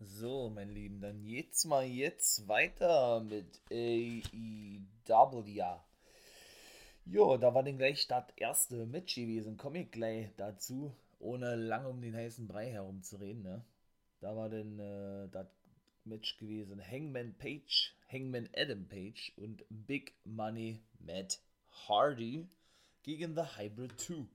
So, 0.00 0.50
mein 0.50 0.70
Lieben, 0.70 1.00
dann 1.00 1.24
jetzt 1.24 1.64
mal 1.66 1.84
jetzt 1.84 2.48
weiter 2.48 3.20
mit 3.20 3.60
AEW. 3.70 4.24
Jo, 7.06 7.36
da 7.36 7.54
war 7.54 7.62
dann 7.62 7.78
gleich 7.78 8.06
das 8.08 8.24
erste 8.36 8.86
Match 8.86 9.14
gewesen. 9.14 9.56
Komme 9.56 9.82
ich 9.82 9.90
gleich 9.92 10.30
dazu, 10.36 10.92
ohne 11.20 11.54
lange 11.54 11.88
um 11.88 12.00
den 12.00 12.16
heißen 12.16 12.48
Brei 12.48 12.70
herumzureden. 12.70 13.42
Ne? 13.42 13.64
Da 14.20 14.34
war 14.34 14.48
dann 14.48 14.78
äh, 14.80 15.28
das 15.30 15.46
Match 16.04 16.38
gewesen. 16.38 16.82
Hangman 16.84 17.34
Page, 17.38 17.94
Hangman 18.10 18.48
Adam 18.56 18.88
Page 18.88 19.32
und 19.36 19.64
Big 19.68 20.14
Money 20.24 20.82
Matt 20.98 21.40
Hardy 21.88 22.48
gegen 23.04 23.36
The 23.36 23.42
Hybrid 23.58 24.00
2. 24.00 24.26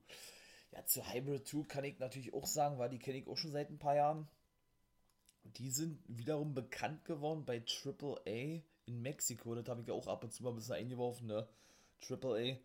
Ja, 0.72 0.86
zu 0.86 1.02
Hybrid 1.12 1.46
2 1.46 1.64
kann 1.64 1.84
ich 1.84 1.98
natürlich 1.98 2.32
auch 2.32 2.46
sagen, 2.46 2.78
weil 2.78 2.88
die 2.88 2.98
kenne 2.98 3.18
ich 3.18 3.28
auch 3.28 3.36
schon 3.36 3.52
seit 3.52 3.68
ein 3.68 3.78
paar 3.78 3.96
Jahren. 3.96 4.26
Die 5.44 5.70
sind 5.70 6.02
wiederum 6.06 6.54
bekannt 6.54 7.04
geworden 7.04 7.44
bei 7.44 7.62
AAA 7.62 8.62
in 8.86 9.02
Mexiko. 9.02 9.54
Das 9.54 9.68
habe 9.68 9.82
ich 9.82 9.88
ja 9.88 9.94
auch 9.94 10.06
ab 10.06 10.24
und 10.24 10.32
zu 10.32 10.42
mal 10.42 10.50
ein 10.50 10.56
bisschen 10.56 10.74
eingeworfen, 10.74 11.26
ne? 11.26 11.48
AAA. 12.08 12.58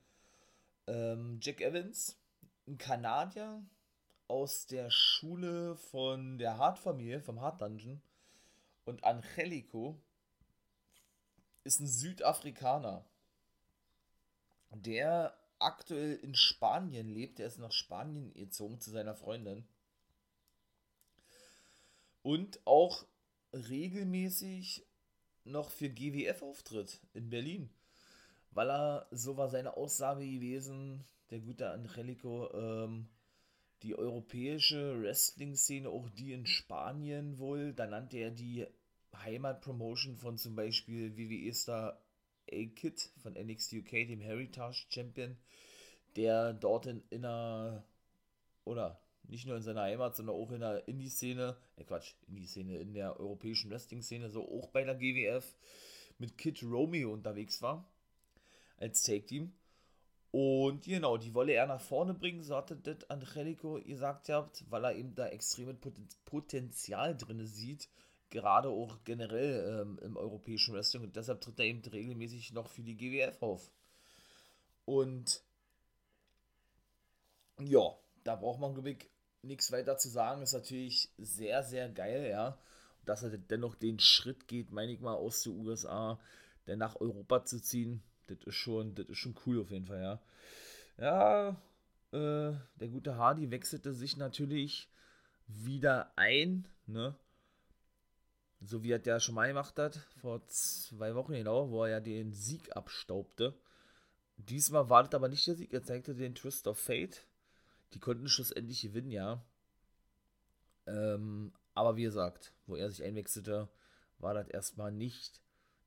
Ähm, 0.88 1.40
Jack 1.42 1.62
Evans, 1.62 2.18
ein 2.68 2.78
Kanadier 2.78 3.64
aus 4.28 4.66
der 4.68 4.90
Schule 4.92 5.76
von 5.76 6.38
der 6.38 6.58
Hart-Familie, 6.58 7.22
vom 7.22 7.42
Hart 7.42 7.62
Dungeon. 7.62 8.02
Und 8.86 9.04
Angelico 9.04 10.00
ist 11.64 11.80
ein 11.80 11.88
Südafrikaner, 11.88 13.04
der 14.70 15.36
aktuell 15.58 16.16
in 16.18 16.36
Spanien 16.36 17.10
lebt. 17.10 17.40
Der 17.40 17.48
ist 17.48 17.58
nach 17.58 17.72
Spanien 17.72 18.34
gezogen 18.34 18.80
zu 18.80 18.92
seiner 18.92 19.16
Freundin 19.16 19.68
und 22.26 22.60
auch 22.66 23.06
regelmäßig 23.54 24.84
noch 25.44 25.70
für 25.70 25.92
GWF 25.92 26.42
auftritt 26.42 27.00
in 27.14 27.30
Berlin. 27.30 27.70
Weil 28.50 28.72
er, 28.72 29.08
so 29.12 29.38
war 29.38 29.48
seine 29.48 29.78
Aussage 29.78 30.26
gewesen, 30.26 31.06
der 31.30 31.40
gute 31.40 31.70
Angelico, 31.70 32.52
ähm, 32.52 33.08
die 33.84 33.96
europäische 33.96 35.00
Wrestling-Szene, 35.00 35.88
auch 35.88 36.10
die 36.10 36.34
in 36.34 36.48
Spanien 36.48 37.38
wohl, 37.38 37.74
da 37.74 37.86
nannte 37.86 38.18
er 38.18 38.32
die 38.32 38.66
Heimatpromotion 39.18 40.16
von 40.16 40.40
zum 40.40 40.56
Beispiel 40.56 41.16
WWE-Star 41.16 42.02
A-Kid 42.52 43.12
von 43.22 43.34
NXT 43.34 43.74
UK, 43.74 44.08
dem 44.08 44.22
Heritage 44.22 44.88
Champion, 44.90 45.38
der 46.16 46.54
dort 46.54 46.88
in, 46.88 47.04
in 47.12 47.24
einer, 47.24 47.84
oder 48.64 49.00
nicht 49.30 49.46
nur 49.46 49.58
in 49.58 49.64
seiner 49.64 49.82
Heimat, 49.82 50.16
sondern 50.16 50.36
auch 50.36 50.52
in 50.52 50.60
der 50.60 50.88
Indie-Szene, 50.88 51.56
äh 51.78 51.84
Quatsch, 51.84 52.14
Indie-Szene, 52.28 52.78
in 52.78 52.94
der 52.94 53.20
europäischen 53.20 53.70
Wrestling-Szene, 53.72 54.30
so 54.30 54.48
auch 54.48 54.70
bei 54.70 54.84
der 54.84 54.96
GWF 54.96 55.56
mit 56.18 56.38
Kid 56.38 56.64
Romeo 56.64 57.12
unterwegs 57.14 57.62
war, 57.62 57.86
als 58.78 59.04
Take-Team. 59.04 59.54
Und 60.32 60.84
genau, 60.84 61.16
die 61.18 61.34
wolle 61.34 61.54
er 61.54 61.66
nach 61.66 61.80
vorne 61.80 62.14
bringen, 62.14 62.44
so 62.44 62.58
hatte 62.58 62.76
das 62.76 63.10
Angelico 63.10 63.80
gesagt 63.82 64.28
habt, 64.28 64.70
weil 64.70 64.84
er 64.84 64.96
eben 64.96 65.16
da 65.16 65.28
extremes 65.28 65.78
Potenzial 66.26 67.16
drin 67.16 67.46
sieht, 67.46 67.88
gerade 68.30 68.68
auch 68.68 68.98
generell 69.06 69.82
ähm, 69.82 70.00
im 70.04 70.18
europäischen 70.18 70.74
Wrestling 70.74 71.04
und 71.04 71.16
deshalb 71.16 71.40
tritt 71.40 71.60
er 71.60 71.66
eben 71.66 71.82
regelmäßig 71.82 72.52
noch 72.52 72.68
für 72.68 72.82
die 72.82 72.98
GWF 72.98 73.42
auf. 73.42 73.72
Und 74.84 75.42
ja, 77.62 77.96
da 78.26 78.36
braucht 78.36 78.60
man, 78.60 78.74
glaube 78.74 78.92
ich, 78.92 79.10
nichts 79.46 79.72
weiter 79.72 79.98
zu 79.98 80.10
sagen, 80.10 80.42
ist 80.42 80.54
natürlich 80.54 81.10
sehr, 81.18 81.64
sehr 81.64 81.90
geil, 81.90 82.28
ja. 82.30 82.58
dass 83.06 83.24
er 83.24 83.38
dennoch 83.38 83.76
den 83.76 84.00
Schritt 84.00 84.48
geht, 84.48 84.72
meine 84.72 84.92
ich 84.92 85.00
mal, 85.00 85.14
aus 85.14 85.44
den 85.44 85.58
USA, 85.66 86.20
dann 86.66 86.80
nach 86.80 87.00
Europa 87.00 87.46
zu 87.46 87.62
ziehen, 87.62 88.02
das 88.28 88.40
ist 88.46 88.56
schon, 88.56 88.96
das 88.96 89.08
ist 89.08 89.18
schon 89.18 89.36
cool 89.46 89.62
auf 89.62 89.72
jeden 89.72 89.86
Fall, 89.86 90.02
ja. 90.02 90.22
Ja, 90.98 91.50
äh, 92.12 92.56
der 92.80 92.88
gute 92.88 93.18
Hardy 93.18 93.52
wechselte 93.52 93.94
sich 93.94 94.18
natürlich 94.18 94.90
wieder 95.48 96.12
ein, 96.16 96.68
ne? 96.88 97.16
So 98.62 98.84
wie 98.84 98.92
er 98.92 99.00
der 99.00 99.20
schon 99.20 99.36
mal 99.36 99.48
gemacht 99.48 99.78
hat, 99.78 99.96
vor 100.18 100.48
zwei 100.48 101.14
Wochen 101.14 101.34
genau, 101.34 101.70
wo 101.70 101.84
er 101.84 101.92
ja 101.92 102.00
den 102.00 102.34
Sieg 102.34 102.76
abstaubte. 102.76 103.54
Diesmal 104.38 104.90
war 104.90 105.04
das 105.04 105.14
aber 105.14 105.28
nicht 105.28 105.46
der 105.46 105.56
Sieg, 105.56 105.72
er 105.74 105.84
zeigte 105.84 106.16
den 106.16 106.34
Twist 106.34 106.68
of 106.68 106.80
Fate 106.80 107.22
die 107.94 108.00
konnten 108.00 108.28
schlussendlich 108.28 108.82
gewinnen, 108.82 109.12
ja. 109.12 109.44
Ähm, 110.88 111.54
aber 111.74 111.96
wie 111.98 112.04
gesagt, 112.04 112.54
wo 112.68 112.76
er 112.76 112.90
sich 112.90 113.04
einwechselte, 113.04 113.70
war 114.20 114.34
das 114.34 114.48
erstmal 114.48 114.92
nicht 114.92 115.42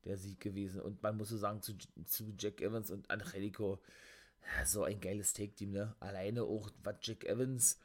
der 0.05 0.17
Sieg 0.17 0.39
gewesen. 0.39 0.81
Und 0.81 1.01
man 1.03 1.17
muss 1.17 1.29
so 1.29 1.37
sagen, 1.37 1.61
zu, 1.61 1.77
zu 2.05 2.33
Jack 2.37 2.61
Evans 2.61 2.91
und 2.91 3.09
Angelico, 3.09 3.79
so 4.65 4.83
ein 4.83 5.01
geiles 5.01 5.33
Take-Team, 5.33 5.71
ne? 5.71 5.95
Alleine 5.99 6.43
auch, 6.43 6.69
was 6.83 6.95
Jack 7.01 7.25
Evans 7.25 7.79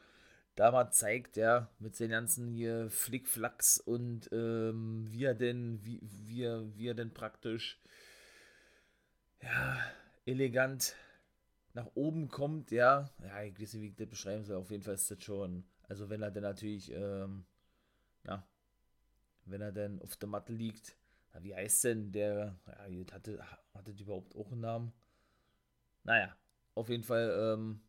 da 0.54 0.70
mal 0.70 0.90
zeigt, 0.92 1.36
ja, 1.36 1.68
mit 1.80 1.96
seinen 1.96 2.10
ganzen 2.10 2.46
hier 2.46 2.88
Flickflacks 2.90 3.78
und 3.78 4.28
ähm, 4.32 5.06
wie 5.10 5.24
er 5.24 5.34
denn, 5.34 5.84
wie, 5.84 6.00
wie, 6.02 6.46
wie 6.76 6.88
er 6.88 6.94
denn 6.94 7.12
praktisch, 7.12 7.80
ja, 9.42 9.80
elegant 10.26 10.94
nach 11.74 11.90
oben 11.94 12.28
kommt, 12.28 12.70
ja, 12.70 13.10
ja, 13.22 13.42
ich 13.42 13.60
weiß 13.60 13.74
nicht, 13.74 13.82
wie 13.82 13.88
ich 13.88 13.96
das 13.96 14.08
beschreiben 14.08 14.44
soll, 14.44 14.56
auf 14.56 14.70
jeden 14.70 14.82
Fall 14.82 14.94
ist 14.94 15.10
das 15.10 15.22
schon, 15.22 15.64
also 15.88 16.08
wenn 16.08 16.22
er 16.22 16.30
dann 16.30 16.44
natürlich, 16.44 16.90
ähm, 16.92 17.44
ja, 18.26 18.46
wenn 19.44 19.60
er 19.60 19.72
dann 19.72 20.00
auf 20.00 20.16
der 20.16 20.28
Matte 20.28 20.52
liegt, 20.52 20.96
ja, 21.34 21.42
wie 21.42 21.54
heißt 21.54 21.84
denn 21.84 22.12
der, 22.12 22.58
ja, 22.66 23.12
hatte, 23.12 23.44
hatte 23.74 23.90
überhaupt 23.90 24.34
auch 24.36 24.52
einen 24.52 24.60
Namen? 24.60 24.92
naja, 26.04 26.36
auf 26.74 26.88
jeden 26.88 27.02
Fall, 27.02 27.54
ähm, 27.56 27.80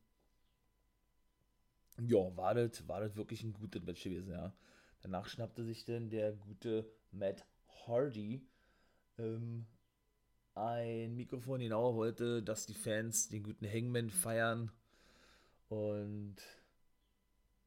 ja, 2.00 2.36
war 2.36 2.56
das, 2.56 2.88
war 2.88 3.02
das 3.02 3.16
wirklich 3.16 3.44
ein 3.44 3.54
gutes 3.54 3.84
Match 3.84 4.04
gewesen, 4.04 4.32
ja. 4.32 4.54
Danach 5.02 5.28
schnappte 5.28 5.64
sich 5.64 5.86
dann 5.86 6.10
der 6.10 6.34
gute 6.34 6.90
Matt 7.12 7.46
Hardy 7.86 8.42
ähm, 9.20 9.68
ein 10.56 11.16
Mikrofon 11.16 11.60
genau 11.60 11.96
wollte, 11.96 12.42
dass 12.42 12.66
die 12.66 12.74
Fans 12.74 13.30
den 13.30 13.44
guten 13.44 13.68
Hangman 13.68 14.10
feiern 14.10 14.72
und 15.70 16.38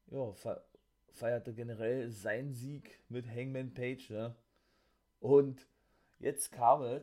ja, 0.07 0.33
feierte 1.13 1.53
generell 1.55 2.11
seinen 2.11 2.55
Sieg 2.55 2.99
mit 3.09 3.29
Hangman 3.29 3.75
Page, 3.75 4.11
ne? 4.11 4.35
Und 5.21 5.67
jetzt 6.19 6.51
kam 6.53 6.83
es, 6.83 7.03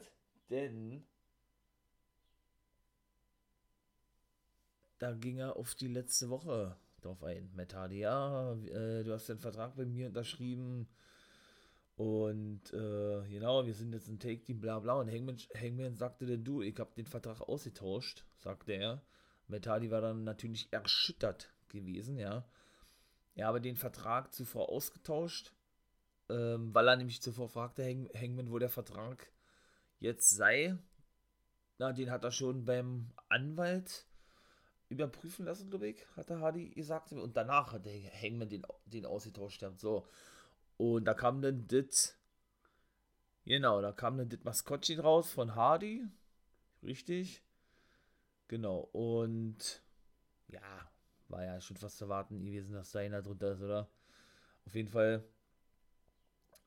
denn 0.50 1.06
da 4.98 5.14
ging 5.14 5.38
er 5.38 5.56
auf 5.56 5.76
die 5.76 5.88
letzte 5.88 6.30
Woche 6.30 6.78
drauf 7.02 7.24
ein. 7.24 7.52
Hardy, 7.74 8.00
ja, 8.00 8.54
äh, 8.54 9.04
du 9.04 9.14
hast 9.14 9.30
den 9.30 9.38
Vertrag 9.38 9.76
bei 9.76 9.86
mir 9.86 10.08
unterschrieben 10.08 10.88
und 11.96 12.74
äh, 12.74 13.28
genau, 13.30 13.66
wir 13.66 13.74
sind 13.74 13.94
jetzt 13.94 14.10
ein 14.10 14.20
Take-Team, 14.20 14.60
bla 14.60 14.80
bla. 14.80 14.96
Und 14.96 15.10
Hangman, 15.10 15.38
Hangman 15.56 15.96
sagte 15.96 16.26
denn 16.26 16.44
du, 16.44 16.62
ich 16.62 16.78
habe 16.78 16.94
den 16.96 17.06
Vertrag 17.06 17.42
ausgetauscht, 17.42 18.26
sagte 18.38 18.74
er. 18.74 19.02
Hardy 19.50 19.92
war 19.92 20.02
dann 20.02 20.24
natürlich 20.24 20.68
erschüttert 20.72 21.54
gewesen, 21.70 22.18
ja. 22.18 22.46
Er 23.36 23.48
habe 23.48 23.62
den 23.62 23.78
Vertrag 23.78 24.34
zuvor 24.34 24.70
ausgetauscht, 24.70 25.54
ähm, 26.30 26.74
weil 26.74 26.88
er 26.88 26.98
nämlich 26.98 27.22
zuvor 27.22 27.48
fragte, 27.48 27.84
Hang, 27.84 28.10
Hangman, 28.14 28.52
wo 28.52 28.60
der 28.60 28.70
Vertrag 28.70 29.32
jetzt 30.00 30.36
sei. 30.36 30.78
Na, 31.78 31.94
den 31.94 32.12
hat 32.12 32.24
er 32.24 32.32
schon 32.32 32.66
beim 32.66 33.12
Anwalt 33.30 34.06
überprüfen 34.90 35.46
lassen, 35.46 35.70
glaube 35.70 35.88
ich, 35.88 36.06
hat 36.16 36.30
der 36.30 36.40
Hardy 36.40 36.70
gesagt. 36.72 37.14
Und 37.14 37.38
danach 37.38 37.72
hat 37.72 37.86
der 37.86 37.94
Hangman 38.22 38.50
den, 38.50 38.66
den 38.86 39.06
ausgetauscht. 39.06 39.64
So. 39.78 40.06
Und 40.78 41.06
da 41.06 41.14
kam 41.14 41.42
dann 41.42 41.68
das, 41.68 42.18
genau, 43.46 43.82
da 43.82 43.92
kam 43.92 44.18
dann 44.18 44.30
das 44.30 44.44
Maskottchen 44.44 45.00
raus 45.00 45.32
von 45.32 45.56
Hardy. 45.56 46.06
Richtig. 46.84 47.44
Genau. 48.48 48.90
Und 48.92 49.82
ja, 50.48 50.92
war 51.30 51.44
ja 51.44 51.60
schon 51.62 51.78
fast 51.78 51.98
zu 51.98 52.06
erwarten 52.06 52.40
gewesen, 52.40 52.74
dass 52.74 52.92
seiner 52.92 53.22
drunter 53.22 53.54
ist, 53.54 53.62
oder? 53.62 53.90
Auf 54.66 54.76
jeden 54.76 54.90
Fall 54.90 55.24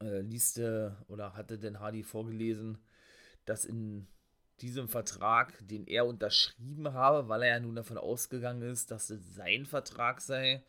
äh, 0.00 0.20
lieste 0.20 0.96
oder 1.08 1.34
hatte 1.34 1.58
denn 1.58 1.80
Hardy 1.80 2.02
vorgelesen, 2.02 2.78
dass 3.44 3.64
in 3.64 4.06
diesem 4.60 4.88
Vertrag, 4.88 5.56
den 5.66 5.86
er 5.86 6.06
unterschrieben 6.06 6.92
habe, 6.92 7.28
weil 7.28 7.42
er 7.42 7.48
ja 7.48 7.60
nun 7.60 7.76
davon 7.76 7.98
ausgegangen 7.98 8.62
ist, 8.62 8.90
dass 8.90 9.10
es 9.10 9.34
sein 9.34 9.66
Vertrag 9.66 10.20
sei, 10.20 10.64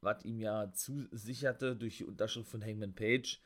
was 0.00 0.24
ihm 0.24 0.40
ja 0.40 0.72
zusicherte 0.72 1.76
durch 1.76 1.98
die 1.98 2.04
Unterschrift 2.04 2.48
von 2.48 2.64
Hangman 2.64 2.94
Page, 2.94 3.40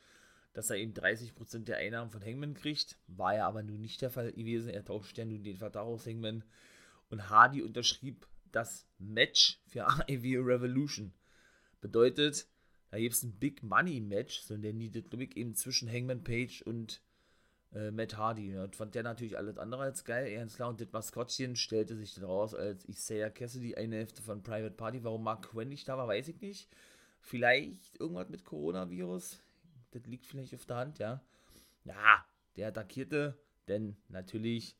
dass 0.53 0.69
er 0.69 0.77
eben 0.77 0.93
30% 0.93 1.65
der 1.65 1.77
Einnahmen 1.77 2.11
von 2.11 2.23
Hangman 2.23 2.53
kriegt. 2.53 2.97
War 3.07 3.35
ja 3.35 3.47
aber 3.47 3.61
nun 3.61 3.81
nicht 3.81 4.01
der 4.01 4.09
Fall 4.09 4.31
gewesen. 4.31 4.69
Er 4.69 4.85
tauscht 4.85 5.17
ja 5.17 5.25
nun 5.25 5.43
den 5.43 5.57
Vertrag 5.57 5.85
aus 5.85 6.05
Hangman. 6.05 6.43
Und 7.09 7.29
Hardy 7.29 7.61
unterschrieb 7.61 8.27
das 8.51 8.87
Match 8.97 9.59
für 9.67 9.85
AEW 9.85 10.41
Revolution. 10.41 11.13
Bedeutet, 11.81 12.47
da 12.89 12.97
gibt 12.97 13.15
es 13.15 13.23
ein 13.23 13.37
Big 13.37 13.63
Money 13.63 13.99
Match, 13.99 14.39
so 14.39 14.55
der 14.55 14.73
needed, 14.73 15.09
glaube 15.09 15.25
ich, 15.25 15.35
eben 15.35 15.55
zwischen 15.55 15.91
Hangman 15.91 16.23
Page 16.23 16.61
und 16.61 17.01
äh, 17.75 17.91
Matt 17.91 18.17
Hardy. 18.17 18.53
Das 18.53 18.75
fand 18.75 18.95
der 18.95 19.03
natürlich 19.03 19.37
alles 19.37 19.57
andere 19.57 19.83
als 19.83 20.05
geil. 20.05 20.27
Ernst 20.27 20.55
klar, 20.55 20.69
und 20.69 20.81
das 20.81 20.91
Maskottchen 20.91 21.55
stellte 21.55 21.95
sich 21.95 22.15
dann 22.15 22.23
raus 22.23 22.55
als 22.55 22.87
Isaiah 22.87 23.29
Cassidy, 23.29 23.75
eine 23.75 23.97
Hälfte 23.97 24.21
von 24.21 24.41
Private 24.41 24.75
Party. 24.75 25.03
Warum 25.03 25.23
Mark 25.23 25.49
Quinn 25.51 25.69
nicht 25.69 25.87
da 25.87 25.97
war, 25.97 26.07
weiß 26.07 26.29
ich 26.29 26.41
nicht. 26.41 26.69
Vielleicht 27.19 27.99
irgendwas 27.99 28.29
mit 28.29 28.45
Coronavirus. 28.45 29.41
Das 29.91 30.05
liegt 30.05 30.25
vielleicht 30.25 30.53
auf 30.55 30.65
der 30.65 30.77
Hand, 30.77 30.99
ja. 30.99 31.21
Ja, 31.83 32.25
der 32.55 32.69
attackierte, 32.69 33.37
denn 33.67 33.97
natürlich 34.07 34.77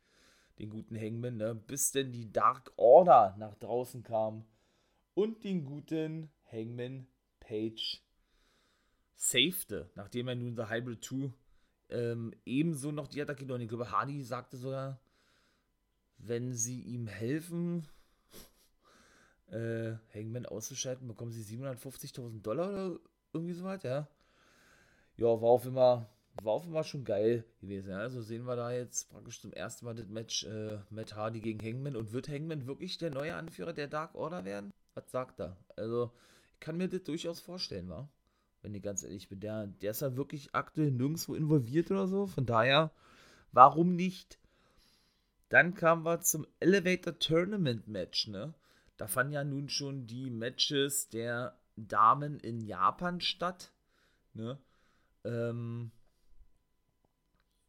den 0.59 0.69
guten 0.69 0.95
Hangman, 0.95 1.37
ne, 1.37 1.53
bis 1.53 1.91
denn 1.91 2.11
die 2.11 2.31
Dark 2.31 2.71
Order 2.77 3.35
nach 3.37 3.55
draußen 3.55 4.03
kam 4.03 4.45
und 5.13 5.43
den 5.43 5.65
guten 5.65 6.31
Hangman 6.51 7.07
Page 7.39 8.01
safete, 9.15 9.89
nachdem 9.95 10.27
er 10.29 10.35
nun 10.35 10.55
The 10.55 10.69
Hybrid 10.69 11.03
2 11.03 11.33
ähm, 11.89 12.33
ebenso 12.45 12.91
noch 12.91 13.07
die 13.07 13.21
Attacke. 13.21 13.51
Und 13.53 13.61
ich 13.61 13.69
glaube, 13.69 13.91
Hardy 13.91 14.23
sagte 14.23 14.57
sogar, 14.57 14.99
wenn 16.17 16.53
sie 16.53 16.81
ihm 16.81 17.07
helfen, 17.07 17.87
äh, 19.47 19.93
Hangman 20.13 20.45
auszuschalten, 20.45 21.07
bekommen 21.07 21.31
sie 21.31 21.43
750.000 21.43 22.41
Dollar 22.41 22.69
oder 22.69 22.99
irgendwie 23.33 23.53
so 23.53 23.63
weit, 23.63 23.83
ja. 23.83 24.07
Ja, 25.17 25.27
war 25.27 25.49
auf 25.49 25.65
immer, 25.65 26.09
war 26.41 26.53
auf 26.53 26.87
schon 26.87 27.05
geil 27.05 27.45
gewesen. 27.61 27.91
Ja. 27.91 27.99
Also 27.99 28.21
sehen 28.21 28.45
wir 28.45 28.55
da 28.55 28.71
jetzt 28.71 29.09
praktisch 29.09 29.39
zum 29.39 29.53
ersten 29.53 29.85
Mal 29.85 29.95
das 29.95 30.07
Match 30.07 30.43
äh, 30.45 30.79
Matt 30.89 31.15
Hardy 31.15 31.39
gegen 31.39 31.61
Hangman. 31.61 31.95
Und 31.95 32.11
wird 32.11 32.27
Hangman 32.27 32.67
wirklich 32.67 32.97
der 32.97 33.11
neue 33.11 33.35
Anführer 33.35 33.73
der 33.73 33.87
Dark 33.87 34.15
Order 34.15 34.43
werden? 34.43 34.73
Was 34.93 35.11
sagt 35.11 35.39
er? 35.39 35.57
Also, 35.75 36.11
ich 36.53 36.59
kann 36.59 36.77
mir 36.77 36.89
das 36.89 37.03
durchaus 37.03 37.39
vorstellen, 37.39 37.89
wa? 37.89 38.09
Wenn 38.65 38.73
ich 38.73 38.81
ganz 38.81 39.03
ehrlich 39.03 39.29
bin. 39.29 39.39
Der, 39.39 39.67
der 39.67 39.91
ist 39.91 40.01
ja 40.01 40.17
wirklich 40.17 40.55
aktuell 40.55 40.89
nirgendwo 40.89 41.35
involviert 41.35 41.91
oder 41.91 42.07
so. 42.07 42.25
Von 42.25 42.47
daher, 42.47 42.91
warum 43.51 43.95
nicht? 43.95 44.39
Dann 45.49 45.75
kamen 45.75 46.03
wir 46.03 46.21
zum 46.21 46.47
Elevator 46.59 47.17
Tournament 47.19 47.87
Match, 47.87 48.27
ne? 48.27 48.55
Da 48.97 49.05
fanden 49.05 49.33
ja 49.33 49.43
nun 49.43 49.69
schon 49.69 50.07
die 50.07 50.31
Matches 50.31 51.09
der 51.09 51.55
Damen 51.75 52.39
in 52.39 52.59
Japan 52.59 53.21
statt, 53.21 53.71
ne? 54.33 54.57
Ähm, 55.23 55.91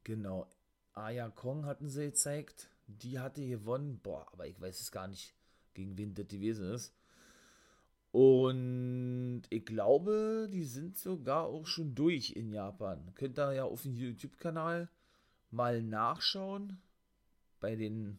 genau. 0.02 0.50
Aya 0.94 1.28
Kong 1.28 1.66
hatten 1.66 1.90
sie 1.90 2.06
gezeigt. 2.06 2.70
Die 2.86 3.18
hatte 3.18 3.46
gewonnen. 3.46 4.00
Boah, 4.02 4.26
aber 4.32 4.46
ich 4.46 4.58
weiß 4.58 4.80
es 4.80 4.90
gar 4.90 5.08
nicht, 5.08 5.34
gegen 5.74 5.98
wen 5.98 6.14
das 6.14 6.28
gewesen 6.28 6.70
ist. 6.72 6.95
Und 8.16 9.42
ich 9.50 9.66
glaube, 9.66 10.48
die 10.50 10.64
sind 10.64 10.96
sogar 10.96 11.44
auch 11.44 11.66
schon 11.66 11.94
durch 11.94 12.30
in 12.30 12.50
Japan. 12.50 13.12
Könnt 13.14 13.38
ihr 13.38 13.52
ja 13.52 13.64
auf 13.64 13.82
dem 13.82 13.94
YouTube-Kanal 13.94 14.88
mal 15.50 15.82
nachschauen. 15.82 16.80
Bei 17.60 17.76
den 17.76 18.18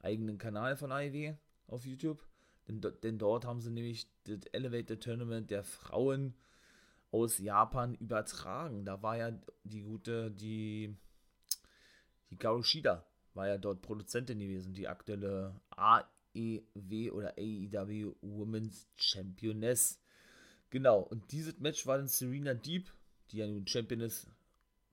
eigenen 0.00 0.38
Kanal 0.38 0.78
von 0.78 0.90
IW 0.90 1.34
auf 1.66 1.84
YouTube. 1.84 2.26
Denn, 2.66 2.80
denn 3.02 3.18
dort 3.18 3.44
haben 3.44 3.60
sie 3.60 3.70
nämlich 3.70 4.08
das 4.24 4.46
Elevator 4.52 4.98
Tournament 4.98 5.50
der 5.50 5.64
Frauen 5.64 6.34
aus 7.10 7.36
Japan 7.36 7.94
übertragen. 7.96 8.86
Da 8.86 9.02
war 9.02 9.18
ja 9.18 9.38
die 9.64 9.82
gute, 9.82 10.30
die, 10.30 10.96
die 12.30 12.38
Garushida 12.38 13.04
war 13.34 13.48
ja 13.48 13.58
dort 13.58 13.82
Produzentin 13.82 14.38
gewesen, 14.38 14.72
die 14.72 14.88
aktuelle 14.88 15.60
A 15.76 16.04
AEW 16.34 17.12
oder 17.12 17.34
AEW 17.38 18.14
Women's 18.20 18.88
Championess. 18.96 20.00
Genau, 20.70 21.00
und 21.00 21.30
dieses 21.32 21.58
Match 21.60 21.86
war 21.86 21.98
dann 21.98 22.08
Serena 22.08 22.54
Deep, 22.54 22.90
die 23.30 23.38
ja 23.38 23.46
nun 23.46 23.66
Champion 23.66 24.00
ist 24.00 24.26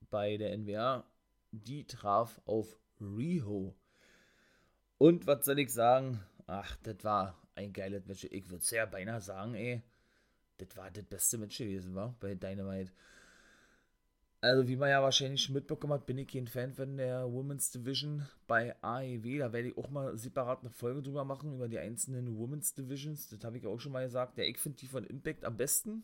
bei 0.09 0.37
der 0.37 0.57
NWA, 0.57 1.05
die 1.51 1.85
traf 1.85 2.41
auf 2.45 2.77
Riho. 2.99 3.75
Und 4.97 5.27
was 5.27 5.45
soll 5.45 5.59
ich 5.59 5.71
sagen? 5.71 6.19
Ach, 6.47 6.75
das 6.83 7.03
war 7.03 7.39
ein 7.55 7.73
geiles 7.73 8.05
Match. 8.05 8.25
Ich 8.25 8.49
würde 8.49 8.63
sehr 8.63 8.87
beinahe 8.87 9.21
sagen, 9.21 9.55
ey, 9.55 9.81
das 10.57 10.75
war 10.75 10.91
das 10.91 11.05
beste 11.05 11.37
Match 11.37 11.57
gewesen, 11.57 11.95
war 11.95 12.15
bei 12.19 12.35
Dynamite. 12.35 12.91
Also, 14.41 14.69
wie 14.69 14.77
man 14.77 14.89
ja 14.89 15.01
wahrscheinlich 15.03 15.41
schon 15.41 15.55
mitbekommen 15.55 15.93
hat, 15.93 16.05
bin 16.05 16.17
ich 16.17 16.29
kein 16.29 16.47
Fan 16.47 16.73
von 16.73 16.95
der 16.95 17.29
Women's 17.29 17.71
Division 17.71 18.25
bei 18.47 18.73
AEW. 18.81 19.39
Da 19.39 19.51
werde 19.51 19.69
ich 19.69 19.77
auch 19.77 19.89
mal 19.89 20.17
separat 20.17 20.61
eine 20.61 20.69
Folge 20.69 21.01
drüber 21.01 21.25
machen, 21.25 21.53
über 21.55 21.67
die 21.67 21.79
einzelnen 21.79 22.37
Women's 22.37 22.73
Divisions. 22.73 23.27
Das 23.27 23.43
habe 23.43 23.57
ich 23.57 23.67
auch 23.67 23.79
schon 23.79 23.91
mal 23.91 24.05
gesagt. 24.05 24.37
Ja, 24.37 24.45
ich 24.45 24.57
finde 24.57 24.77
die 24.77 24.87
von 24.87 25.03
Impact 25.03 25.43
am 25.43 25.57
besten. 25.57 26.03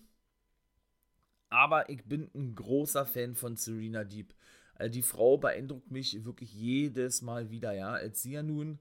Aber 1.49 1.89
ich 1.89 2.03
bin 2.03 2.29
ein 2.35 2.55
großer 2.55 3.05
Fan 3.05 3.35
von 3.35 3.55
Serena 3.55 4.03
Deep. 4.03 4.33
Also 4.73 4.91
die 4.91 5.01
Frau 5.01 5.37
beeindruckt 5.37 5.89
mich 5.89 6.25
wirklich 6.25 6.53
jedes 6.53 7.21
Mal 7.21 7.49
wieder, 7.49 7.71
ja. 7.71 7.93
Als 7.93 8.21
sie 8.21 8.33
ja 8.33 8.43
nun 8.43 8.79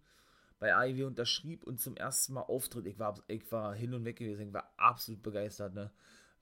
bei 0.58 0.74
AEW 0.74 1.06
unterschrieb 1.06 1.62
und 1.62 1.80
zum 1.80 1.96
ersten 1.96 2.32
Mal 2.32 2.42
auftritt, 2.42 2.86
ich 2.86 2.98
war, 2.98 3.22
ich 3.28 3.50
war 3.52 3.74
hin 3.74 3.94
und 3.94 4.04
weg 4.04 4.16
gewesen, 4.16 4.48
ich 4.48 4.52
war 4.52 4.72
absolut 4.76 5.22
begeistert, 5.22 5.74
ne. 5.74 5.92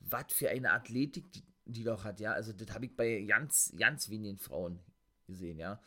Was 0.01 0.33
für 0.33 0.49
eine 0.49 0.73
Athletik 0.73 1.31
die, 1.33 1.43
die 1.65 1.85
doch 1.85 2.05
hat, 2.05 2.21
ja. 2.21 2.33
Also 2.33 2.53
das 2.53 2.73
habe 2.75 2.87
ich 2.87 2.97
bei 2.97 3.23
ganz, 3.23 3.73
ganz 3.79 4.09
wenigen 4.09 4.39
Frauen 4.39 4.81
gesehen, 5.27 5.59
ja. 5.59 5.81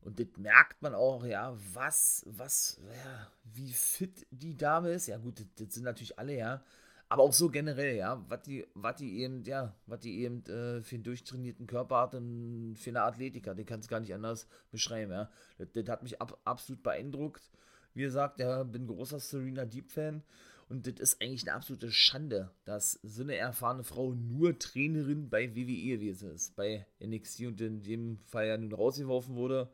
Und 0.00 0.20
das 0.20 0.28
merkt 0.36 0.80
man 0.80 0.94
auch, 0.94 1.24
ja, 1.24 1.56
was, 1.74 2.24
was, 2.26 2.80
ja, 2.86 3.30
wie 3.44 3.72
fit 3.72 4.26
die 4.30 4.56
Dame 4.56 4.92
ist. 4.92 5.08
Ja, 5.08 5.18
gut, 5.18 5.44
das, 5.56 5.74
sind 5.74 5.84
natürlich 5.84 6.18
alle, 6.18 6.36
ja. 6.36 6.62
Aber 7.08 7.22
auch 7.22 7.32
so 7.32 7.48
generell, 7.50 7.96
ja, 7.96 8.22
was 8.28 8.42
die, 8.42 8.66
was 8.74 8.96
die 8.96 9.20
eben, 9.20 9.42
ja, 9.44 9.74
was 9.86 10.00
die 10.00 10.20
eben 10.20 10.44
äh, 10.46 10.82
für 10.82 10.96
einen 10.96 11.04
durchtrainierten 11.04 11.66
Körper 11.66 12.02
hat 12.02 12.14
und 12.14 12.76
für 12.76 12.90
eine 12.90 13.02
Athletiker, 13.02 13.54
den 13.54 13.64
kann 13.66 13.80
es 13.80 13.88
gar 13.88 14.00
nicht 14.00 14.14
anders 14.14 14.46
beschreiben, 14.70 15.12
ja. 15.12 15.30
Das, 15.56 15.68
das 15.72 15.88
hat 15.88 16.02
mich 16.02 16.20
ab, 16.20 16.38
absolut 16.44 16.82
beeindruckt. 16.82 17.50
Wie 17.94 18.02
gesagt, 18.02 18.38
ja, 18.38 18.62
bin 18.62 18.86
großer 18.86 19.18
Serena 19.18 19.64
Deep-Fan 19.64 20.22
und 20.68 20.86
das 20.86 21.00
ist 21.00 21.22
eigentlich 21.22 21.42
eine 21.42 21.54
absolute 21.54 21.90
Schande, 21.90 22.50
dass 22.64 22.92
so 23.02 23.22
eine 23.22 23.36
erfahrene 23.36 23.84
Frau 23.84 24.12
nur 24.12 24.58
Trainerin 24.58 25.30
bei 25.30 25.54
WWE 25.54 25.96
gewesen 25.96 26.30
ist, 26.30 26.56
bei 26.56 26.86
NXT 27.00 27.40
und 27.46 27.60
in 27.60 27.82
dem 27.82 28.18
Fall 28.26 28.48
ja 28.48 28.58
nun 28.58 28.72
rausgeworfen 28.72 29.34
wurde 29.36 29.70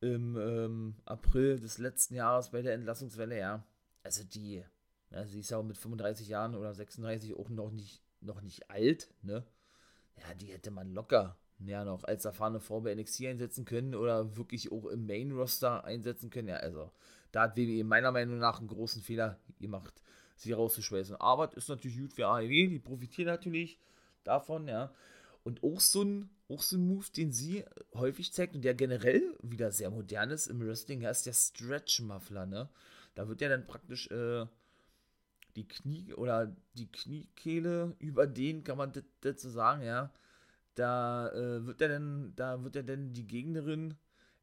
im 0.00 0.36
ähm, 0.36 0.94
April 1.04 1.58
des 1.60 1.78
letzten 1.78 2.14
Jahres 2.14 2.50
bei 2.50 2.62
der 2.62 2.74
Entlassungswelle, 2.74 3.38
ja. 3.38 3.64
Also 4.02 4.24
die, 4.24 4.64
ja, 5.10 5.26
sie 5.26 5.40
ist 5.40 5.50
ja 5.50 5.58
auch 5.58 5.64
mit 5.64 5.76
35 5.76 6.28
Jahren 6.28 6.54
oder 6.54 6.74
36 6.74 7.34
auch 7.34 7.48
noch 7.48 7.70
nicht, 7.70 8.02
noch 8.20 8.40
nicht 8.40 8.70
alt, 8.70 9.12
ne? 9.22 9.44
Ja, 10.16 10.34
die 10.34 10.46
hätte 10.46 10.70
man 10.70 10.92
locker 10.92 11.36
ja 11.66 11.84
noch 11.84 12.04
als 12.04 12.24
erfahrene 12.24 12.60
Frau 12.60 12.80
bei 12.80 12.94
NXT 12.94 13.26
einsetzen 13.26 13.64
können 13.64 13.94
oder 13.94 14.36
wirklich 14.36 14.70
auch 14.70 14.86
im 14.86 15.06
Main 15.06 15.32
Roster 15.32 15.84
einsetzen 15.84 16.30
können. 16.30 16.48
Ja, 16.48 16.56
also 16.56 16.90
da 17.32 17.42
hat 17.42 17.56
WWE 17.56 17.84
meiner 17.84 18.12
Meinung 18.12 18.38
nach 18.38 18.58
einen 18.58 18.68
großen 18.68 19.02
Fehler 19.02 19.38
gemacht, 19.58 20.02
sie 20.36 20.52
rauszuschweißen. 20.52 21.16
Aber 21.16 21.48
es 21.48 21.54
ist 21.54 21.68
natürlich 21.68 21.98
gut 21.98 22.12
für 22.12 22.26
AEW, 22.26 22.68
die 22.68 22.78
profitieren 22.78 23.28
natürlich 23.28 23.78
davon, 24.24 24.68
ja. 24.68 24.92
Und 25.44 25.62
auch 25.62 25.80
so 25.80 26.02
ein, 26.02 26.30
auch 26.48 26.62
so 26.62 26.76
ein 26.76 26.86
Move, 26.86 27.06
den 27.16 27.32
sie 27.32 27.64
häufig 27.94 28.32
zeigt 28.32 28.54
und 28.54 28.62
der 28.62 28.74
generell 28.74 29.22
wieder 29.42 29.72
sehr 29.72 29.90
modern 29.90 30.30
ist 30.30 30.46
im 30.46 30.60
Wrestling, 30.60 31.02
ist 31.02 31.26
der 31.26 31.32
Stretch-Muffler, 31.32 32.46
ne? 32.46 32.68
Da 33.14 33.28
wird 33.28 33.40
ja 33.40 33.48
dann 33.48 33.66
praktisch 33.66 34.10
äh, 34.10 34.46
die 35.56 35.66
Knie 35.66 36.12
oder 36.14 36.54
die 36.74 36.90
Kniekehle 36.90 37.96
über 37.98 38.26
den, 38.26 38.62
kann 38.64 38.78
man 38.78 38.92
so 39.22 39.50
sagen, 39.50 39.82
ja. 39.82 40.12
Da 40.74 41.30
äh, 41.30 41.66
wird 41.66 41.80
er 41.80 41.88
dann, 41.88 42.32
da 42.36 42.62
wird 42.62 42.76
er 42.76 42.84
dann 42.84 43.12
die 43.12 43.26
Gegnerin 43.26 43.96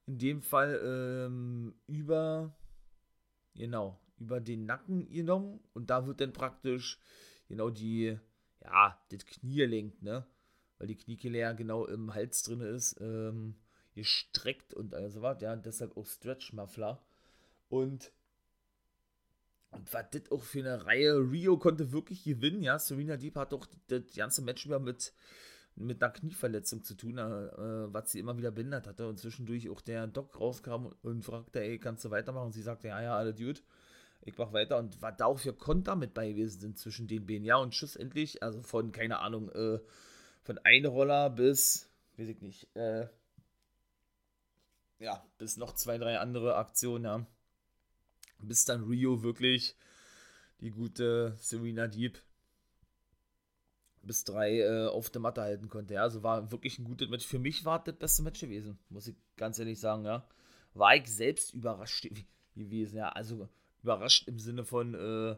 in 0.06 0.18
dem 0.18 0.42
Fall 0.42 0.80
ähm, 0.84 1.74
über, 1.88 2.54
genau, 3.56 4.00
über 4.18 4.40
den 4.40 4.66
Nacken 4.66 5.10
genommen 5.10 5.60
und 5.74 5.90
da 5.90 6.08
wird 6.08 6.22
dann 6.22 6.34
praktisch 6.34 7.00
genau 7.48 7.70
die, 7.70 8.18
ja, 8.64 9.00
das 9.10 9.26
Kniegelenk, 9.26 10.02
ne? 10.02 10.26
Weil 10.78 10.88
die 10.88 10.98
Kniekehle 10.98 11.40
ja 11.40 11.54
genau 11.54 11.86
im 11.86 12.14
Hals 12.14 12.44
drin 12.44 12.62
ist, 12.62 13.00
ähm, 13.00 13.56
gestreckt 13.94 14.74
und 14.74 14.94
also 14.94 15.22
was, 15.22 15.42
ja, 15.42 15.56
deshalb 15.56 15.96
auch 15.96 16.06
Stretch-Muffler. 16.06 17.02
Und 17.70 18.12
und 19.76 19.94
was 19.94 20.06
das 20.12 20.32
auch 20.32 20.42
für 20.42 20.60
eine 20.60 20.86
Reihe, 20.86 21.16
Rio 21.16 21.58
konnte 21.58 21.92
wirklich 21.92 22.24
gewinnen, 22.24 22.64
ja. 22.64 22.80
Serena 22.80 23.18
Deep 23.18 23.36
hat 23.36 23.54
auch 23.54 23.68
das 23.88 24.04
ganze 24.16 24.42
Match 24.42 24.66
über 24.66 24.80
mit, 24.80 25.14
mit 25.76 26.02
einer 26.02 26.14
Knieverletzung 26.14 26.84
zu 26.84 26.96
tun, 26.96 27.18
äh, 27.18 27.94
was 27.94 28.12
sie 28.12 28.20
immer 28.20 28.38
wieder 28.38 28.52
behindert 28.52 28.88
hatte. 28.88 29.08
Und 29.08 29.20
zwischendurch 29.20 29.70
auch 29.70 29.82
der 29.82 30.08
Doc 30.08 30.40
rauskam 30.40 30.88
und 31.02 31.24
fragte, 31.24 31.60
ey, 31.60 31.78
kannst 31.78 32.06
du 32.06 32.12
weitermachen? 32.12 32.48
Und 32.48 32.54
sie 32.54 32.62
sagte, 32.62 32.88
ja, 32.88 33.02
ja, 33.02 33.18
alle 33.18 33.34
Dude, 33.34 33.60
ich 34.26 34.38
mach 34.38 34.52
weiter. 34.52 34.78
Und 34.78 35.02
was 35.02 35.16
da 35.18 35.26
auch 35.26 35.40
für 35.40 35.54
Konter 35.54 35.96
mit 35.96 36.14
bei 36.14 36.30
gewesen 36.32 36.60
sind 36.60 36.78
zwischen 36.78 37.08
den 37.08 37.26
beiden. 37.26 37.46
Ja, 37.46 37.58
und 37.58 37.74
schlussendlich, 37.74 38.44
also 38.44 38.62
von, 38.62 38.92
keine 38.92 39.20
Ahnung, 39.20 39.50
äh, 39.52 39.80
von 40.44 40.58
Einroller 40.60 41.30
bis, 41.30 41.90
weiß 42.18 42.28
ich 42.28 42.42
nicht, 42.42 42.76
äh, 42.76 43.08
ja, 45.00 45.26
bis 45.38 45.58
noch 45.58 45.74
zwei, 45.74 45.98
drei 45.98 46.20
andere 46.20 46.56
Aktionen, 46.56 47.04
ja 47.06 47.28
bis 48.40 48.66
dann 48.66 48.84
Rio 48.84 49.24
wirklich 49.24 49.76
die 50.62 50.72
gute 50.72 51.36
Serena 51.38 51.88
Deep 51.88 52.20
bis 54.02 54.24
drei 54.24 54.60
äh, 54.60 54.88
auf 54.88 55.10
der 55.10 55.22
Matte 55.22 55.42
halten 55.42 55.68
konnte. 55.68 55.96
Ja, 55.96 56.04
also 56.04 56.22
war 56.22 56.52
wirklich 56.52 56.78
ein 56.78 56.86
gutes 56.86 57.10
Match. 57.10 57.26
Für 57.26 57.40
mich 57.40 57.66
war 57.66 57.84
das 57.84 57.96
beste 57.96 58.22
Match 58.22 58.40
gewesen, 58.40 58.78
muss 58.90 59.08
ich 59.08 59.16
ganz 59.36 59.58
ehrlich 59.58 59.80
sagen, 59.80 60.06
ja. 60.06 60.28
War 60.74 60.96
ich 60.96 61.08
selbst 61.08 61.54
überrascht 61.54 62.08
gewesen, 62.56 62.98
ja. 62.98 63.10
Also 63.10 63.50
überrascht 63.86 64.28
im 64.28 64.40
Sinne 64.40 64.66
von, 64.66 64.94
äh, 64.94 65.36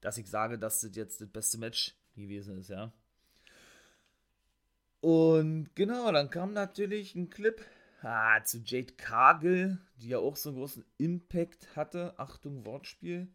dass 0.00 0.18
ich 0.18 0.28
sage, 0.28 0.58
dass 0.58 0.80
das 0.80 0.94
jetzt 0.94 1.20
das 1.20 1.28
beste 1.28 1.58
Match 1.58 1.94
gewesen 2.16 2.58
ist, 2.58 2.68
ja. 2.68 2.92
Und 5.00 5.74
genau, 5.74 6.10
dann 6.12 6.30
kam 6.30 6.52
natürlich 6.52 7.14
ein 7.14 7.30
Clip 7.30 7.64
Ah, 8.06 8.44
zu 8.44 8.58
Jade 8.58 8.92
Cargill, 8.98 9.78
die 9.96 10.08
ja 10.08 10.18
auch 10.18 10.36
so 10.36 10.50
einen 10.50 10.58
großen 10.58 10.84
Impact 10.98 11.74
hatte. 11.74 12.12
Achtung, 12.18 12.66
Wortspiel. 12.66 13.28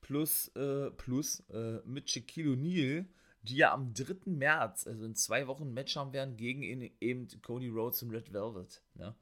Plus, 0.00 0.46
äh, 0.54 0.92
plus 0.92 1.40
äh, 1.50 1.80
mit 1.84 2.08
Shaquille 2.08 2.50
O'Neal, 2.50 3.06
die 3.42 3.56
ja 3.56 3.72
am 3.72 3.92
3. 3.94 4.30
März, 4.30 4.86
also 4.86 5.04
in 5.04 5.16
zwei 5.16 5.48
Wochen, 5.48 5.64
ein 5.64 5.74
Match 5.74 5.96
haben 5.96 6.12
werden 6.12 6.36
gegen 6.36 6.62
eben 6.62 7.26
Cody 7.42 7.68
Rhodes 7.68 8.02
und 8.04 8.10
Red 8.10 8.32
Velvet. 8.32 8.80
Ne? 8.94 9.14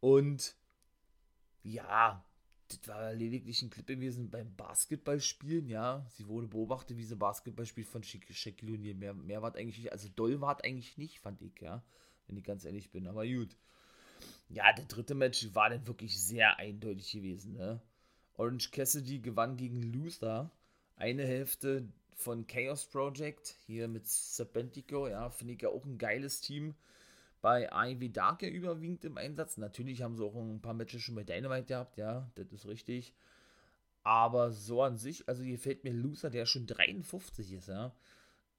Und 0.00 0.54
ja, 1.62 2.22
das 2.70 2.88
war 2.88 3.12
lediglich 3.12 3.62
ein 3.62 3.70
Clip 3.70 3.86
gewesen 3.86 4.30
beim 4.30 4.54
Basketballspielen, 4.56 5.68
ja. 5.68 6.06
Sie 6.10 6.26
wurde 6.26 6.46
beobachtet, 6.46 6.96
wie 6.96 7.04
sie 7.04 7.16
Basketball 7.16 7.66
spielt 7.66 7.88
von 7.88 8.02
Shaquille 8.02 8.72
O'Neal. 8.72 8.94
Mehr, 8.94 9.14
mehr 9.14 9.42
war 9.42 9.54
eigentlich 9.56 9.78
nicht, 9.78 9.92
also 9.92 10.08
doll 10.14 10.40
war 10.40 10.62
eigentlich 10.64 10.96
nicht, 10.96 11.20
fand 11.20 11.42
ich, 11.42 11.60
ja. 11.60 11.82
Wenn 12.26 12.36
ich 12.36 12.44
ganz 12.44 12.64
ehrlich 12.64 12.90
bin, 12.90 13.06
aber 13.06 13.26
gut. 13.26 13.56
Ja, 14.48 14.72
der 14.72 14.84
dritte 14.84 15.14
Match 15.14 15.54
war 15.54 15.70
dann 15.70 15.86
wirklich 15.86 16.20
sehr 16.20 16.58
eindeutig 16.58 17.12
gewesen. 17.12 17.54
Ne? 17.54 17.80
Orange 18.34 18.70
Cassidy 18.70 19.20
gewann 19.20 19.56
gegen 19.56 19.82
Luther. 19.82 20.50
Eine 20.96 21.24
Hälfte 21.24 21.88
von 22.14 22.46
Chaos 22.46 22.84
Project, 22.84 23.56
hier 23.66 23.88
mit 23.88 24.06
Serpentico, 24.06 25.08
ja, 25.08 25.30
finde 25.30 25.54
ich 25.54 25.62
ja 25.62 25.70
auch 25.70 25.84
ein 25.84 25.98
geiles 25.98 26.40
Team. 26.40 26.74
Bei 27.40 27.68
Ivy 27.72 28.12
Dark 28.12 28.42
ja 28.42 28.48
überwiegend 28.48 29.04
im 29.04 29.16
Einsatz. 29.16 29.56
Natürlich 29.56 30.02
haben 30.02 30.16
sie 30.16 30.24
auch 30.24 30.34
ein 30.34 30.60
paar 30.60 30.74
Matches 30.74 31.02
schon 31.02 31.14
bei 31.14 31.24
Dynamite 31.24 31.66
gehabt, 31.66 31.96
ja, 31.96 32.30
das 32.34 32.52
ist 32.52 32.66
richtig. 32.66 33.14
Aber 34.02 34.50
so 34.50 34.82
an 34.82 34.96
sich, 34.96 35.28
also 35.28 35.42
hier 35.42 35.58
fällt 35.58 35.84
mir 35.84 35.92
Luther, 35.92 36.30
der 36.30 36.46
schon 36.46 36.66
53 36.66 37.52
ist, 37.52 37.68
ja 37.68 37.94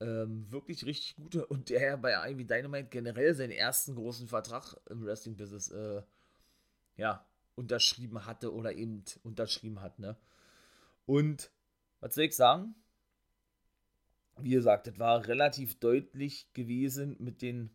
ähm, 0.02 0.52
wirklich 0.52 0.86
richtig 0.86 1.16
gute 1.16 1.46
und 1.46 1.70
der 1.70 1.96
bei 1.98 2.32
Ivy 2.32 2.46
Dynamite 2.46 2.90
generell 2.90 3.34
seinen 3.36 3.52
ersten 3.52 3.96
großen 3.96 4.28
Vertrag 4.28 4.76
im 4.90 5.06
Wrestling-Business 5.06 5.70
äh, 5.70 6.02
ja, 6.98 7.26
unterschrieben 7.56 8.26
hatte 8.26 8.54
oder 8.54 8.74
eben 8.74 9.04
unterschrieben 9.24 9.82
hat, 9.82 10.00
ne? 10.00 10.18
Und 11.06 11.52
was 12.00 12.16
soll 12.16 12.26
ich 12.26 12.36
sagen? 12.36 12.74
Wie 14.38 14.52
gesagt, 14.52 14.88
das 14.88 14.98
war 14.98 15.28
relativ 15.28 15.80
deutlich 15.80 16.52
gewesen 16.54 17.16
mit 17.20 17.42
den, 17.42 17.70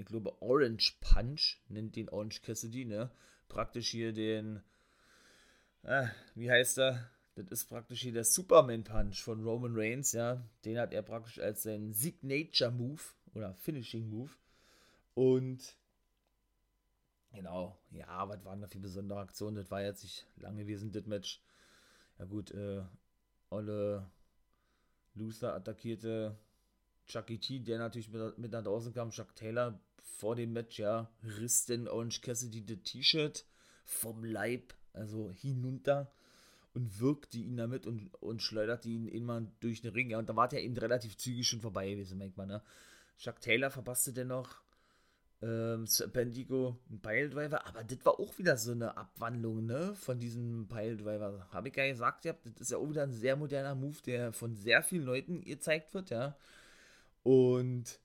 ich 0.00 0.06
glaube, 0.06 0.40
Orange 0.40 0.96
Punch, 1.00 1.58
nennt 1.68 1.96
den 1.96 2.08
Orange 2.08 2.40
Cassidy, 2.42 2.84
ne? 2.84 3.10
Praktisch 3.48 3.90
hier 3.90 4.12
den, 4.12 4.62
äh, 5.82 6.06
wie 6.34 6.50
heißt 6.50 6.78
er? 6.78 7.10
Das 7.34 7.46
ist 7.48 7.66
praktisch 7.66 8.02
hier 8.02 8.12
der 8.12 8.24
Superman 8.24 8.84
Punch 8.84 9.22
von 9.22 9.42
Roman 9.44 9.72
Reigns, 9.74 10.12
ja. 10.12 10.42
Den 10.64 10.78
hat 10.78 10.92
er 10.92 11.02
praktisch 11.02 11.38
als 11.38 11.62
sein 11.62 11.92
Signature 11.92 12.70
Move 12.70 13.02
oder 13.34 13.54
Finishing 13.54 14.08
Move. 14.08 14.30
Und 15.14 15.76
genau, 17.32 17.78
ja, 17.90 18.28
was 18.28 18.44
waren 18.44 18.60
da 18.60 18.68
für 18.68 18.80
besondere 18.80 19.20
Aktionen? 19.20 19.56
Das 19.56 19.70
war 19.70 19.82
jetzt 19.82 20.02
nicht 20.02 20.26
lang 20.36 20.56
gewesen, 20.56 20.92
das 20.92 21.06
Match. 21.06 21.42
Ja 22.18 22.24
gut, 22.24 22.50
äh, 22.52 22.82
Olle 23.50 24.10
Luther 25.14 25.54
attackierte 25.54 26.38
Chucky 27.06 27.38
T, 27.38 27.58
der 27.58 27.78
natürlich 27.78 28.08
mit, 28.08 28.38
mit 28.38 28.52
nach 28.52 28.62
draußen 28.62 28.92
kam. 28.92 29.10
Chuck 29.10 29.34
Taylor 29.34 29.80
vor 30.02 30.36
dem 30.36 30.52
Match, 30.52 30.78
ja, 30.78 31.10
riss 31.38 31.66
den 31.66 31.88
Orange 31.88 32.20
Cassidy 32.20 32.64
das 32.64 32.82
T-Shirt 32.84 33.44
vom 33.84 34.24
Leib, 34.24 34.74
also 34.92 35.30
hinunter 35.30 36.10
und 36.74 37.00
wirkte 37.00 37.38
ihn 37.38 37.56
damit 37.56 37.86
und, 37.86 38.12
und 38.22 38.42
schleuderte 38.42 38.88
ihn 38.88 39.08
immer 39.08 39.40
durch 39.60 39.82
den 39.82 39.92
Ring. 39.92 40.10
Ja, 40.10 40.18
und 40.18 40.28
da 40.28 40.36
war 40.36 40.48
der 40.48 40.62
eben 40.62 40.76
relativ 40.76 41.16
zügig 41.16 41.48
schon 41.48 41.60
vorbei 41.60 41.90
gewesen, 41.90 42.18
merkt 42.18 42.36
man, 42.36 42.48
ne? 42.48 42.62
Chuck 43.18 43.40
Taylor 43.40 43.70
verpasste 43.70 44.12
dennoch 44.12 44.62
ähm, 45.42 45.86
Serpentico 45.86 46.78
einen 46.88 47.00
Piledriver, 47.00 47.66
aber 47.66 47.84
das 47.84 48.04
war 48.04 48.18
auch 48.20 48.38
wieder 48.38 48.56
so 48.56 48.72
eine 48.72 48.96
Abwandlung, 48.96 49.66
ne, 49.66 49.94
von 49.94 50.18
diesem 50.18 50.68
Piledriver. 50.68 51.48
Habe 51.50 51.68
ich 51.68 51.76
ja 51.76 51.86
gesagt, 51.88 52.24
ja, 52.24 52.34
das 52.44 52.60
ist 52.60 52.70
ja 52.70 52.78
auch 52.78 52.88
wieder 52.88 53.02
ein 53.02 53.12
sehr 53.12 53.36
moderner 53.36 53.74
Move, 53.74 53.98
der 54.04 54.32
von 54.32 54.54
sehr 54.56 54.82
vielen 54.82 55.04
Leuten 55.04 55.42
gezeigt 55.42 55.92
wird, 55.94 56.10
ja. 56.10 56.36
Und 57.22 58.00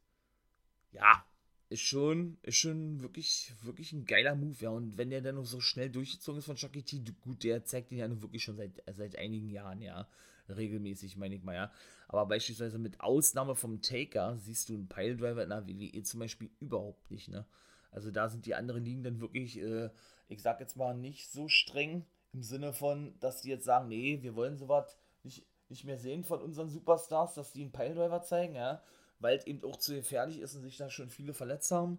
ja, 0.92 1.26
ist 1.70 1.82
schon, 1.82 2.38
ist 2.44 2.58
schon 2.58 3.02
wirklich, 3.02 3.54
wirklich 3.62 3.92
ein 3.92 4.06
geiler 4.06 4.36
Move, 4.36 4.56
ja. 4.60 4.70
Und 4.70 4.98
wenn 4.98 5.10
der 5.10 5.22
dann 5.22 5.36
noch 5.36 5.46
so 5.46 5.60
schnell 5.60 5.90
durchgezogen 5.90 6.40
ist 6.40 6.46
von 6.46 6.56
Chucky 6.56 6.84
T, 6.84 7.02
gut, 7.22 7.44
der 7.44 7.64
zeigt 7.66 7.92
ihn 7.92 7.98
ja 7.98 8.08
nun 8.08 8.22
wirklich 8.22 8.44
schon 8.44 8.58
seit, 8.58 8.84
seit 8.92 9.18
einigen 9.18 9.50
Jahren, 9.50 9.82
ja. 9.82 10.08
Regelmäßig, 10.48 11.18
meine 11.18 11.36
ich 11.36 11.44
mal, 11.44 11.56
ja. 11.56 11.72
Aber 12.08 12.28
beispielsweise 12.28 12.78
mit 12.78 13.02
Ausnahme 13.02 13.56
vom 13.56 13.82
Taker 13.82 14.38
siehst 14.38 14.70
du 14.70 14.76
einen 14.76 14.88
Piledriver 14.88 15.44
in 15.44 15.50
der 15.50 15.68
WWE 15.68 16.04
zum 16.04 16.20
Beispiel 16.20 16.52
überhaupt 16.60 17.10
nicht, 17.10 17.30
ne. 17.30 17.46
Also 17.92 18.12
da 18.12 18.30
sind 18.30 18.46
die 18.46 18.56
anderen 18.56 18.84
Ligen 18.84 19.04
dann 19.04 19.22
wirklich, 19.22 19.58
äh, 19.60 19.90
ich 20.28 20.42
sag 20.42 20.60
jetzt 20.60 20.76
mal, 20.76 20.94
nicht 20.94 21.32
so 21.32 21.48
streng 21.48 22.06
im 22.34 22.44
Sinne 22.44 22.74
von, 22.74 23.18
dass 23.22 23.42
die 23.42 23.50
jetzt 23.50 23.66
sagen, 23.66 23.88
nee, 23.88 24.22
wir 24.22 24.36
wollen 24.36 24.58
sowas 24.58 24.98
nicht, 25.24 25.48
nicht 25.70 25.86
mehr 25.86 25.98
sehen 25.98 26.24
von 26.24 26.42
unseren 26.42 26.70
Superstars, 26.70 27.34
dass 27.34 27.54
die 27.54 27.62
einen 27.62 27.72
Piledriver 27.72 28.22
zeigen, 28.22 28.56
ja, 28.56 28.84
weil 29.26 29.40
es 29.40 29.48
eben 29.48 29.64
auch 29.64 29.78
zu 29.78 29.96
gefährlich 29.96 30.40
ist 30.40 30.54
und 30.54 30.62
sich 30.62 30.78
da 30.78 30.88
schon 30.88 31.10
viele 31.10 31.34
verletzt 31.34 31.72
haben, 31.72 31.98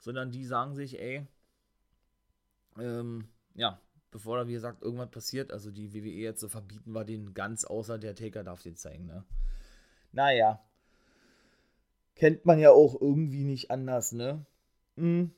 sondern 0.00 0.30
die 0.30 0.44
sagen 0.44 0.74
sich, 0.74 1.00
ey, 1.00 1.26
ähm, 2.78 3.26
ja, 3.54 3.80
bevor 4.10 4.36
da 4.36 4.46
wie 4.46 4.52
gesagt 4.52 4.82
irgendwas 4.82 5.10
passiert, 5.10 5.50
also 5.50 5.70
die 5.70 5.94
WWE 5.94 6.10
jetzt 6.10 6.42
so 6.42 6.48
verbieten 6.50 6.92
wir 6.92 7.06
den 7.06 7.32
ganz, 7.32 7.64
außer 7.64 7.98
der 7.98 8.14
Taker 8.14 8.44
darf 8.44 8.62
den 8.62 8.76
zeigen, 8.76 9.06
ne? 9.06 9.24
Naja, 10.12 10.62
kennt 12.14 12.44
man 12.44 12.58
ja 12.58 12.70
auch 12.70 13.00
irgendwie 13.00 13.44
nicht 13.44 13.70
anders, 13.70 14.12
ne? 14.12 14.44
Mhm. 14.96 15.32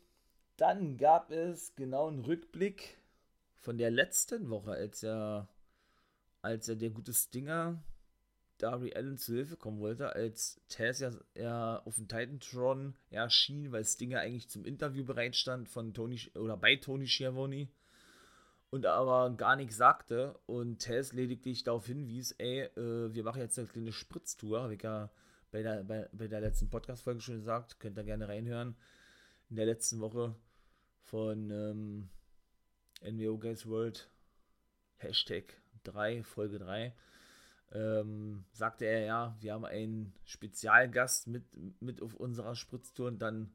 Dann 0.57 0.97
gab 0.97 1.31
es 1.31 1.77
genau 1.77 2.09
einen 2.09 2.25
Rückblick 2.25 2.99
von 3.55 3.79
der 3.79 3.93
letzten 3.93 4.51
Woche, 4.51 4.73
als 4.73 5.05
er, 5.05 5.47
als 6.43 6.69
er 6.69 6.75
der 6.75 6.91
gute 6.91 7.15
Stinger 7.15 7.81
Darby 8.63 8.95
Allen 8.95 9.17
zu 9.17 9.35
Hilfe 9.35 9.57
kommen 9.57 9.81
wollte, 9.81 10.15
als 10.15 10.61
Taz 10.69 11.01
ja, 11.01 11.11
ja 11.35 11.83
auf 11.85 11.97
dem 11.97 12.09
Titantron 12.09 12.95
erschien, 13.11 13.73
weil 13.73 13.85
Stinger 13.85 14.21
eigentlich 14.21 14.49
zum 14.49 14.65
Interview 14.65 15.05
bereitstand 15.05 15.69
von 15.69 15.95
Tony 15.95 16.21
oder 16.35 16.57
bei 16.57 16.77
Tony 16.77 17.07
Schiavone 17.07 17.69
und 18.71 18.87
aber 18.87 19.35
gar 19.37 19.57
nichts 19.57 19.77
sagte 19.77 20.39
und 20.47 20.83
Taz 20.83 21.13
lediglich 21.13 21.65
darauf 21.65 21.87
hinwies, 21.87 22.33
ey, 22.33 22.63
äh, 22.77 23.15
wir 23.15 23.25
machen 23.25 23.41
jetzt 23.41 23.59
eine 23.59 23.69
kleine 23.69 23.93
Spritztour, 23.93 24.63
habe 24.63 24.75
ich 24.75 24.83
ja 24.83 25.11
bei 25.51 25.63
der, 25.63 25.83
bei, 25.83 26.09
bei 26.13 26.29
der 26.29 26.41
letzten 26.41 26.71
Podcast-Folge 26.71 27.21
schon 27.21 27.37
gesagt, 27.37 27.81
könnt 27.81 27.99
ihr 27.99 28.05
gerne 28.05 28.29
reinhören, 28.29 28.77
in 29.49 29.57
der 29.57 29.67
letzten 29.67 30.01
Woche 30.01 30.35
von 31.03 31.51
ähm, 31.51 32.09
NWO 33.03 33.39
Guys 33.39 33.67
World, 33.67 34.09
Hashtag 34.99 35.61
3, 35.85 36.23
Folge 36.23 36.59
3, 36.59 36.95
ähm, 37.73 38.45
sagte 38.53 38.85
er 38.85 39.05
ja, 39.05 39.37
wir 39.41 39.53
haben 39.53 39.65
einen 39.65 40.15
Spezialgast 40.25 41.29
mit, 41.29 41.45
mit 41.81 42.03
auf 42.03 42.15
unserer 42.15 42.55
Spritztour 42.55 43.09
und 43.09 43.21
dann, 43.21 43.53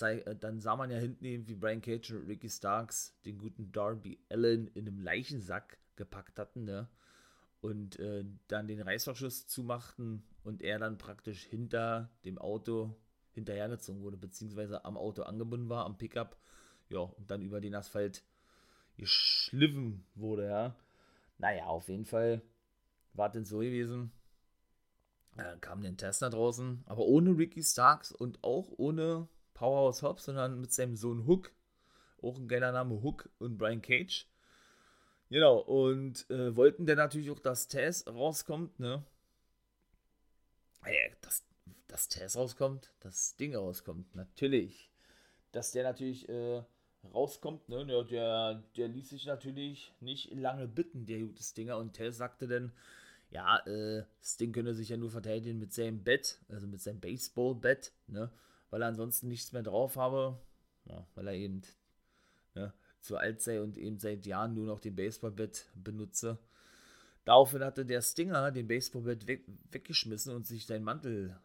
äh, 0.00 0.34
dann 0.36 0.60
sah 0.60 0.76
man 0.76 0.90
ja 0.90 0.98
hinten 0.98 1.24
eben, 1.24 1.46
wie 1.46 1.54
Brian 1.54 1.80
Cage 1.80 2.12
und 2.12 2.26
Ricky 2.26 2.50
Starks 2.50 3.16
den 3.24 3.38
guten 3.38 3.70
Darby 3.70 4.18
Allen 4.28 4.66
in 4.68 4.88
einem 4.88 5.00
Leichensack 5.00 5.78
gepackt 5.96 6.38
hatten, 6.38 6.64
ne? 6.64 6.88
Und 7.60 7.98
äh, 7.98 8.24
dann 8.46 8.68
den 8.68 8.80
Reißverschluss 8.80 9.48
zumachten 9.48 10.22
und 10.44 10.62
er 10.62 10.78
dann 10.78 10.96
praktisch 10.96 11.42
hinter 11.44 12.08
dem 12.24 12.38
Auto 12.38 12.94
hinterhergezogen 13.32 14.02
wurde, 14.02 14.16
beziehungsweise 14.16 14.84
am 14.84 14.96
Auto 14.96 15.22
angebunden 15.22 15.68
war, 15.68 15.84
am 15.84 15.98
Pickup, 15.98 16.36
ja, 16.88 17.00
und 17.00 17.30
dann 17.30 17.42
über 17.42 17.60
den 17.60 17.74
Asphalt 17.74 18.22
geschliffen 18.96 20.04
wurde, 20.14 20.46
ja. 20.46 20.76
Naja, 21.38 21.66
auf 21.66 21.88
jeden 21.88 22.04
Fall 22.04 22.42
war 23.18 23.30
denn 23.30 23.44
so 23.44 23.58
gewesen. 23.58 24.12
Äh, 25.36 25.56
kam 25.60 25.82
den 25.82 25.96
Tester 25.96 26.30
draußen, 26.30 26.82
aber 26.86 27.04
ohne 27.06 27.36
Ricky 27.36 27.62
Starks 27.62 28.12
und 28.12 28.42
auch 28.42 28.72
ohne 28.76 29.28
Powerhouse 29.54 30.02
Hobbs, 30.02 30.24
sondern 30.24 30.60
mit 30.60 30.72
seinem 30.72 30.96
Sohn 30.96 31.26
Hook. 31.26 31.52
Auch 32.22 32.38
ein 32.38 32.48
geiler 32.48 32.72
Name, 32.72 33.02
Hook 33.02 33.28
und 33.38 33.58
Brian 33.58 33.82
Cage. 33.82 34.26
Genau, 35.30 35.58
und 35.58 36.28
äh, 36.30 36.56
wollten 36.56 36.86
dann 36.86 36.96
natürlich 36.96 37.30
auch, 37.30 37.38
dass 37.38 37.68
Tess 37.68 38.06
rauskommt, 38.06 38.80
ne? 38.80 39.04
Äh, 40.84 41.10
dass, 41.20 41.44
dass 41.86 42.08
Tess 42.08 42.36
rauskommt, 42.36 42.92
das 43.00 43.36
Ding 43.36 43.54
rauskommt, 43.54 44.14
natürlich. 44.14 44.90
Dass 45.52 45.72
der 45.72 45.84
natürlich 45.84 46.28
äh, 46.28 46.62
rauskommt, 47.12 47.68
ne? 47.68 47.84
Der, 47.86 48.04
der, 48.04 48.62
der 48.76 48.88
ließ 48.88 49.10
sich 49.10 49.26
natürlich 49.26 49.92
nicht 50.00 50.32
lange 50.32 50.66
bitten, 50.66 51.04
der 51.06 51.20
gute 51.20 51.42
Stinger. 51.42 51.76
Und 51.76 51.92
Tess 51.92 52.16
sagte 52.16 52.48
dann, 52.48 52.72
ja, 53.30 53.58
äh, 53.66 54.04
Sting 54.22 54.52
könne 54.52 54.74
sich 54.74 54.88
ja 54.88 54.96
nur 54.96 55.10
verteidigen 55.10 55.58
mit 55.58 55.72
seinem 55.72 56.02
Bett, 56.02 56.40
also 56.48 56.66
mit 56.66 56.80
seinem 56.80 57.00
Baseball-Bett, 57.00 57.92
ne? 58.06 58.30
Weil 58.70 58.82
er 58.82 58.88
ansonsten 58.88 59.28
nichts 59.28 59.52
mehr 59.52 59.62
drauf 59.62 59.96
habe, 59.96 60.38
ja, 60.84 61.06
weil 61.14 61.28
er 61.28 61.34
eben 61.34 61.62
ne, 62.54 62.72
zu 63.00 63.16
alt 63.16 63.40
sei 63.40 63.60
und 63.60 63.78
eben 63.78 63.98
seit 63.98 64.26
Jahren 64.26 64.54
nur 64.54 64.66
noch 64.66 64.80
den 64.80 64.96
Baseball-Bett 64.96 65.66
benutze. 65.74 66.38
Daraufhin 67.24 67.64
hatte 67.64 67.84
der 67.84 68.00
Stinger 68.00 68.50
den 68.50 68.68
Baseball-Bett 68.68 69.26
weg, 69.26 69.44
weggeschmissen 69.70 70.34
und 70.34 70.46
sich 70.46 70.66
seinen 70.66 70.84
Mantel, 70.84 71.38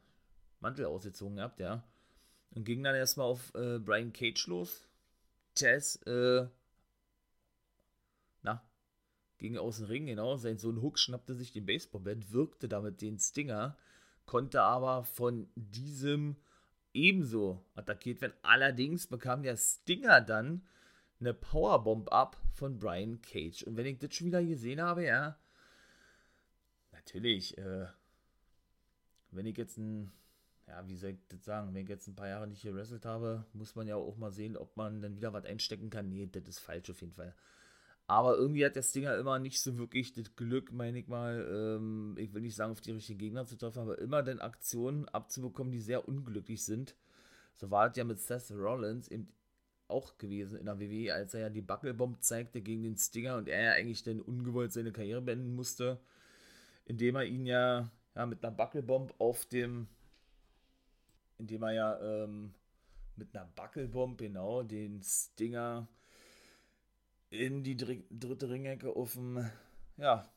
Mantel 0.61 0.85
ausgezogen 0.85 1.37
gehabt, 1.37 1.59
ja. 1.59 1.83
Und 2.51 2.65
ging 2.65 2.83
dann 2.83 2.95
erstmal 2.95 3.27
auf 3.27 3.53
äh, 3.55 3.79
Brian 3.79 4.13
Cage 4.13 4.47
los. 4.47 4.87
Tess, 5.55 5.97
äh, 6.03 6.47
ging 9.43 9.57
aus 9.57 9.77
dem 9.77 9.87
Ring, 9.87 10.05
genau. 10.05 10.37
Sein 10.37 10.57
Sohn 10.57 10.81
Hook 10.81 10.97
schnappte 10.97 11.35
sich 11.35 11.51
den 11.51 11.65
Baseballbett, 11.65 12.31
wirkte 12.31 12.69
damit 12.69 13.01
den 13.01 13.19
Stinger, 13.19 13.77
konnte 14.25 14.61
aber 14.61 15.03
von 15.03 15.49
diesem 15.55 16.37
ebenso 16.93 17.61
attackiert 17.75 18.21
werden. 18.21 18.35
Allerdings 18.41 19.05
bekam 19.07 19.43
der 19.43 19.57
Stinger 19.57 20.21
dann 20.21 20.65
eine 21.19 21.33
Powerbomb 21.33 22.09
ab 22.09 22.41
von 22.53 22.79
Brian 22.79 23.21
Cage. 23.21 23.63
Und 23.63 23.75
wenn 23.75 23.85
ich 23.85 23.99
das 23.99 24.15
schon 24.15 24.27
wieder 24.27 24.41
gesehen 24.41 24.81
habe, 24.81 25.03
ja, 25.03 25.37
natürlich, 26.93 27.57
äh, 27.57 27.87
wenn 29.31 29.45
ich 29.45 29.57
jetzt 29.57 29.77
ein, 29.77 30.13
ja, 30.67 30.87
wie 30.87 30.95
soll 30.95 31.09
ich 31.09 31.27
das 31.27 31.43
sagen, 31.43 31.73
wenn 31.73 31.83
ich 31.83 31.89
jetzt 31.89 32.07
ein 32.07 32.15
paar 32.15 32.29
Jahre 32.29 32.47
nicht 32.47 32.63
gewrestelt 32.63 33.03
habe, 33.03 33.45
muss 33.51 33.75
man 33.75 33.87
ja 33.89 33.97
auch 33.97 34.15
mal 34.15 34.31
sehen, 34.31 34.55
ob 34.55 34.77
man 34.77 35.01
dann 35.01 35.17
wieder 35.17 35.33
was 35.33 35.43
einstecken 35.43 35.89
kann. 35.89 36.07
Nee, 36.07 36.29
das 36.31 36.47
ist 36.47 36.59
falsch 36.59 36.89
auf 36.89 37.01
jeden 37.01 37.13
Fall. 37.13 37.35
Aber 38.07 38.35
irgendwie 38.37 38.65
hat 38.65 38.75
der 38.75 38.83
Stinger 38.83 39.15
immer 39.17 39.39
nicht 39.39 39.61
so 39.61 39.77
wirklich 39.77 40.13
das 40.13 40.35
Glück, 40.35 40.71
meine 40.73 40.99
ich 40.99 41.07
mal, 41.07 41.47
ähm, 41.49 42.15
ich 42.17 42.33
will 42.33 42.41
nicht 42.41 42.55
sagen, 42.55 42.73
auf 42.73 42.81
die 42.81 42.91
richtigen 42.91 43.19
Gegner 43.19 43.45
zu 43.45 43.57
treffen, 43.57 43.79
aber 43.79 43.97
immer 43.99 44.23
dann 44.23 44.39
Aktionen 44.39 45.07
abzubekommen, 45.09 45.71
die 45.71 45.79
sehr 45.79 46.07
unglücklich 46.07 46.63
sind. 46.65 46.95
So 47.55 47.71
war 47.71 47.89
es 47.89 47.95
ja 47.95 48.03
mit 48.03 48.19
Seth 48.19 48.51
Rollins 48.51 49.07
eben 49.07 49.27
auch 49.87 50.17
gewesen 50.17 50.57
in 50.57 50.65
der 50.65 50.79
WWE, 50.79 51.13
als 51.13 51.33
er 51.33 51.41
ja 51.41 51.49
die 51.49 51.61
Buckelbomb 51.61 52.21
zeigte 52.21 52.61
gegen 52.61 52.83
den 52.83 52.97
Stinger 52.97 53.37
und 53.37 53.47
er 53.47 53.63
ja 53.63 53.71
eigentlich 53.73 54.03
dann 54.03 54.21
ungewollt 54.21 54.73
seine 54.73 54.91
Karriere 54.91 55.21
beenden 55.21 55.55
musste, 55.55 55.99
indem 56.85 57.15
er 57.15 57.25
ihn 57.25 57.45
ja, 57.45 57.89
ja 58.15 58.25
mit 58.25 58.43
einer 58.43 58.55
Buckelbomb 58.55 59.13
auf 59.19 59.45
dem, 59.45 59.87
indem 61.37 61.63
er 61.63 61.71
ja 61.71 62.23
ähm, 62.23 62.53
mit 63.15 63.35
einer 63.35 63.45
Buckelbomb 63.55 64.17
genau 64.17 64.63
den 64.63 65.01
Stinger 65.03 65.87
in 67.33 67.63
die 67.63 67.75
dritte 67.75 68.49
Ringecke 68.49 68.95
auf 68.95 69.13
dem, 69.13 69.49
ja, 69.97 70.31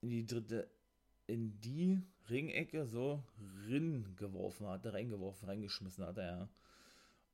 in 0.00 0.08
die 0.08 0.26
dritte, 0.26 0.70
in 1.26 1.60
die 1.60 2.02
Ringecke 2.30 2.86
so 2.86 3.22
rin 3.66 4.16
geworfen 4.16 4.66
hatte, 4.66 4.94
reingeworfen, 4.94 5.46
reingeschmissen 5.46 6.06
hatte, 6.06 6.22
ja. 6.22 6.48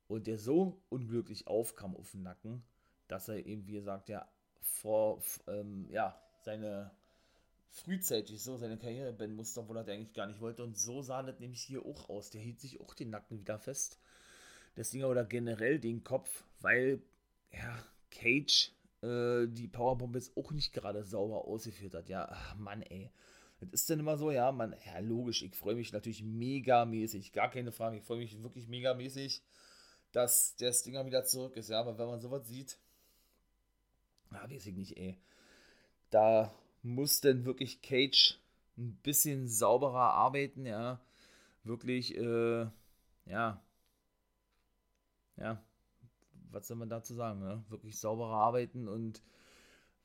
Und 0.07 0.27
der 0.27 0.37
so 0.37 0.83
unglücklich 0.89 1.47
aufkam 1.47 1.95
auf 1.95 2.11
den 2.11 2.23
Nacken, 2.23 2.63
dass 3.07 3.29
er 3.29 3.45
eben, 3.45 3.65
wie 3.65 3.73
gesagt, 3.73 4.09
ja, 4.09 4.27
vor, 4.59 5.21
ähm, 5.47 5.87
ja, 5.89 6.21
seine 6.43 6.91
frühzeitig 7.69 8.41
so 8.41 8.57
seine 8.57 8.77
Karriere 8.77 9.13
beenden 9.13 9.37
musste, 9.37 9.61
obwohl 9.61 9.77
er 9.77 9.87
eigentlich 9.87 10.13
gar 10.13 10.27
nicht 10.27 10.41
wollte. 10.41 10.63
Und 10.63 10.77
so 10.77 11.01
sah 11.01 11.23
das 11.23 11.39
nämlich 11.39 11.61
hier 11.61 11.85
auch 11.85 12.09
aus. 12.09 12.29
Der 12.29 12.41
hielt 12.41 12.59
sich 12.59 12.81
auch 12.81 12.93
den 12.93 13.09
Nacken 13.09 13.39
wieder 13.39 13.57
fest. 13.57 13.99
Das 14.75 14.91
Ding 14.91 15.03
oder 15.03 15.23
generell 15.23 15.79
den 15.79 16.03
Kopf, 16.03 16.43
weil 16.59 17.01
ja, 17.51 17.77
Cage 18.11 18.71
äh, 19.01 19.47
die 19.47 19.67
Powerbomb 19.67 20.15
jetzt 20.15 20.35
auch 20.37 20.51
nicht 20.51 20.73
gerade 20.73 21.03
sauber 21.03 21.45
ausgeführt 21.45 21.93
hat. 21.93 22.09
Ja, 22.09 22.27
ach 22.29 22.55
Mann, 22.55 22.81
ey. 22.83 23.11
Das 23.59 23.69
ist 23.81 23.89
dann 23.89 23.99
immer 23.99 24.17
so, 24.17 24.31
ja, 24.31 24.51
man, 24.51 24.75
ja, 24.85 24.99
logisch, 24.99 25.41
ich 25.41 25.55
freue 25.55 25.75
mich 25.75 25.93
natürlich 25.93 26.21
megamäßig, 26.23 27.31
gar 27.31 27.49
keine 27.49 27.71
Frage, 27.71 27.97
ich 27.97 28.03
freue 28.03 28.17
mich 28.17 28.41
wirklich 28.43 28.67
megamäßig, 28.67 29.43
dass 30.11 30.55
der 30.57 30.73
Stinger 30.73 31.05
wieder 31.05 31.23
zurück 31.23 31.55
ist, 31.55 31.69
ja, 31.69 31.79
aber 31.79 31.97
wenn 31.97 32.07
man 32.07 32.19
sowas 32.19 32.47
sieht, 32.47 32.77
ah, 34.31 34.49
weiß 34.49 34.67
ich 34.67 34.75
nicht, 34.75 34.97
ey, 34.97 35.17
da 36.09 36.53
muss 36.83 37.21
denn 37.21 37.45
wirklich 37.45 37.81
Cage 37.81 38.37
ein 38.77 38.95
bisschen 39.03 39.47
sauberer 39.47 40.13
arbeiten, 40.13 40.65
ja, 40.65 40.99
wirklich, 41.63 42.15
äh, 42.17 42.67
ja, 43.25 43.61
ja, 45.37 45.63
was 46.55 46.67
soll 46.67 46.77
man 46.77 46.89
dazu 46.89 47.13
sagen, 47.13 47.41
ne? 47.41 47.63
Wirklich 47.69 47.99
sauberer 47.99 48.35
arbeiten 48.35 48.87
und 48.87 49.21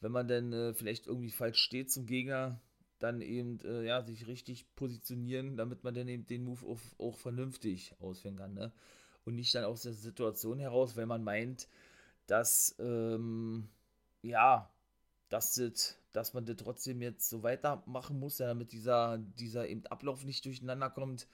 wenn 0.01 0.13
man 0.13 0.29
dann 0.29 0.53
äh, 0.53 0.75
vielleicht 0.75 1.07
irgendwie 1.07 1.31
falsch 1.31 1.59
steht 1.59 1.91
zum 1.91 2.07
Gegner, 2.07 2.61
dann 2.99 3.23
eben 3.23 3.61
äh, 3.61 3.85
ja, 3.85 4.03
sich 4.03 4.27
richtig 4.27 4.75
positionieren, 4.75 5.57
damit 5.57 5.85
man 5.85 5.95
dann 5.95 6.09
eben 6.09 6.27
den 6.27 6.45
Move 6.45 6.67
auf, 6.67 6.81
auch 6.99 7.17
vernünftig 7.17 7.95
ausführen 8.01 8.37
kann. 8.37 8.55
Ne? 8.55 8.73
Und 9.25 9.37
nicht 9.37 9.55
dann 9.55 9.65
aus 9.65 9.83
der 9.83 9.95
Situation 9.95 10.59
heraus, 10.59 10.97
wenn 10.97 11.09
man 11.09 11.25
meint, 11.25 11.69
dass 12.27 12.75
ähm, 12.79 13.69
ja, 14.23 14.71
dass, 15.31 15.55
das, 15.55 15.97
dass 16.13 16.35
man 16.35 16.45
das 16.45 16.57
trotzdem 16.57 17.01
jetzt 17.01 17.29
so 17.29 17.43
weitermachen 17.43 18.19
muss, 18.19 18.39
ja, 18.39 18.47
damit 18.47 18.73
dieser, 18.73 19.19
dieser 19.19 19.69
eben 19.69 19.87
Ablauf 19.87 20.25
nicht 20.25 20.45
durcheinander 20.45 20.91
kommt, 20.91 21.27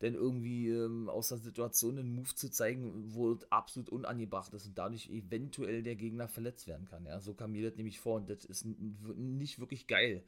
denn 0.00 0.14
irgendwie 0.14 0.68
ähm, 0.68 1.08
aus 1.08 1.28
der 1.28 1.38
Situation 1.38 1.98
einen 1.98 2.14
Move 2.14 2.34
zu 2.34 2.50
zeigen, 2.50 3.12
wo 3.14 3.38
absolut 3.50 3.90
unangebracht 3.90 4.52
ist 4.54 4.66
und 4.66 4.78
dadurch 4.78 5.10
eventuell 5.10 5.82
der 5.82 5.96
Gegner 5.96 6.26
verletzt 6.28 6.66
werden 6.66 6.86
kann. 6.86 7.04
Ja, 7.04 7.20
so 7.20 7.34
kam 7.34 7.52
mir 7.52 7.68
das 7.68 7.76
nämlich 7.76 8.00
vor 8.00 8.16
und 8.16 8.30
das 8.30 8.44
ist 8.44 8.64
nicht 8.64 9.58
wirklich 9.58 9.86
geil. 9.86 10.22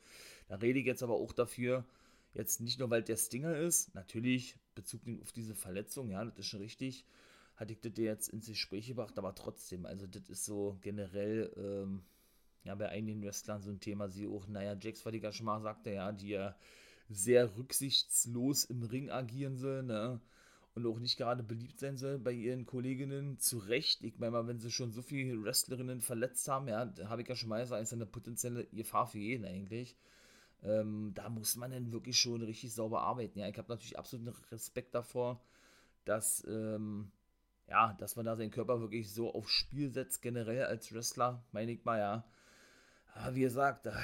Da 0.48 0.56
rede 0.56 0.78
ich 0.78 0.86
jetzt 0.86 1.02
aber 1.02 1.14
auch 1.14 1.32
dafür, 1.32 1.86
jetzt 2.34 2.60
nicht 2.60 2.78
nur, 2.78 2.90
weil 2.90 3.02
der 3.02 3.16
Stinger 3.16 3.56
ist, 3.56 3.94
natürlich 3.94 4.56
Bezug 4.74 5.00
auf 5.22 5.32
diese 5.32 5.54
Verletzung, 5.54 6.10
ja, 6.10 6.24
das 6.24 6.38
ist 6.38 6.46
schon 6.46 6.60
richtig, 6.60 7.06
hatte 7.56 7.72
ich 7.72 7.80
das 7.80 7.92
jetzt 7.96 8.28
ins 8.28 8.46
Gespräch 8.46 8.88
gebracht, 8.88 9.18
aber 9.18 9.34
trotzdem, 9.34 9.86
also 9.86 10.06
das 10.06 10.28
ist 10.28 10.44
so 10.44 10.78
generell, 10.82 11.52
ähm, 11.56 12.02
ja, 12.64 12.74
bei 12.74 12.88
einigen 12.90 13.22
Wrestlern 13.22 13.62
so 13.62 13.70
ein 13.70 13.80
Thema, 13.80 14.08
sie 14.08 14.26
auch, 14.26 14.46
naja, 14.46 14.76
Jax, 14.80 15.04
was 15.04 15.14
ich 15.14 15.22
ja 15.22 15.32
schon 15.32 15.46
mal 15.46 15.60
sagte, 15.62 15.90
ja, 15.90 16.12
die 16.12 16.28
ja 16.28 16.54
sehr 17.08 17.56
rücksichtslos 17.56 18.64
im 18.64 18.82
Ring 18.82 19.10
agieren 19.10 19.56
soll, 19.56 19.82
ne? 19.82 20.20
Und 20.74 20.86
auch 20.86 20.98
nicht 20.98 21.18
gerade 21.18 21.42
beliebt 21.42 21.78
sein 21.80 21.98
soll 21.98 22.18
bei 22.18 22.32
ihren 22.32 22.64
Kolleginnen. 22.64 23.38
Zu 23.38 23.58
Recht. 23.58 24.02
Ich 24.04 24.18
meine 24.18 24.32
mal, 24.32 24.46
wenn 24.46 24.58
sie 24.58 24.70
schon 24.70 24.90
so 24.90 25.02
viele 25.02 25.42
Wrestlerinnen 25.42 26.00
verletzt 26.00 26.48
haben, 26.48 26.66
ja, 26.68 26.90
habe 27.04 27.22
ich 27.22 27.28
ja 27.28 27.36
schon 27.36 27.50
mal 27.50 27.60
gesagt, 27.60 27.82
ist 27.82 27.92
eine 27.92 28.06
potenzielle 28.06 28.64
Gefahr 28.66 29.06
für 29.06 29.18
jeden 29.18 29.44
eigentlich. 29.44 29.96
Ähm, 30.62 31.12
da 31.14 31.28
muss 31.28 31.56
man 31.56 31.72
dann 31.72 31.92
wirklich 31.92 32.18
schon 32.18 32.42
richtig 32.42 32.72
sauber 32.72 33.02
arbeiten. 33.02 33.38
Ja, 33.38 33.48
ich 33.48 33.58
habe 33.58 33.68
natürlich 33.70 33.98
absoluten 33.98 34.28
Respekt 34.50 34.94
davor, 34.94 35.42
dass, 36.04 36.44
ähm, 36.48 37.10
ja, 37.68 37.94
dass 37.94 38.16
man 38.16 38.26
da 38.26 38.36
seinen 38.36 38.50
Körper 38.50 38.80
wirklich 38.80 39.12
so 39.12 39.34
aufs 39.34 39.52
Spiel 39.52 39.90
setzt, 39.90 40.22
generell 40.22 40.64
als 40.64 40.92
Wrestler, 40.94 41.44
meine 41.52 41.72
ich 41.72 41.84
mal, 41.84 41.98
ja. 41.98 42.24
Aber 43.14 43.34
wie 43.34 43.42
gesagt, 43.42 43.86
da 43.86 43.94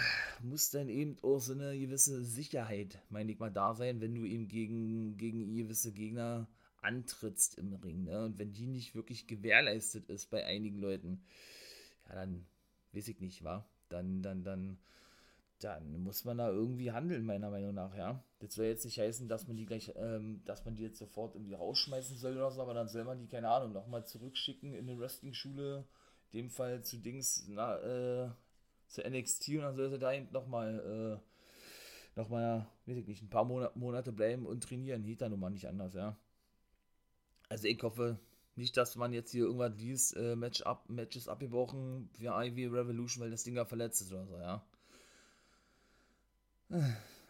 muss 0.42 0.70
dann 0.70 0.88
eben 0.88 1.16
auch 1.22 1.38
so 1.38 1.52
eine 1.52 1.78
gewisse 1.78 2.22
Sicherheit, 2.22 2.98
meine 3.08 3.32
ich 3.32 3.38
mal, 3.38 3.50
da 3.50 3.74
sein, 3.74 4.00
wenn 4.00 4.14
du 4.14 4.24
eben 4.24 4.48
gegen, 4.48 5.16
gegen 5.16 5.54
gewisse 5.56 5.92
Gegner 5.92 6.46
antrittst 6.82 7.58
im 7.58 7.72
Ring. 7.74 8.04
Ne? 8.04 8.24
Und 8.24 8.38
wenn 8.38 8.52
die 8.52 8.66
nicht 8.66 8.94
wirklich 8.94 9.26
gewährleistet 9.26 10.08
ist 10.08 10.30
bei 10.30 10.44
einigen 10.44 10.78
Leuten, 10.78 11.22
ja, 12.08 12.16
dann 12.16 12.46
weiß 12.92 13.08
ich 13.08 13.20
nicht, 13.20 13.44
wa? 13.44 13.66
Dann, 13.88 14.22
dann, 14.22 14.44
dann, 14.44 14.78
dann 15.60 16.02
muss 16.02 16.24
man 16.24 16.38
da 16.38 16.50
irgendwie 16.50 16.92
handeln, 16.92 17.24
meiner 17.24 17.50
Meinung 17.50 17.74
nach, 17.74 17.96
ja. 17.96 18.22
Das 18.38 18.54
soll 18.54 18.66
jetzt 18.66 18.84
nicht 18.84 18.98
heißen, 18.98 19.28
dass 19.28 19.48
man 19.48 19.56
die 19.56 19.66
gleich, 19.66 19.92
ähm, 19.96 20.42
dass 20.44 20.64
man 20.64 20.76
die 20.76 20.84
jetzt 20.84 20.98
sofort 20.98 21.34
irgendwie 21.34 21.54
rausschmeißen 21.54 22.16
soll 22.18 22.36
oder 22.36 22.50
so, 22.50 22.62
aber 22.62 22.74
dann 22.74 22.88
soll 22.88 23.04
man 23.04 23.18
die, 23.18 23.26
keine 23.26 23.48
Ahnung, 23.48 23.72
nochmal 23.72 24.06
zurückschicken 24.06 24.74
in 24.74 24.88
eine 24.88 24.98
Wrestling-Schule, 24.98 25.84
in 26.30 26.38
dem 26.38 26.50
Fall 26.50 26.84
zu 26.84 26.98
Dings, 26.98 27.46
na, 27.48 27.78
äh, 27.78 28.30
zu 28.88 29.02
NXT 29.02 29.48
und 29.50 29.60
dann 29.60 29.76
soll 29.76 29.90
sie 29.90 29.98
da 29.98 30.12
eben 30.12 30.28
nochmal, 30.32 31.20
äh, 31.20 32.18
nochmal, 32.18 32.66
weiß 32.86 32.96
ich 32.96 33.06
nicht, 33.06 33.22
ein 33.22 33.30
paar 33.30 33.44
Monate, 33.44 34.12
bleiben 34.12 34.46
und 34.46 34.64
trainieren. 34.64 35.04
Geht 35.04 35.20
da 35.20 35.28
nun 35.28 35.40
mal 35.40 35.50
nicht 35.50 35.68
anders, 35.68 35.94
ja. 35.94 36.16
Also 37.48 37.68
ich 37.68 37.82
hoffe 37.82 38.18
nicht, 38.56 38.76
dass 38.76 38.96
man 38.96 39.12
jetzt 39.12 39.30
hier 39.30 39.44
irgendwann 39.44 39.76
dies 39.76 40.12
äh, 40.12 40.36
Match 40.36 40.62
up, 40.62 40.88
Matches 40.88 41.28
abgebrochen 41.28 42.10
für 42.12 42.34
Ivy 42.34 42.66
Revolution, 42.66 43.22
weil 43.22 43.30
das 43.30 43.44
Ding 43.44 43.54
da 43.54 43.64
verletzt 43.64 44.02
ist 44.02 44.12
oder 44.12 44.26
so, 44.26 44.38
ja. 44.38 44.64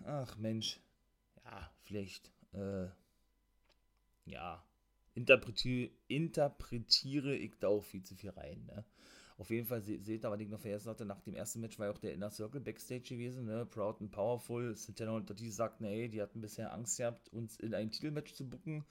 Ach 0.04 0.36
Mensch. 0.36 0.80
Ja, 1.44 1.70
vielleicht, 1.84 2.30
äh, 2.52 2.86
ja, 4.26 4.62
interpretiere, 5.14 5.90
interpretiere 6.08 7.34
ich 7.34 7.58
da 7.60 7.68
auch 7.68 7.84
viel 7.84 8.02
zu 8.02 8.14
viel 8.16 8.30
rein, 8.30 8.64
ne? 8.66 8.84
Auf 9.38 9.50
jeden 9.50 9.66
Fall 9.66 9.80
se 9.82 10.00
seht 10.02 10.24
ihr, 10.24 10.30
was 10.30 10.40
ich 10.40 10.48
noch 10.48 10.58
vergessen 10.58 10.90
hatte, 10.90 11.04
nach 11.04 11.20
dem 11.20 11.36
ersten 11.36 11.60
Match 11.60 11.78
war 11.78 11.86
ja 11.86 11.92
auch 11.92 11.98
der 11.98 12.12
Inner 12.12 12.30
Circle 12.30 12.60
Backstage 12.60 13.02
gewesen, 13.02 13.44
ne? 13.44 13.64
Proud 13.66 14.00
and 14.00 14.10
Powerful. 14.10 14.74
Santana 14.74 15.12
und 15.12 15.38
die 15.38 15.50
sagten, 15.50 15.84
ey, 15.84 16.08
die 16.08 16.20
hatten 16.20 16.40
bisher 16.40 16.72
Angst 16.72 16.98
gehabt, 16.98 17.32
uns 17.32 17.56
in 17.56 17.72
ein 17.72 17.92
Titelmatch 17.92 18.34
zu 18.34 18.48
bucken. 18.48 18.84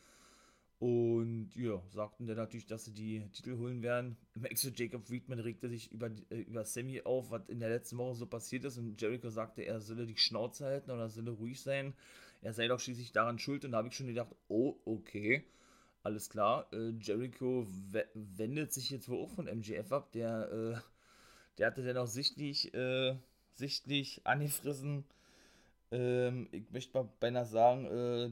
Und 0.80 1.50
ja, 1.56 1.82
sagten 1.90 2.28
dann 2.28 2.38
natürlich, 2.38 2.66
dass 2.66 2.86
sie 2.86 2.94
die 2.94 3.28
Titel 3.34 3.58
holen 3.58 3.82
werden. 3.82 4.16
Max 4.36 4.70
Jacob 4.74 5.06
Friedman 5.06 5.40
regte 5.40 5.68
sich 5.68 5.92
über, 5.92 6.12
äh, 6.30 6.42
über 6.42 6.64
Sammy 6.64 7.02
auf, 7.02 7.30
was 7.30 7.50
in 7.50 7.60
der 7.60 7.70
letzten 7.70 7.98
Woche 7.98 8.16
so 8.16 8.26
passiert 8.26 8.64
ist. 8.64 8.78
Und 8.78 9.02
Jericho 9.02 9.30
sagte, 9.30 9.64
er 9.64 9.82
solle 9.82 10.06
die 10.06 10.18
Schnauze 10.18 10.66
halten 10.66 10.92
oder 10.92 11.10
solle 11.10 11.32
ruhig 11.32 11.60
sein. 11.60 11.94
Er 12.42 12.54
sei 12.54 12.68
doch 12.70 12.80
schließlich 12.80 13.12
daran 13.12 13.38
schuld. 13.38 13.66
Und 13.66 13.72
da 13.72 13.80
habe 13.80 13.90
ich 13.90 13.96
schon 13.96 14.08
gedacht, 14.08 14.34
oh, 14.48 14.78
okay 14.86 15.44
alles 16.08 16.30
klar. 16.30 16.68
Äh, 16.72 16.94
Jericho 17.02 17.68
wendet 18.14 18.74
sich 18.74 18.90
jetzt 18.90 19.10
wohl 19.10 19.24
auch 19.24 19.30
von 19.30 19.48
MGF 19.48 19.92
ab. 19.92 20.12
Der, 20.14 20.50
äh, 20.52 20.80
der 21.58 21.68
hatte 21.68 21.84
dann 21.84 21.98
auch 21.98 22.08
sichtlich, 22.08 22.74
äh, 22.74 23.16
sichtlich 23.56 24.22
angefressen, 24.26 25.04
ähm, 25.92 26.48
ich 26.52 26.72
möchte 26.72 26.98
mal 26.98 27.10
beinahe 27.20 27.46
sagen, 27.46 27.86
äh, 27.86 28.32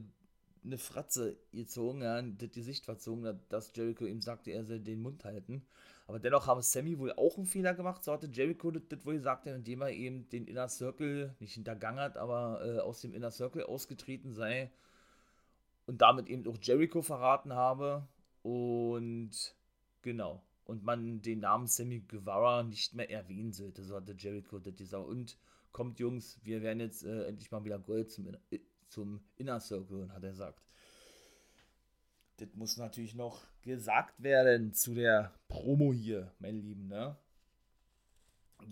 eine 0.65 0.77
Fratze 0.77 1.37
gezogen, 1.51 2.01
ja, 2.01 2.21
das 2.21 2.51
Gesicht 2.51 2.85
verzogen, 2.85 3.39
dass 3.49 3.71
Jericho 3.75 4.05
ihm 4.05 4.21
sagte, 4.21 4.51
er 4.51 4.63
soll 4.63 4.79
den 4.79 5.01
Mund 5.01 5.25
halten. 5.25 5.65
Aber 6.07 6.19
dennoch 6.19 6.47
haben 6.47 6.61
Sammy 6.61 6.97
wohl 6.97 7.11
auch 7.13 7.37
einen 7.37 7.45
Fehler 7.45 7.73
gemacht, 7.73 8.03
so 8.03 8.13
hatte 8.13 8.27
Jericho 8.27 8.71
das, 8.71 8.83
das 8.87 9.05
wohl 9.05 9.15
gesagt, 9.15 9.47
indem 9.47 9.81
er 9.81 9.91
eben 9.91 10.29
den 10.29 10.47
Inner 10.47 10.69
Circle 10.69 11.35
nicht 11.39 11.53
hintergangen 11.53 11.99
hat, 11.99 12.17
aber 12.17 12.61
äh, 12.65 12.79
aus 12.79 13.01
dem 13.01 13.13
Inner 13.13 13.31
Circle 13.31 13.63
ausgetreten 13.63 14.33
sei 14.33 14.71
und 15.87 16.01
damit 16.01 16.27
eben 16.27 16.47
auch 16.47 16.57
Jericho 16.61 17.01
verraten 17.01 17.53
habe. 17.53 18.07
Und 18.41 19.55
genau. 20.01 20.43
Und 20.65 20.83
man 20.83 21.21
den 21.21 21.41
Namen 21.41 21.67
Sammy 21.67 21.99
Guevara 21.99 22.63
nicht 22.63 22.95
mehr 22.95 23.09
erwähnen 23.09 23.53
sollte. 23.53 23.83
So 23.83 23.95
hatte 23.95 24.15
Jericho 24.17 24.59
das 24.59 24.75
gesagt. 24.75 25.07
Und 25.07 25.37
kommt, 25.71 25.99
Jungs, 25.99 26.39
wir 26.43 26.61
werden 26.61 26.79
jetzt 26.79 27.03
äh, 27.03 27.27
endlich 27.27 27.51
mal 27.51 27.63
wieder 27.63 27.79
Gold 27.79 28.11
zum, 28.11 28.27
äh, 28.49 28.59
zum 28.87 29.23
Inner 29.35 29.59
Circle, 29.59 30.11
hat 30.11 30.23
er 30.23 30.31
gesagt. 30.31 30.61
Das 32.37 32.49
muss 32.53 32.77
natürlich 32.77 33.15
noch 33.15 33.45
gesagt 33.61 34.21
werden 34.21 34.73
zu 34.73 34.93
der 34.93 35.33
Promo 35.47 35.93
hier, 35.93 36.31
mein 36.39 36.55
Lieben, 36.55 36.87
ne? 36.87 37.15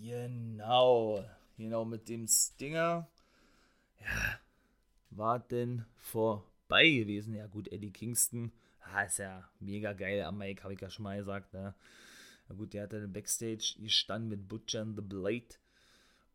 Genau. 0.01 1.23
Genau, 1.57 1.85
mit 1.85 2.09
dem 2.09 2.27
Stinger. 2.27 3.07
Ja, 3.99 4.39
war 5.11 5.39
denn 5.39 5.85
vor 5.97 6.43
dabei 6.73 6.89
gewesen. 6.89 7.35
Ja, 7.35 7.45
gut, 7.47 7.71
Eddie 7.71 7.91
Kingston, 7.91 8.51
ah, 8.81 9.03
ist 9.03 9.19
ja 9.19 9.47
mega 9.59 9.93
geil 9.93 10.23
am 10.23 10.37
Mike, 10.37 10.63
habe 10.63 10.73
ich 10.73 10.81
ja 10.81 10.89
schon 10.89 11.03
mal 11.03 11.17
gesagt. 11.17 11.53
Ne? 11.53 11.75
Ja, 12.49 12.55
gut, 12.55 12.73
der 12.73 12.83
hat 12.83 12.93
dann 12.93 13.13
Backstage 13.13 13.75
gestanden 13.79 14.29
mit 14.29 14.47
Butcher 14.47 14.81
and 14.81 14.95
the 14.95 15.01
Blade 15.01 15.55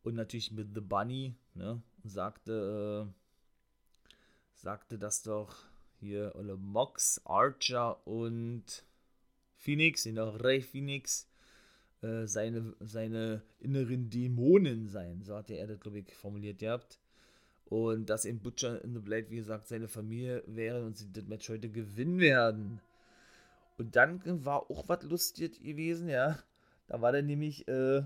und 0.03 0.15
natürlich 0.15 0.53
mit 0.53 0.69
The 0.75 0.81
Bunny, 0.81 1.35
ne? 1.55 1.83
Und 2.05 2.11
sagte, 2.11 3.09
äh, 3.09 4.13
sagte 4.55 4.99
das 4.99 5.23
doch 5.23 5.57
hier, 5.99 6.35
oder 6.37 6.57
Mox, 6.57 7.21
Archer 7.25 8.07
und 8.07 8.85
Phoenix, 9.57 10.05
genau, 10.05 10.31
Ray 10.37 10.63
Phoenix, 10.63 11.29
äh, 12.03 12.27
seine, 12.27 12.77
seine 12.79 13.43
inneren 13.59 14.09
Dämonen 14.09 14.87
sein. 14.87 15.25
So 15.25 15.35
hatte 15.35 15.55
er 15.55 15.67
das, 15.67 15.81
glaube 15.81 15.99
ich, 15.99 16.15
formuliert 16.15 16.61
gehabt. 16.61 17.01
Und 17.69 18.09
dass 18.09 18.25
eben 18.25 18.41
Butcher 18.41 18.83
in 18.83 18.95
the 18.95 19.01
Blade, 19.01 19.31
wie 19.31 19.37
gesagt, 19.37 19.69
seine 19.69 19.89
Familie 19.89 20.43
wäre 20.47 20.85
und 20.85 20.97
sie 20.97 21.13
das 21.13 21.27
Match 21.27 21.49
heute 21.51 21.69
gewinnen 21.69 22.19
werden. 22.19 22.81
Und 23.77 23.95
dann 23.95 24.23
war 24.45 24.71
auch 24.71 24.89
was 24.89 25.03
lustig 25.03 25.63
gewesen, 25.63 26.09
ja. 26.09 26.39
Da 26.87 27.03
war 27.03 27.13
dann 27.13 27.27
nämlich 27.27 27.69
äh, 27.69 28.03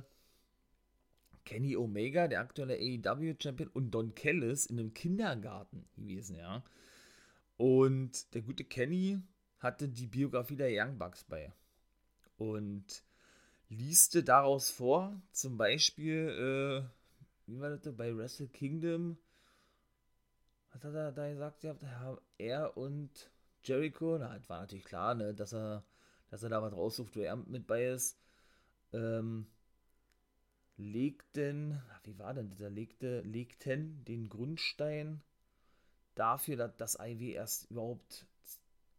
Kenny 1.45 1.77
Omega, 1.77 2.27
der 2.27 2.41
aktuelle 2.41 2.75
AEW-Champion, 2.75 3.71
und 3.73 3.93
Don 3.93 4.15
Kellis 4.15 4.67
in 4.67 4.81
einem 4.81 4.95
Kindergarten 4.95 5.85
gewesen, 5.97 6.37
ja. 6.37 6.65
Und 7.57 8.35
der 8.35 8.43
gute 8.43 8.65
Kenny 8.65 9.21
hatte 9.61 9.89
die 9.89 10.07
Biografie 10.07 10.57
der 10.57 10.71
Young 10.73 10.99
Bucks 10.99 11.23
bei. 11.23 11.53
Und 12.37 13.05
lieste 13.69 14.25
daraus 14.25 14.71
vor, 14.71 15.21
zum 15.31 15.57
Beispiel, 15.57 16.29
äh, 16.29 17.51
wie 17.51 17.61
war 17.61 17.71
das 17.71 17.95
bei 17.95 18.17
Wrestle 18.17 18.49
Kingdom? 18.49 19.17
Was 20.73 20.85
hat 20.85 20.95
er 20.95 21.12
da 21.12 21.31
gesagt? 21.31 21.66
Er 22.39 22.77
und 22.77 23.31
Jericho, 23.64 24.18
na, 24.18 24.39
war 24.49 24.61
natürlich 24.61 24.85
klar, 24.85 25.14
ne, 25.14 25.35
dass 25.35 25.53
er, 25.53 25.85
dass 26.31 26.43
er 26.43 26.49
da 26.49 26.62
was 26.62 26.73
raussucht, 26.73 27.16
wo 27.16 27.20
er 27.20 27.37
mit 27.37 27.66
bei 27.66 27.87
ist. 27.87 28.18
Ähm, 28.93 29.47
legten, 30.77 31.81
wie 32.05 32.18
war 32.18 32.35
denn 32.35 32.51
das? 32.51 32.59
Legte, 32.70 33.20
legten 33.20 34.05
den 34.05 34.29
Grundstein 34.29 35.23
dafür, 36.14 36.57
dass 36.57 36.77
das 36.77 36.99
IW 37.01 37.33
erst 37.33 37.70
überhaupt 37.70 38.27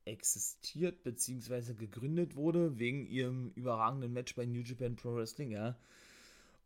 existiert 0.05 1.03
bzw. 1.03 1.74
gegründet 1.74 2.36
wurde, 2.36 2.78
wegen 2.80 3.05
ihrem 3.07 3.51
überragenden 3.55 4.13
Match 4.13 4.36
bei 4.36 4.45
New 4.45 4.61
Japan 4.61 4.95
Pro 4.95 5.15
Wrestling, 5.15 5.51
ja. 5.51 5.78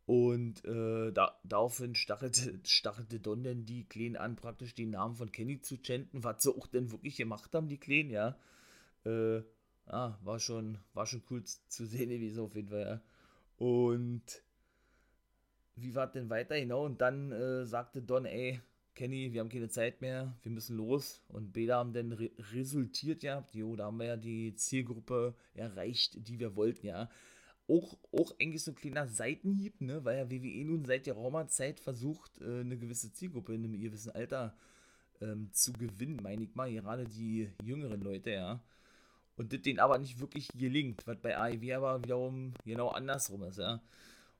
Und 0.08 0.64
äh, 0.64 1.12
da, 1.12 1.38
daraufhin 1.44 1.94
stachelte, 1.94 2.58
stachelte 2.64 3.20
Don 3.20 3.42
denn 3.42 3.66
die 3.66 3.84
Kleen 3.84 4.16
an, 4.16 4.36
praktisch 4.36 4.74
den 4.74 4.88
Namen 4.88 5.14
von 5.16 5.30
Kenny 5.30 5.60
zu 5.60 5.76
chanten, 5.76 6.24
was 6.24 6.42
sie 6.42 6.50
auch 6.50 6.66
denn 6.66 6.90
wirklich 6.90 7.16
gemacht 7.16 7.54
haben, 7.54 7.68
die 7.68 7.76
Kleen, 7.76 8.08
ja. 8.08 8.38
Äh, 9.04 9.42
ja, 9.86 10.18
war 10.22 10.38
schon, 10.38 10.78
war 10.94 11.04
schon 11.04 11.22
cool 11.28 11.44
zu 11.44 11.84
sehen 11.84 12.08
gewesen, 12.08 12.40
auf 12.40 12.54
jeden 12.54 12.70
Fall, 12.70 12.80
ja. 12.80 13.02
Und 13.58 14.22
wie 15.76 15.94
war 15.94 16.06
es 16.06 16.12
denn 16.12 16.30
weiter? 16.30 16.58
Genau, 16.58 16.86
und 16.86 17.02
dann 17.02 17.30
äh, 17.30 17.66
sagte 17.66 18.00
Don, 18.00 18.24
ey, 18.24 18.62
Kenny, 18.94 19.34
wir 19.34 19.42
haben 19.42 19.50
keine 19.50 19.68
Zeit 19.68 20.00
mehr, 20.00 20.34
wir 20.42 20.52
müssen 20.52 20.78
los. 20.78 21.20
Und 21.28 21.52
Beda 21.52 21.76
haben 21.76 21.92
dann 21.92 22.12
re 22.12 22.30
resultiert 22.54 23.22
ja, 23.22 23.46
jo, 23.52 23.76
da 23.76 23.84
haben 23.84 23.98
wir 23.98 24.06
ja 24.06 24.16
die 24.16 24.54
Zielgruppe 24.54 25.34
erreicht, 25.52 26.26
die 26.26 26.38
wir 26.38 26.56
wollten, 26.56 26.86
ja. 26.86 27.10
Auch, 27.68 27.98
auch 28.12 28.34
eigentlich 28.40 28.64
so 28.64 28.70
ein 28.70 28.76
kleiner 28.76 29.06
Seitenhieb, 29.06 29.80
ne, 29.80 30.04
weil 30.04 30.16
ja 30.16 30.30
WWE 30.30 30.64
nun 30.64 30.84
seit 30.86 31.06
der 31.06 31.14
Roma-Zeit 31.14 31.80
versucht, 31.80 32.40
äh, 32.40 32.60
eine 32.60 32.78
gewisse 32.78 33.12
Zielgruppe 33.12 33.54
in 33.54 33.64
einem 33.64 33.80
gewissen 33.80 34.10
Alter 34.12 34.56
ähm, 35.20 35.50
zu 35.52 35.72
gewinnen, 35.72 36.20
meine 36.22 36.44
ich 36.44 36.54
mal, 36.54 36.72
gerade 36.72 37.04
die 37.04 37.50
jüngeren 37.62 38.00
Leute, 38.00 38.30
ja. 38.30 38.60
Und 39.36 39.52
das 39.52 39.62
denen 39.62 39.78
aber 39.78 39.98
nicht 39.98 40.18
wirklich 40.18 40.48
gelingt, 40.48 41.06
was 41.06 41.18
bei 41.18 41.36
AEW 41.36 41.74
aber 41.74 42.02
wiederum 42.02 42.54
genau 42.64 42.88
andersrum 42.88 43.42
ist, 43.44 43.58
ja. 43.58 43.82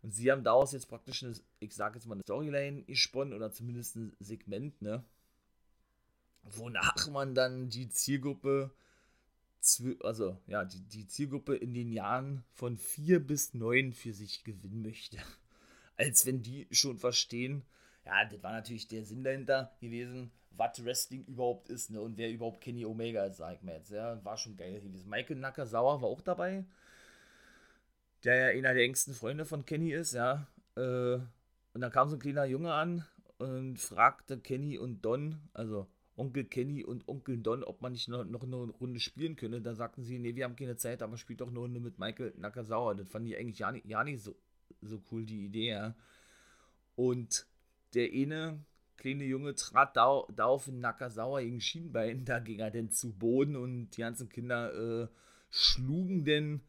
Und 0.03 0.13
sie 0.13 0.31
haben 0.31 0.45
daraus 0.45 0.73
jetzt 0.73 0.89
praktisch, 0.89 1.23
eine, 1.23 1.35
ich 1.61 1.75
sage 1.75 1.97
jetzt 1.97 2.07
mal, 2.07 2.15
eine 2.15 2.23
Storyline 2.23 2.83
gesponnen 2.85 3.35
oder 3.35 3.51
zumindest 3.53 3.97
ein 3.97 4.13
Segment, 4.21 4.81
ne? 4.81 5.05
Wonach 6.45 7.09
man 7.11 7.35
dann 7.35 7.69
die 7.69 7.89
Zielgruppe, 7.89 8.71
also 10.03 10.39
ja, 10.47 10.65
die, 10.65 10.81
die 10.81 11.07
Zielgruppe 11.07 11.57
in 11.57 11.75
den 11.75 11.93
Jahren 11.93 12.45
von 12.53 12.77
4 12.77 13.21
bis 13.21 13.55
9 13.55 13.93
für 13.93 14.13
sich 14.13 14.45
gewinnen 14.45 14.83
möchte. 14.83 15.19
Als 15.97 16.27
wenn 16.27 16.43
die 16.43 16.69
schon 16.71 16.99
verstehen, 16.99 17.65
ja, 18.05 18.25
das 18.25 18.43
war 18.43 18.53
natürlich 18.53 18.89
der 18.89 19.05
Sinn 19.05 19.25
dahinter 19.25 19.77
gewesen, 19.81 20.31
was 20.51 20.85
Wrestling 20.85 21.25
überhaupt 21.25 21.69
ist, 21.69 21.91
ne? 21.91 22.01
Und 22.01 22.17
wer 22.17 22.31
überhaupt 22.31 22.61
Kenny 22.61 22.85
Omega 22.85 23.25
ist, 23.25 23.37
sag 23.37 23.57
ich 23.57 23.63
mal 23.63 23.77
jetzt. 23.77 23.91
Ja, 23.91 24.25
war 24.25 24.37
schon 24.37 24.57
geil 24.57 24.81
gewesen. 24.81 25.09
Michael 25.09 25.37
Nakazawa 25.37 26.01
war 26.01 26.09
auch 26.09 26.21
dabei 26.21 26.65
der 28.25 28.53
ja 28.53 28.59
einer 28.59 28.75
der 28.75 28.85
engsten 28.85 29.15
Freunde 29.15 29.45
von 29.45 29.65
Kenny 29.65 29.93
ist, 29.93 30.13
ja. 30.13 30.47
Äh, 30.77 31.19
und 31.75 31.81
da 31.81 31.91
kam 31.91 32.09
so 32.09 32.17
ein 32.17 32.21
kleiner 32.21 32.45
Junge 32.45 32.73
an 32.73 33.05
und 33.39 33.79
fragte 33.79 34.39
Kenny 34.39 34.79
und 34.79 35.05
Don, 35.05 35.41
also 35.53 35.87
Onkel 36.19 36.45
Kenny 36.45 36.85
und 36.85 37.07
Onkel 37.09 37.39
Don, 37.39 37.63
ob 37.63 37.81
man 37.81 37.93
nicht 37.93 38.09
noch, 38.09 38.25
eine 38.25 38.57
Runde 38.57 39.01
spielen 39.01 39.37
könne. 39.37 39.61
Da 39.61 39.75
sagten 39.75 40.03
sie, 40.03 40.19
nee, 40.19 40.35
wir 40.35 40.45
haben 40.45 40.57
keine 40.57 40.77
Zeit, 40.77 41.03
aber 41.03 41.17
spielt 41.17 41.41
doch 41.41 41.49
eine 41.49 41.59
Runde 41.59 41.81
mit 41.81 41.99
Michael 41.99 42.35
Nakazawa. 42.37 42.95
Das 42.95 43.09
fand 43.09 43.27
ich 43.29 43.37
eigentlich 43.37 43.61
ja 43.61 43.71
nicht, 43.71 43.87
ja 43.87 44.03
nicht 44.03 44.23
so, 44.23 44.35
so 44.83 45.01
cool, 45.11 45.25
die 45.25 45.45
Idee, 45.45 45.71
ja. 45.71 45.95
Und 46.97 47.47
der 47.95 48.11
eine 48.13 48.65
kleine 48.97 49.25
Junge 49.25 49.55
trat 49.55 49.97
da, 49.97 50.25
darauf 50.35 50.67
in 50.67 50.81
Nakazawa 50.81 51.41
gegen 51.41 51.61
Schienbein, 51.61 52.25
da 52.25 52.41
ging 52.41 52.59
er 52.59 52.71
denn 52.71 52.91
zu 52.91 53.13
Boden 53.13 53.57
und 53.57 53.91
die 53.97 54.01
ganzen 54.01 54.29
Kinder 54.29 54.75
äh, 54.75 55.09
schlugen 55.51 56.25
denn 56.25 56.61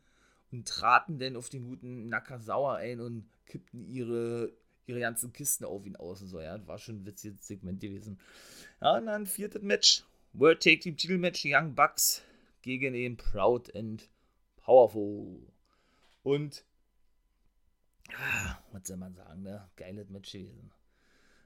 und 0.52 0.68
traten 0.68 1.20
dann 1.20 1.36
auf 1.36 1.50
den 1.50 1.64
guten 1.64 2.08
Nakazawa 2.08 2.76
ein 2.76 3.02
und 3.02 3.30
kippten 3.46 3.84
ihre, 3.88 4.54
ihre 4.90 5.00
ganzen 5.00 5.32
Kisten 5.32 5.66
auf 5.66 5.86
ihn 5.86 5.96
aus 5.96 6.22
und 6.22 6.28
so, 6.28 6.42
ja. 6.42 6.68
War 6.68 6.78
schon 6.78 6.98
ein 7.02 7.06
witziges 7.06 7.48
Segment 7.48 7.80
gewesen. 7.80 8.20
Ja, 8.82 8.98
und 8.98 9.06
dann 9.06 9.26
viertes 9.26 9.62
Match. 9.62 10.04
World 10.34 10.62
Take 10.62 10.80
Team 10.80 10.98
Titel 10.98 11.18
Match 11.18 11.44
Young 11.46 11.74
Bucks 11.74 12.22
gegen 12.62 12.94
den 12.94 13.18
Proud 13.18 13.74
and 13.76 14.10
Powerful. 14.58 15.40
Und, 16.24 16.64
ah, 18.14 18.58
was 18.72 18.88
soll 18.88 18.98
man 18.98 19.16
sagen, 19.16 19.44
ne? 19.44 19.70
Geiles 19.76 20.10
Match 20.10 20.32
gewesen. 20.32 20.72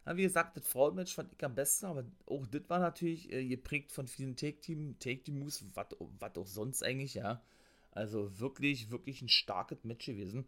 Ja, 0.05 0.17
wie 0.17 0.23
gesagt, 0.23 0.57
das 0.57 0.67
Frauenmatch 0.67 1.13
fand 1.13 1.31
ich 1.31 1.43
am 1.45 1.55
besten, 1.55 1.85
aber 1.85 2.03
auch 2.25 2.45
das 2.47 2.63
war 2.67 2.79
natürlich 2.79 3.31
äh, 3.31 3.47
geprägt 3.47 3.93
von 3.93 4.07
vielen 4.07 4.35
Take-Team, 4.35 4.97
Take-Team-Moves, 4.99 5.63
was 5.73 6.37
auch 6.37 6.47
sonst 6.47 6.83
eigentlich, 6.83 7.13
ja. 7.13 7.41
Also 7.91 8.39
wirklich, 8.39 8.91
wirklich 8.91 9.21
ein 9.21 9.29
starkes 9.29 9.83
Match 9.83 10.05
gewesen. 10.05 10.45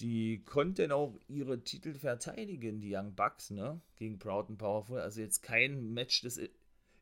Die 0.00 0.42
konnten 0.44 0.90
auch 0.90 1.18
ihre 1.28 1.62
Titel 1.62 1.94
verteidigen, 1.94 2.80
die 2.80 2.94
Young 2.94 3.14
Bucks, 3.14 3.50
ne? 3.50 3.80
Gegen 3.96 4.18
Proud 4.18 4.48
and 4.48 4.58
Powerful. 4.58 4.98
Also 4.98 5.20
jetzt 5.20 5.42
kein 5.42 5.92
Match 5.92 6.22
des 6.22 6.40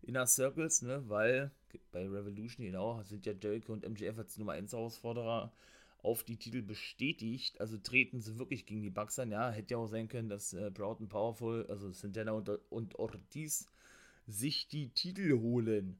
Inner 0.03 0.27
Circles, 0.27 0.83
ne? 0.83 1.03
Weil 1.09 1.51
bei 1.91 2.07
Revolution, 2.07 2.67
genau, 2.67 3.03
sind 3.03 3.25
ja 3.25 3.33
Jericho 3.33 3.73
und 3.73 3.89
MJF 3.89 4.19
als 4.19 4.37
Nummer 4.37 4.53
1 4.53 4.73
Herausforderer 4.73 5.53
auf 6.03 6.23
die 6.25 6.37
Titel 6.37 6.63
bestätigt. 6.63 7.61
Also 7.61 7.79
treten 7.79 8.21
sie 8.21 8.39
wirklich 8.39 8.67
gegen 8.67 8.83
die 8.83 8.91
Bucks 8.91 9.19
an. 9.19 9.31
Ja, 9.31 9.51
hätte 9.51 9.75
ja 9.75 9.79
auch 9.79 9.87
sein 9.87 10.09
können, 10.09 10.29
dass 10.29 10.53
äh, 10.53 10.71
Proud 10.71 11.01
and 11.01 11.09
Powerful, 11.09 11.67
also 11.69 11.91
Santana 11.93 12.33
und, 12.33 12.49
und 12.71 12.99
Ortiz, 12.99 13.69
sich 14.27 14.69
die 14.69 14.91
Titel 14.91 15.41
holen. 15.41 15.99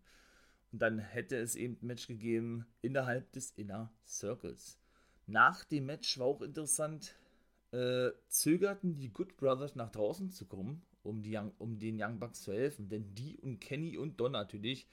Und 0.73 0.81
dann 0.81 0.99
hätte 0.99 1.37
es 1.37 1.55
eben 1.55 1.79
ein 1.81 1.87
Match 1.87 2.07
gegeben 2.07 2.67
innerhalb 2.81 3.31
des 3.33 3.53
Inner 3.53 3.93
Circles. 4.07 4.82
Nach 5.27 5.65
dem 5.65 5.87
Match 5.87 6.19
war 6.19 6.27
auch 6.27 6.43
interessant, 6.43 7.15
äh, 7.73 8.11
zögerten 8.29 8.97
die 8.97 9.13
Good 9.13 9.37
Brothers 9.37 9.75
nach 9.77 9.91
draußen 9.91 10.31
zu 10.31 10.47
kommen, 10.47 10.83
um, 11.03 11.23
die 11.23 11.37
Young, 11.37 11.53
um 11.59 11.79
den 11.79 12.01
Young 12.01 12.19
Bucks 12.19 12.43
zu 12.43 12.53
helfen. 12.53 12.89
Denn 12.89 13.15
die 13.15 13.39
und 13.39 13.61
Kenny 13.61 13.97
und 13.97 14.21
Don 14.21 14.33
natürlich 14.33 14.87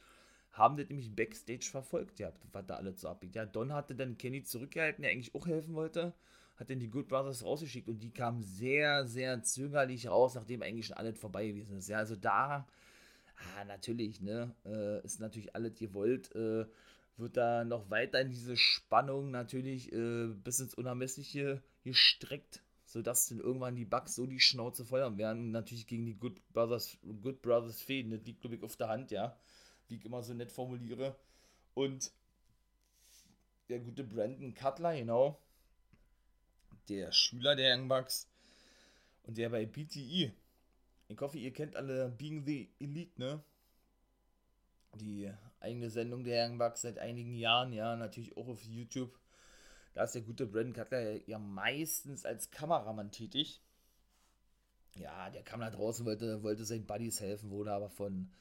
haben 0.52 0.78
das 0.78 0.90
nämlich 0.90 1.16
Backstage 1.16 1.68
verfolgt, 1.70 2.20
ja, 2.20 2.32
was 2.52 2.66
da 2.66 2.76
alles 2.76 3.02
so 3.02 3.10
abgeht. 3.10 3.36
Ja, 3.36 3.46
Don 3.46 3.74
hatte 3.74 3.96
dann 3.96 4.18
Kenny 4.18 4.44
zurückgehalten, 4.44 5.02
der 5.04 5.12
eigentlich 5.12 5.36
auch 5.36 5.48
helfen 5.48 5.76
wollte, 5.76 6.14
hat 6.58 6.70
dann 6.70 6.80
die 6.80 6.90
Good 6.90 7.08
Brothers 7.08 7.44
rausgeschickt 7.44 7.88
und 7.88 8.00
die 8.00 8.12
kamen 8.12 8.42
sehr, 8.42 9.06
sehr 9.08 9.44
zögerlich 9.44 10.08
raus, 10.08 10.36
nachdem 10.36 10.62
eigentlich 10.62 10.88
schon 10.88 10.98
alles 10.98 11.20
vorbei 11.20 11.48
gewesen 11.48 11.78
ist. 11.78 11.88
Ja, 11.88 12.00
also 12.00 12.16
da 12.16 12.68
ah, 13.58 13.64
natürlich, 13.66 14.22
ne, 14.22 14.54
äh, 14.66 15.04
ist 15.04 15.20
natürlich 15.20 15.56
alles 15.56 15.76
gewollt, 15.76 16.34
äh, 16.36 16.66
wird 17.20 17.38
da 17.38 17.64
noch 17.64 17.90
weiter 17.90 18.22
in 18.22 18.30
diese 18.30 18.58
Spannung 18.58 19.32
natürlich 19.32 19.92
äh, 19.92 20.28
bis 20.28 20.60
ins 20.60 20.74
Unermessliche 20.74 21.62
gestreckt, 21.84 22.62
sodass 22.86 23.28
dann 23.28 23.40
irgendwann 23.40 23.76
die 23.76 23.86
Bugs 23.86 24.16
so 24.16 24.26
die 24.26 24.40
Schnauze 24.40 24.86
feuern 24.86 25.18
werden. 25.18 25.52
Natürlich 25.52 25.88
gegen 25.88 26.06
die 26.06 26.16
Good 26.16 26.42
Brothers, 26.54 26.98
Good 27.22 27.42
Brothers 27.42 27.82
Fäden, 27.82 28.12
das 28.12 28.24
liegt, 28.26 28.42
glaube 28.42 28.56
ich, 28.56 28.64
auf 28.64 28.76
der 28.76 28.90
Hand, 28.90 29.12
ja, 29.12 29.38
wie 29.88 29.96
ich 29.96 30.06
immer 30.06 30.24
so 30.24 30.34
nett 30.34 30.52
formuliere. 30.52 31.16
Und 31.74 32.12
der 33.70 33.80
gute 33.80 34.04
Brandon 34.04 34.54
Cutler, 34.54 34.96
genau, 34.96 35.40
der 36.88 37.12
Schüler 37.12 37.56
der 37.56 37.76
Young 37.76 37.88
Bucks 37.88 38.28
und 39.24 39.38
der 39.38 39.50
bei 39.50 39.66
BTE 39.66 40.34
ich 41.10 41.20
hoffe, 41.20 41.40
ihr 41.40 41.52
kennt 41.52 41.76
alle 41.76 42.10
Being 42.10 42.46
the 42.46 42.70
Elite, 42.80 43.20
ne? 43.20 43.44
Die 44.94 45.32
eigene 45.60 45.89
Sendung 45.89 46.24
der 46.24 46.45
Young 46.45 46.57
Bucks 46.57 46.82
seit 46.82 46.97
einigen 46.97 47.36
Jahren, 47.36 47.74
ja, 47.74 47.95
natürlich 47.95 48.36
auch 48.38 48.47
auf 48.47 48.64
YouTube. 48.64 49.18
Da 49.93 50.03
ist 50.03 50.16
der 50.16 50.22
gute 50.22 50.45
Brandon 50.45 50.74
Cutler 50.74 51.28
ja 51.28 51.39
meistens 51.39 52.26
als 52.26 52.51
Kameramann 52.51 53.12
tätig. 53.12 53.62
Ja, 54.95 55.30
der 55.30 55.43
kam 55.43 55.62
da 55.62 55.70
draußen, 55.70 56.05
wollte, 56.05 56.43
wollte 56.43 56.66
seinen 56.66 56.86
Buddies 56.86 57.20
helfen, 57.20 57.49
wurde 57.49 57.72
aber 57.72 57.89
von 57.89 58.32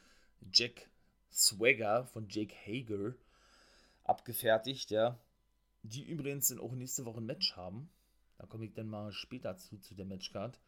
Jack 0.52 0.88
Swagger, 1.30 2.04
von 2.06 2.28
Jake 2.28 2.54
Hager 2.54 3.14
abgefertigt, 4.04 4.90
ja. 4.90 5.18
Die 5.82 6.02
übrigens 6.04 6.48
dann 6.48 6.60
auch 6.60 6.72
nächste 6.72 7.04
Woche 7.04 7.20
ein 7.20 7.26
Match 7.26 7.56
haben. 7.56 7.90
Da 8.38 8.46
komme 8.46 8.64
ich 8.64 8.74
dann 8.74 8.88
mal 8.88 9.12
später 9.12 9.56
zu, 9.56 9.78
zu 9.78 9.94
der 9.94 10.06
Matchcard. 10.06 10.58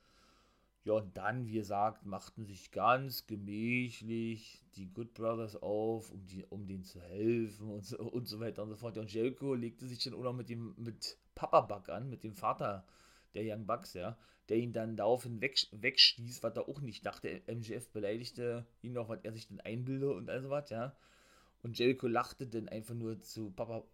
Ja, 0.85 0.95
und 0.95 1.17
dann, 1.17 1.47
wie 1.47 1.53
gesagt, 1.53 2.07
machten 2.07 2.47
sich 2.47 2.71
ganz 2.71 3.27
gemächlich 3.27 4.63
die 4.77 4.91
Good 4.93 5.13
Brothers 5.13 5.57
auf, 5.57 6.11
um, 6.11 6.25
die, 6.27 6.45
um 6.47 6.67
denen 6.67 6.85
zu 6.85 7.01
helfen 7.01 7.69
und 7.69 7.85
so, 7.85 7.99
und 7.99 8.27
so 8.27 8.41
weiter 8.41 8.63
und 8.63 8.71
so 8.71 8.77
fort. 8.77 8.97
und 8.97 9.13
Jericho 9.13 9.55
legte 9.55 9.87
sich 9.87 10.03
dann 10.03 10.15
auch 10.15 10.23
noch 10.23 10.33
mit 10.33 10.49
dem 10.49 10.75
mit 10.79 11.19
Papa 11.35 11.61
Buck 11.63 11.89
an, 11.91 12.09
mit 12.09 12.25
dem 12.25 12.35
Vater 12.35 12.85
der 13.35 13.43
Young 13.45 13.67
Bucks, 13.67 13.95
ja, 13.95 14.17
der 14.49 14.57
ihn 14.57 14.73
dann 14.73 14.97
daraufhin 14.97 15.41
weg, 15.41 15.59
wegstieß, 15.73 16.43
was 16.43 16.57
er 16.57 16.69
auch 16.69 16.81
nicht 16.81 17.05
dachte. 17.07 17.43
MGF 17.47 17.89
beleidigte 17.91 18.67
ihn 18.83 18.95
noch, 18.95 19.09
was 19.09 19.21
er 19.23 19.33
sich 19.33 19.49
denn 19.49 19.61
einbilde 19.61 20.13
und 20.13 20.31
all 20.31 20.43
so 20.43 20.51
was, 20.51 20.71
ja. 20.71 20.97
Und 21.63 21.79
Jericho 21.79 22.09
lachte 22.09 22.47
dann 22.47 22.69
einfach 22.69 22.95
nur 22.95 23.21
zu 23.21 23.51
Papa, 23.51 23.85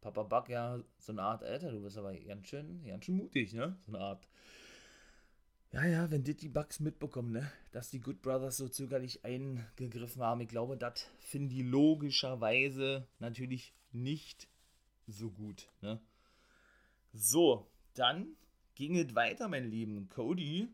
Papa 0.00 0.22
Buck, 0.22 0.48
ja, 0.48 0.80
so 0.98 1.12
eine 1.12 1.22
Art, 1.22 1.42
Alter, 1.42 1.72
du 1.72 1.82
bist 1.82 1.98
aber 1.98 2.14
ganz 2.14 2.48
schön, 2.48 2.84
ganz 2.86 3.04
schön 3.06 3.16
mutig, 3.16 3.52
ne? 3.54 3.76
So 3.86 3.94
eine 3.94 4.04
Art. 4.04 4.28
Ja, 5.76 5.84
ja, 5.84 6.10
wenn 6.10 6.24
die 6.24 6.48
Bugs 6.48 6.80
mitbekommen, 6.80 7.32
ne, 7.32 7.52
dass 7.70 7.90
die 7.90 8.00
Good 8.00 8.22
Brothers 8.22 8.56
so 8.56 8.66
zögerlich 8.66 9.26
eingegriffen 9.26 10.22
haben, 10.22 10.40
ich 10.40 10.48
glaube, 10.48 10.78
das 10.78 11.06
finden 11.18 11.50
die 11.50 11.60
logischerweise 11.60 13.06
natürlich 13.18 13.74
nicht 13.92 14.48
so 15.06 15.30
gut, 15.30 15.68
ne. 15.82 16.00
So, 17.12 17.66
dann 17.92 18.36
ging 18.74 18.96
es 18.96 19.14
weiter, 19.14 19.48
mein 19.48 19.70
Lieben. 19.70 20.08
Cody 20.08 20.70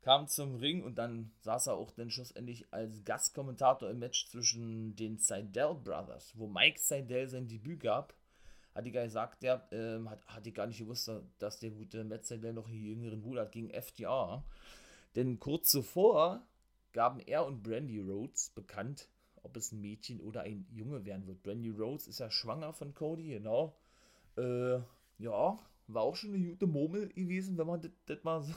kam 0.00 0.28
zum 0.28 0.54
Ring 0.54 0.82
und 0.82 0.96
dann 0.96 1.30
saß 1.40 1.66
er 1.66 1.74
auch 1.74 1.90
dann 1.90 2.08
schlussendlich 2.08 2.72
als 2.72 3.04
Gastkommentator 3.04 3.90
im 3.90 3.98
Match 3.98 4.28
zwischen 4.28 4.96
den 4.96 5.18
Seidel 5.18 5.74
Brothers, 5.74 6.32
wo 6.38 6.46
Mike 6.46 6.80
Seidel 6.80 7.28
sein 7.28 7.48
Debüt 7.48 7.80
gab 7.80 8.15
hat 8.76 8.84
die 8.84 8.92
gesagt, 8.92 9.42
der 9.42 9.66
ähm, 9.72 10.10
hat, 10.10 10.24
hat 10.26 10.44
die 10.44 10.52
gar 10.52 10.66
nicht 10.66 10.78
gewusst, 10.78 11.10
dass 11.38 11.58
der 11.60 11.70
gute 11.70 12.04
Metzeler 12.04 12.52
noch 12.52 12.68
einen 12.68 12.84
jüngeren 12.84 13.22
Bruder 13.22 13.42
hat 13.42 13.52
gegen 13.52 13.70
FDR. 13.70 14.44
Denn 15.14 15.40
kurz 15.40 15.70
zuvor 15.70 16.46
gaben 16.92 17.20
er 17.20 17.46
und 17.46 17.62
Brandy 17.62 18.00
Rhodes 18.00 18.50
bekannt, 18.50 19.08
ob 19.42 19.56
es 19.56 19.72
ein 19.72 19.80
Mädchen 19.80 20.20
oder 20.20 20.42
ein 20.42 20.66
Junge 20.70 21.06
werden 21.06 21.26
wird. 21.26 21.42
Brandy 21.42 21.70
Rhodes 21.70 22.06
ist 22.06 22.20
ja 22.20 22.30
schwanger 22.30 22.74
von 22.74 22.94
Cody, 22.94 23.28
genau. 23.28 23.74
Äh, 24.36 24.80
ja, 25.18 25.58
war 25.88 26.02
auch 26.02 26.16
schon 26.16 26.34
eine 26.34 26.46
gute 26.46 26.66
Murmel 26.66 27.08
gewesen, 27.08 27.56
wenn 27.56 27.66
man 27.66 27.80
das 28.04 28.24
mal 28.24 28.42
so, 28.42 28.52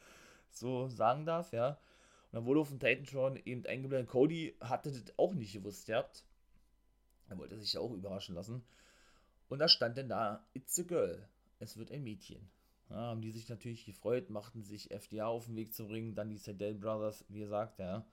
so 0.52 0.88
sagen 0.88 1.26
darf, 1.26 1.52
ja. 1.52 1.78
dann 2.30 2.44
wurde 2.44 2.60
auf 2.60 2.68
dem 2.68 2.78
Titan 2.78 3.06
Tron 3.06 3.40
eben 3.44 3.66
eingeblendet. 3.66 4.08
Cody 4.08 4.54
hatte 4.60 4.92
das 4.92 5.18
auch 5.18 5.34
nicht 5.34 5.52
gewusst, 5.52 5.88
habt. 5.88 6.24
Er 7.28 7.38
wollte 7.38 7.58
sich 7.58 7.76
auch 7.76 7.90
überraschen 7.90 8.36
lassen. 8.36 8.62
Und 9.54 9.60
da 9.60 9.68
stand 9.68 9.96
denn 9.96 10.08
da, 10.08 10.44
it's 10.52 10.80
a 10.80 10.82
girl. 10.82 11.28
Es 11.60 11.76
wird 11.76 11.92
ein 11.92 12.02
Mädchen. 12.02 12.50
Ja, 12.90 12.96
haben 12.96 13.20
die 13.20 13.30
sich 13.30 13.48
natürlich 13.48 13.86
gefreut, 13.86 14.28
machten 14.28 14.64
sich 14.64 14.90
FDA 14.90 15.26
auf 15.26 15.46
den 15.46 15.54
Weg 15.54 15.72
zu 15.72 15.86
bringen, 15.86 16.16
dann 16.16 16.28
die 16.28 16.38
Seidel 16.38 16.74
Brothers, 16.74 17.24
wie 17.28 17.38
gesagt, 17.38 17.78
ja. 17.78 18.04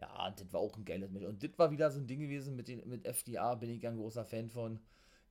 Ja, 0.00 0.30
das 0.30 0.52
war 0.52 0.60
auch 0.60 0.76
ein 0.76 0.84
geiles 0.84 1.10
Match. 1.10 1.26
Und 1.26 1.42
das 1.42 1.50
war 1.58 1.72
wieder 1.72 1.90
so 1.90 1.98
ein 1.98 2.06
Ding 2.06 2.20
gewesen 2.20 2.54
mit, 2.54 2.68
den, 2.68 2.88
mit 2.88 3.04
FDA, 3.04 3.56
bin 3.56 3.70
ich 3.70 3.84
ein 3.84 3.96
großer 3.96 4.24
Fan 4.24 4.50
von. 4.50 4.78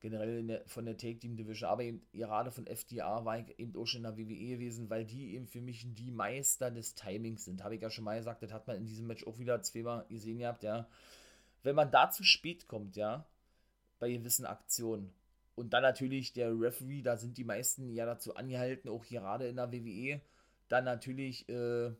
Generell 0.01 0.45
der, 0.45 0.67
von 0.67 0.83
der 0.83 0.97
Take 0.97 1.19
Team 1.19 1.37
Division, 1.37 1.69
aber 1.69 1.83
eben 1.83 2.01
gerade 2.11 2.51
von 2.51 2.67
FDA 2.67 3.23
war 3.23 3.39
ich 3.39 3.57
eben 3.57 3.73
auch 3.77 3.85
schon 3.85 3.99
in 3.99 4.03
der 4.03 4.17
WWE 4.17 4.47
gewesen, 4.47 4.89
weil 4.89 5.05
die 5.05 5.33
eben 5.35 5.47
für 5.47 5.61
mich 5.61 5.85
die 5.93 6.11
Meister 6.11 6.71
des 6.71 6.93
Timings 6.93 7.45
sind. 7.45 7.63
Habe 7.63 7.75
ich 7.75 7.81
ja 7.81 7.89
schon 7.89 8.03
mal 8.03 8.17
gesagt, 8.17 8.43
das 8.43 8.51
hat 8.51 8.67
man 8.67 8.75
in 8.75 8.85
diesem 8.85 9.07
Match 9.07 9.25
auch 9.25 9.39
wieder 9.39 9.61
zweimal 9.61 10.05
gesehen 10.09 10.39
gehabt, 10.39 10.63
ja. 10.63 10.89
Wenn 11.63 11.75
man 11.75 11.89
da 11.89 12.09
zu 12.09 12.25
spät 12.25 12.67
kommt, 12.67 12.97
ja, 12.97 13.25
bei 13.97 14.11
gewissen 14.11 14.45
Aktionen, 14.45 15.13
und 15.61 15.73
dann 15.73 15.83
natürlich 15.83 16.33
der 16.33 16.59
Referee, 16.59 17.03
da 17.03 17.17
sind 17.17 17.37
die 17.37 17.43
meisten 17.43 17.93
ja 17.93 18.07
dazu 18.07 18.35
angehalten, 18.35 18.89
auch 18.89 19.05
gerade 19.05 19.47
in 19.47 19.57
der 19.57 19.71
WWE, 19.71 20.19
dann 20.69 20.85
natürlich, 20.85 21.47
äh, 21.49 21.91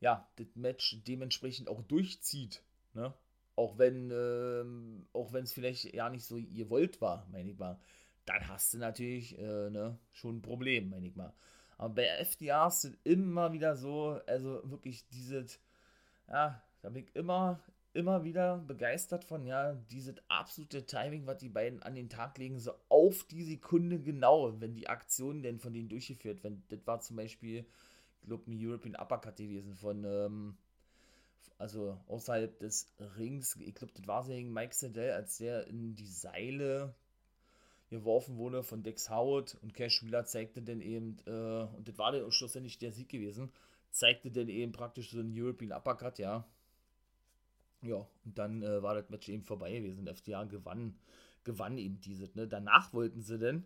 ja, 0.00 0.26
das 0.36 0.46
Match 0.54 1.02
dementsprechend 1.06 1.68
auch 1.68 1.82
durchzieht, 1.82 2.62
ne? 2.94 3.12
Auch 3.54 3.76
wenn, 3.76 4.10
äh, 4.10 4.64
auch 5.12 5.32
wenn 5.34 5.44
es 5.44 5.52
vielleicht 5.52 5.94
ja 5.94 6.08
nicht 6.08 6.24
so 6.24 6.38
ihr 6.38 6.70
wollt 6.70 7.02
war, 7.02 7.28
meine 7.30 7.50
ich 7.50 7.58
mal, 7.58 7.78
dann 8.24 8.48
hast 8.48 8.72
du 8.72 8.78
natürlich, 8.78 9.38
äh, 9.38 9.70
ne, 9.70 9.98
schon 10.12 10.38
ein 10.38 10.42
Problem, 10.42 10.88
meine 10.88 11.06
ich 11.06 11.14
mal. 11.14 11.34
Aber 11.76 11.94
bei 11.94 12.06
FDRs 12.06 12.80
sind 12.80 12.98
immer 13.04 13.52
wieder 13.52 13.76
so, 13.76 14.20
also 14.26 14.62
wirklich 14.64 15.06
dieses, 15.08 15.60
ja, 16.28 16.62
da 16.80 16.88
bin 16.88 17.04
ich 17.04 17.14
immer, 17.14 17.60
immer 17.94 18.24
wieder 18.24 18.58
begeistert 18.58 19.24
von, 19.24 19.46
ja, 19.46 19.72
dieses 19.90 20.16
absolute 20.28 20.84
Timing, 20.84 21.26
was 21.26 21.38
die 21.38 21.48
beiden 21.48 21.82
an 21.82 21.94
den 21.94 22.08
Tag 22.08 22.36
legen, 22.38 22.58
so 22.58 22.74
auf 22.88 23.24
die 23.24 23.44
Sekunde 23.44 24.00
genau, 24.00 24.60
wenn 24.60 24.74
die 24.74 24.88
Aktion 24.88 25.42
denn 25.42 25.60
von 25.60 25.72
denen 25.72 25.88
durchgeführt 25.88 26.42
werden. 26.42 26.64
Das 26.68 26.80
war 26.86 27.00
zum 27.00 27.16
Beispiel, 27.16 27.64
ich 28.20 28.26
glaube, 28.26 28.50
ein 28.50 28.58
European 28.60 28.96
Uppercut 28.96 29.36
gewesen 29.36 29.74
von, 29.74 30.04
ähm, 30.04 30.56
also 31.56 31.96
außerhalb 32.08 32.58
des 32.58 32.92
Rings, 33.16 33.56
ich 33.60 33.74
glaube, 33.74 33.92
das 33.94 34.06
war 34.08 34.26
gegen 34.26 34.52
Mike 34.52 34.74
Sedell, 34.74 35.12
als 35.12 35.38
der 35.38 35.68
in 35.68 35.94
die 35.94 36.08
Seile 36.08 36.94
geworfen 37.90 38.36
wurde 38.38 38.64
von 38.64 38.82
Dex 38.82 39.08
Howard. 39.08 39.56
Und 39.62 39.72
Cash 39.72 40.02
Wheeler 40.02 40.24
zeigte 40.24 40.62
dann 40.62 40.80
eben, 40.80 41.16
äh, 41.26 41.62
und 41.76 41.86
das 41.86 41.96
war 41.96 42.10
dann 42.10 42.30
schlussendlich 42.32 42.78
der 42.78 42.90
Sieg 42.90 43.08
gewesen, 43.08 43.52
zeigte 43.90 44.32
dann 44.32 44.48
eben 44.48 44.72
praktisch 44.72 45.10
so 45.10 45.20
einen 45.20 45.32
European 45.32 45.70
Uppercut, 45.70 46.18
ja, 46.18 46.44
ja, 47.84 48.06
und 48.24 48.38
dann 48.38 48.62
äh, 48.62 48.82
war 48.82 48.94
das 48.94 49.10
Match 49.10 49.28
eben 49.28 49.44
vorbei 49.44 49.72
gewesen. 49.72 50.06
FDA 50.06 50.44
gewann, 50.44 50.98
gewann 51.44 51.78
eben 51.78 52.00
dieses. 52.00 52.34
Ne? 52.34 52.48
Danach 52.48 52.92
wollten 52.92 53.20
sie 53.20 53.38
dann 53.38 53.64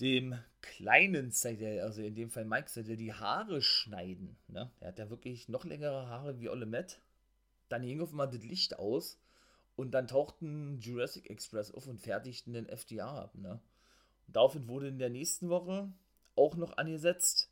dem 0.00 0.38
kleinen 0.60 1.32
Seidel, 1.32 1.80
also 1.80 2.02
in 2.02 2.14
dem 2.14 2.30
Fall 2.30 2.44
Mike 2.44 2.70
Seidel, 2.70 2.96
die 2.96 3.12
Haare 3.12 3.60
schneiden. 3.62 4.36
Ne? 4.46 4.70
Er 4.80 4.88
hat 4.88 4.98
ja 4.98 5.10
wirklich 5.10 5.48
noch 5.48 5.64
längere 5.64 6.06
Haare 6.08 6.38
wie 6.40 6.48
Ole 6.48 6.66
Matt. 6.66 7.00
Dann 7.68 7.82
ging 7.82 8.00
auf 8.00 8.10
einmal 8.10 8.30
das 8.30 8.44
Licht 8.44 8.78
aus 8.78 9.20
und 9.74 9.90
dann 9.90 10.06
tauchten 10.06 10.78
Jurassic 10.78 11.28
Express 11.28 11.72
auf 11.72 11.86
und 11.88 12.00
fertigten 12.00 12.52
den 12.52 12.68
FDA 12.68 13.24
ab. 13.24 13.34
Ne? 13.34 13.60
Und 14.26 14.36
daraufhin 14.36 14.68
wurde 14.68 14.88
in 14.88 14.98
der 14.98 15.10
nächsten 15.10 15.48
Woche 15.48 15.92
auch 16.36 16.54
noch 16.54 16.76
angesetzt 16.76 17.50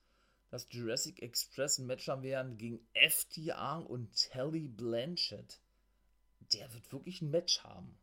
dass 0.51 0.69
Jurassic 0.71 1.23
Express 1.23 1.79
Match 1.79 2.09
haben 2.09 2.23
werden 2.23 2.57
gegen 2.57 2.81
FTR 2.95 3.85
und 3.89 4.15
Telly 4.15 4.69
Blanchett. 4.69 5.61
Der 6.53 6.73
wird 6.73 6.93
wirklich 6.93 7.23
ein 7.23 7.31
Match 7.31 7.63
haben. 7.65 7.99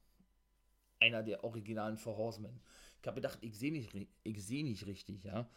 Einer 1.00 1.24
der 1.24 1.44
originalen 1.44 1.98
Four 1.98 2.18
Horsemen. 2.18 2.62
Ich 3.02 3.08
habe 3.08 3.16
gedacht, 3.16 3.38
ich 3.42 3.58
sehe 3.58 3.72
nicht, 3.72 3.92
seh 4.38 4.64
nicht 4.64 4.86
richtig, 4.86 5.24
ja. 5.24 5.50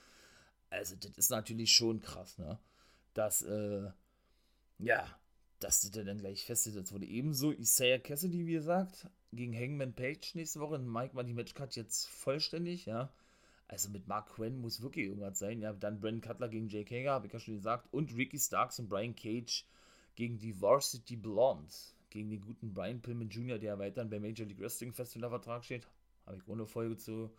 Also, 0.71 0.97
das 0.97 1.17
ist 1.17 1.31
natürlich 1.31 1.73
schon 1.73 2.01
krass, 2.01 2.39
ne? 2.39 2.59
Dass, 3.15 3.43
äh, 3.43 3.91
ja, 4.79 5.19
dass 5.61 5.81
das 5.81 5.91
dann 5.93 6.19
gleich 6.19 6.45
festgesetzt 6.45 6.93
wurde. 6.93 7.07
Ebenso 7.07 7.53
Isaiah 7.53 7.99
Cassidy, 7.99 8.47
wie 8.47 8.55
gesagt, 8.55 9.09
gegen 9.33 9.55
Hangman 9.55 9.95
Page 9.95 10.35
nächste 10.35 10.61
Woche. 10.61 10.79
Mike 10.79 11.15
war 11.15 11.25
die 11.25 11.35
Matchcard 11.35 11.75
jetzt 11.77 12.07
vollständig, 12.09 12.87
ja. 12.87 13.13
Also 13.69 13.89
mit 13.91 14.07
Mark 14.07 14.35
Quinn 14.35 14.61
muss 14.61 14.81
wirklich 14.81 15.07
irgendwas 15.07 15.39
sein. 15.39 15.61
Ja, 15.61 15.73
dann 15.73 16.01
Brandon 16.01 16.21
Cutler 16.21 16.49
gegen 16.49 16.69
Jake 16.69 16.95
Hager, 16.95 17.13
habe 17.13 17.27
ich 17.27 17.33
ja 17.33 17.41
schon 17.41 17.55
gesagt. 17.55 17.93
Und 17.93 18.15
Ricky 18.17 18.39
Starks 18.39 18.79
und 18.79 18.89
Brian 18.89 19.17
Cage 19.17 19.65
gegen 20.15 20.39
die 20.39 20.61
Varsity 20.61 21.17
Blondes. 21.17 21.95
Gegen 22.11 22.31
den 22.31 22.41
guten 22.41 22.73
Brian 22.73 23.03
Pillman 23.03 23.29
Jr., 23.29 23.59
der 23.59 23.79
weiterhin 23.79 24.09
beim 24.09 24.23
Major 24.23 24.47
League 24.47 24.61
Wrestling 24.61 24.93
Fest 24.93 25.17
unter 25.17 25.31
Vertrag 25.31 25.65
steht. 25.65 25.87
Habe 26.27 26.39
ich 26.39 26.49
ohne 26.49 26.67
Folge 26.67 26.97
zu 26.97 27.31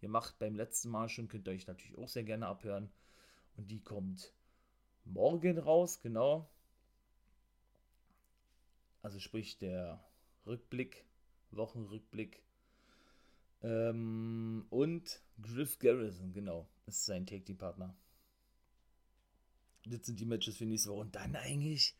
gemacht 0.00 0.34
beim 0.38 0.56
letzten 0.56 0.90
Mal 0.90 1.08
schon. 1.08 1.28
Könnt 1.28 1.46
ihr 1.46 1.52
euch 1.54 1.66
natürlich 1.66 1.96
auch 1.96 2.08
sehr 2.08 2.24
gerne 2.24 2.46
abhören. 2.46 2.90
Und 3.56 3.70
die 3.70 3.80
kommt 3.80 4.32
morgen 5.04 5.58
raus, 5.58 6.00
genau. 6.00 6.48
Also 9.02 9.20
sprich 9.20 9.58
der 9.58 10.04
Rückblick, 10.46 11.04
Wochenrückblick 11.52 12.42
ähm, 13.62 14.66
und 14.70 15.22
Griff 15.42 15.78
Garrison, 15.78 16.32
genau, 16.32 16.68
ist 16.86 17.04
sein 17.04 17.26
Take-Team-Partner. 17.26 17.94
Das 19.86 20.04
sind 20.04 20.20
die 20.20 20.26
Matches 20.26 20.56
für 20.56 20.66
nächste 20.66 20.90
Woche. 20.90 21.00
Und 21.00 21.14
dann 21.14 21.36
eigentlich, 21.36 21.94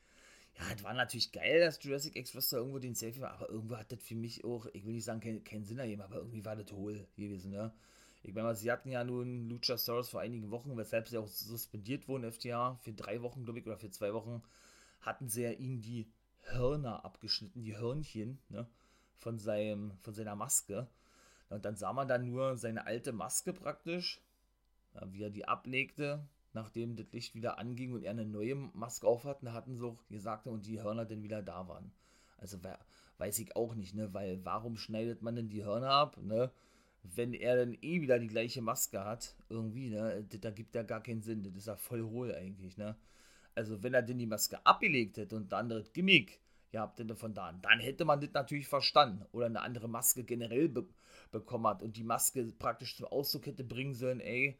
ja, 0.59 0.64
es 0.74 0.82
war 0.82 0.95
natürlich 0.95 1.32
geil, 1.32 1.61
dass 1.61 1.82
Jurassic 1.82 2.16
Express 2.16 2.51
da 2.51 2.59
irgendwo 2.59 2.78
den 2.78 2.95
Selfie 2.95 3.20
war, 3.20 3.32
aber 3.32 3.49
irgendwo 3.49 3.76
hat 3.76 3.93
das 3.93 4.01
für 4.01 4.14
mich 4.14 4.45
auch, 4.45 4.66
ich 4.72 4.84
will 4.84 4.95
nicht 4.95 5.05
sagen, 5.05 5.20
keinen 5.20 5.45
kein 5.45 5.64
Sinn 5.64 5.78
ergeben, 5.78 6.03
aber 6.03 6.16
irgendwie 6.16 6.45
war 6.45 6.57
das 6.57 6.72
hohl 6.72 7.07
gewesen, 7.16 7.51
ne? 7.53 7.72
Ich 8.24 8.34
meine, 8.34 8.55
sie 8.57 8.70
hatten 8.72 8.91
ja 8.91 9.05
nun 9.05 9.49
Luchasaurus 9.49 10.09
vor 10.09 10.20
einigen 10.20 10.51
Wochen, 10.51 10.76
weshalb 10.76 11.09
sie 11.09 11.18
auch 11.18 11.28
suspendiert 11.28 12.09
wurden, 12.09 12.30
FTA, 12.30 12.74
für 12.82 12.93
drei 12.93 13.22
Wochen, 13.22 13.45
glaube 13.45 13.61
ich, 13.61 13.66
oder 13.66 13.78
für 13.78 13.91
zwei 13.91 14.12
Wochen, 14.12 14.43
hatten 15.01 15.28
sie 15.28 15.43
ja 15.43 15.53
ihnen 15.53 15.80
die 15.80 16.11
Hörner 16.43 17.05
abgeschnitten, 17.05 17.62
die 17.62 17.76
Hörnchen, 17.76 18.39
ne? 18.49 18.66
Von, 19.16 19.39
seinem, 19.39 19.97
von 19.99 20.14
seiner 20.14 20.36
Maske. 20.36 20.89
Und 21.49 21.64
dann 21.64 21.76
sah 21.76 21.92
man 21.92 22.09
dann 22.09 22.26
nur 22.26 22.57
seine 22.57 22.86
alte 22.86 23.12
Maske 23.12 23.53
praktisch, 23.53 24.20
wie 25.07 25.22
er 25.22 25.30
die 25.30 25.46
ablegte, 25.46 26.26
nachdem 26.53 26.96
das 26.96 27.12
Licht 27.12 27.34
wieder 27.34 27.59
anging 27.59 27.92
und 27.92 28.03
er 28.03 28.11
eine 28.11 28.26
neue 28.26 28.55
Maske 28.55 29.07
auf 29.07 29.24
hat. 29.24 29.42
Da 29.42 29.53
hatten 29.53 29.76
sie 29.76 29.84
auch 29.84 30.07
gesagt, 30.09 30.46
und 30.46 30.66
die 30.66 30.82
Hörner 30.82 31.05
dann 31.05 31.22
wieder 31.22 31.42
da 31.42 31.68
waren. 31.68 31.92
Also 32.36 32.59
weiß 33.18 33.38
ich 33.38 33.57
auch 33.57 33.74
nicht, 33.74 33.94
ne? 33.94 34.12
Weil 34.14 34.44
warum 34.44 34.76
schneidet 34.76 35.22
man 35.22 35.36
denn 35.36 35.49
die 35.49 35.64
Hörner 35.64 35.90
ab, 35.90 36.18
ne? 36.22 36.51
Wenn 37.03 37.32
er 37.32 37.57
dann 37.57 37.76
eh 37.80 38.01
wieder 38.01 38.18
die 38.18 38.26
gleiche 38.26 38.61
Maske 38.61 39.05
hat, 39.05 39.36
irgendwie, 39.49 39.88
ne? 39.88 40.24
Da 40.40 40.51
gibt 40.51 40.74
ja 40.74 40.82
gar 40.82 41.03
keinen 41.03 41.22
Sinn. 41.22 41.42
Das 41.42 41.55
ist 41.55 41.66
ja 41.66 41.76
voll 41.76 42.03
hohl 42.03 42.34
eigentlich, 42.34 42.76
ne? 42.76 42.96
Also 43.55 43.82
wenn 43.82 43.94
er 43.94 44.03
denn 44.03 44.18
die 44.18 44.26
Maske 44.26 44.64
abgelegt 44.64 45.16
hätte 45.16 45.34
und 45.34 45.51
dann 45.51 45.68
das 45.68 45.92
Gimmick 45.92 46.40
gehabt 46.70 46.98
hätte 46.98 47.16
von 47.16 47.34
da, 47.34 47.52
dann 47.52 47.80
hätte 47.80 48.04
man 48.04 48.20
das 48.20 48.32
natürlich 48.32 48.68
verstanden. 48.68 49.24
Oder 49.32 49.46
eine 49.46 49.60
andere 49.60 49.88
Maske 49.88 50.24
generell 50.24 50.68
be 50.68 50.86
bekommen 51.30 51.66
hat 51.66 51.82
und 51.82 51.96
die 51.98 52.04
Maske 52.04 52.44
praktisch 52.58 52.96
zum 52.96 53.06
Ausdruck 53.06 53.46
hätte 53.46 53.62
bringen 53.62 53.94
sollen, 53.94 54.20
ey, 54.20 54.58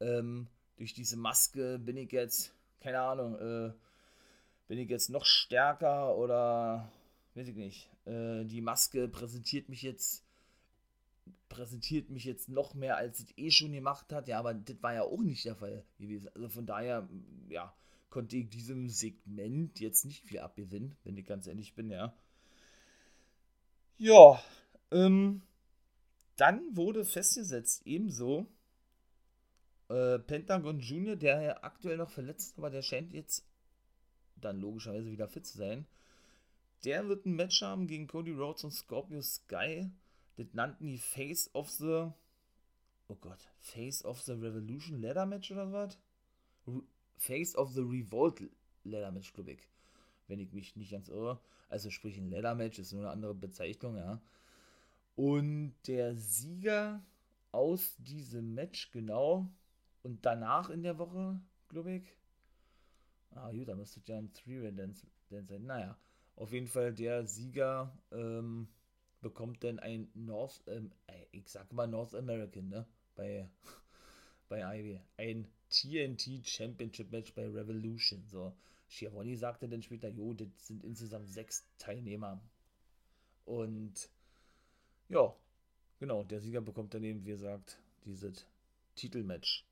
ähm, 0.00 0.46
durch 0.78 0.94
diese 0.94 1.18
Maske 1.18 1.78
bin 1.78 1.98
ich 1.98 2.12
jetzt, 2.12 2.54
keine 2.80 3.00
Ahnung, 3.00 3.34
äh, 3.34 3.72
bin 4.68 4.78
ich 4.78 4.88
jetzt 4.88 5.10
noch 5.10 5.26
stärker 5.26 6.16
oder 6.16 6.90
weiß 7.34 7.48
ich 7.48 7.56
nicht. 7.56 7.90
Äh, 8.06 8.44
die 8.44 8.62
Maske 8.62 9.08
präsentiert 9.08 9.68
mich 9.68 9.82
jetzt 9.82 10.24
präsentiert 11.48 12.10
mich 12.10 12.24
jetzt 12.24 12.48
noch 12.48 12.74
mehr, 12.74 12.96
als 12.96 13.20
es 13.20 13.26
eh 13.36 13.50
schon 13.50 13.72
gemacht 13.72 14.12
hat. 14.12 14.28
Ja, 14.28 14.38
aber 14.38 14.54
das 14.54 14.82
war 14.82 14.94
ja 14.94 15.02
auch 15.02 15.20
nicht 15.20 15.44
der 15.44 15.56
Fall 15.56 15.84
gewesen. 15.98 16.30
Also 16.34 16.48
von 16.48 16.66
daher, 16.66 17.08
ja, 17.48 17.74
konnte 18.10 18.36
ich 18.36 18.48
diesem 18.48 18.88
Segment 18.88 19.80
jetzt 19.80 20.04
nicht 20.04 20.24
viel 20.24 20.40
abgewinnen, 20.40 20.96
wenn 21.04 21.16
ich 21.16 21.26
ganz 21.26 21.46
ehrlich 21.46 21.74
bin, 21.74 21.90
ja. 21.90 22.14
Ja, 23.98 24.42
ähm, 24.90 25.42
dann 26.36 26.76
wurde 26.76 27.04
festgesetzt, 27.04 27.82
ebenso 27.84 28.46
äh, 29.88 30.18
Pentagon 30.18 30.80
Junior, 30.80 31.16
der 31.16 31.42
ja 31.42 31.62
aktuell 31.62 31.96
noch 31.96 32.10
verletzt 32.10 32.58
aber 32.58 32.70
der 32.70 32.82
scheint 32.82 33.12
jetzt 33.12 33.44
dann 34.36 34.60
logischerweise 34.60 35.10
wieder 35.10 35.28
fit 35.28 35.46
zu 35.46 35.58
sein. 35.58 35.86
Der 36.84 37.08
wird 37.08 37.26
ein 37.26 37.34
Match 37.34 37.60
haben 37.62 37.86
gegen 37.88 38.06
Cody 38.06 38.32
Rhodes 38.32 38.64
und 38.64 38.70
Scorpio 38.70 39.20
Sky. 39.20 39.90
Das 40.36 40.46
nannten 40.52 40.86
die 40.86 40.98
Face 40.98 41.50
of 41.54 41.70
the. 41.70 42.10
Oh 43.08 43.16
Gott, 43.20 43.48
Face 43.60 44.04
of 44.04 44.20
the 44.22 44.32
Revolution 44.32 45.00
Ladder 45.00 45.26
Match 45.26 45.50
oder 45.50 45.72
was? 45.72 45.98
Face 47.18 47.54
of 47.56 47.72
the 47.72 47.82
Revolt 47.82 48.42
Ladder 48.84 49.10
Match, 49.12 49.32
glaube 49.32 49.52
ich. 49.52 49.68
Wenn 50.28 50.40
ich 50.40 50.52
mich 50.52 50.76
nicht 50.76 50.92
ganz 50.92 51.08
irre. 51.08 51.40
Also 51.68 51.90
sprich 51.90 52.16
ein 52.18 52.30
Ladder 52.30 52.54
Match 52.54 52.78
ist 52.78 52.92
nur 52.92 53.02
eine 53.02 53.10
andere 53.10 53.34
Bezeichnung, 53.34 53.96
ja. 53.96 54.20
Und 55.16 55.74
der 55.86 56.14
Sieger 56.14 57.02
aus 57.52 57.96
diesem 57.98 58.54
Match, 58.54 58.90
genau, 58.90 59.48
und 60.02 60.24
danach 60.24 60.70
in 60.70 60.82
der 60.82 60.98
Woche, 60.98 61.40
glaube 61.68 61.92
ich, 61.92 62.02
Ah, 63.34 63.50
gut, 63.52 63.68
dann 63.68 63.78
müsste 63.78 64.00
ja 64.04 64.18
ein 64.18 64.32
Three-Way-Dance 64.32 65.06
sein. 65.30 65.64
Naja, 65.64 65.96
auf 66.36 66.52
jeden 66.52 66.66
Fall 66.66 66.92
der 66.92 67.26
Sieger 67.26 67.96
ähm, 68.10 68.68
bekommt 69.20 69.62
dann 69.64 69.78
ein 69.78 70.10
North, 70.14 70.62
ähm, 70.66 70.90
ich 71.30 71.48
sag 71.48 71.72
mal 71.72 71.86
North 71.86 72.14
American, 72.14 72.68
ne? 72.68 72.86
Bei, 73.14 73.48
bei 74.48 74.60
Ivy. 74.78 75.00
Ein 75.16 75.46
TNT 75.70 76.46
Championship 76.46 77.10
Match 77.10 77.32
bei 77.34 77.46
Revolution. 77.46 78.24
So, 78.28 78.52
Schiavone 78.88 79.36
sagte 79.36 79.68
dann 79.68 79.82
später, 79.82 80.08
jo, 80.08 80.34
das 80.34 80.48
sind 80.60 80.84
insgesamt 80.84 81.28
sechs 81.28 81.64
Teilnehmer. 81.78 82.40
Und 83.44 84.08
ja, 85.08 85.34
genau, 85.98 86.24
der 86.24 86.40
Sieger 86.40 86.60
bekommt 86.60 86.94
dann 86.94 87.04
eben, 87.04 87.24
wie 87.24 87.30
gesagt, 87.30 87.78
dieses 88.04 88.46
Titelmatch. 88.94 89.64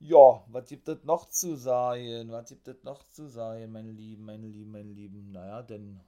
Ja, 0.00 0.44
was 0.48 0.68
gibt 0.68 0.88
es 0.88 1.04
noch 1.04 1.28
zu 1.28 1.56
sagen? 1.56 2.30
Was 2.30 2.48
gibt 2.48 2.68
es 2.68 2.82
noch 2.82 3.04
zu 3.04 3.28
sagen, 3.28 3.72
meine 3.72 3.92
Lieben, 3.92 4.24
meine 4.24 4.48
Lieben, 4.48 4.72
meine 4.72 4.92
Lieben? 4.92 5.32
Naja, 5.32 5.62
dann 5.62 6.00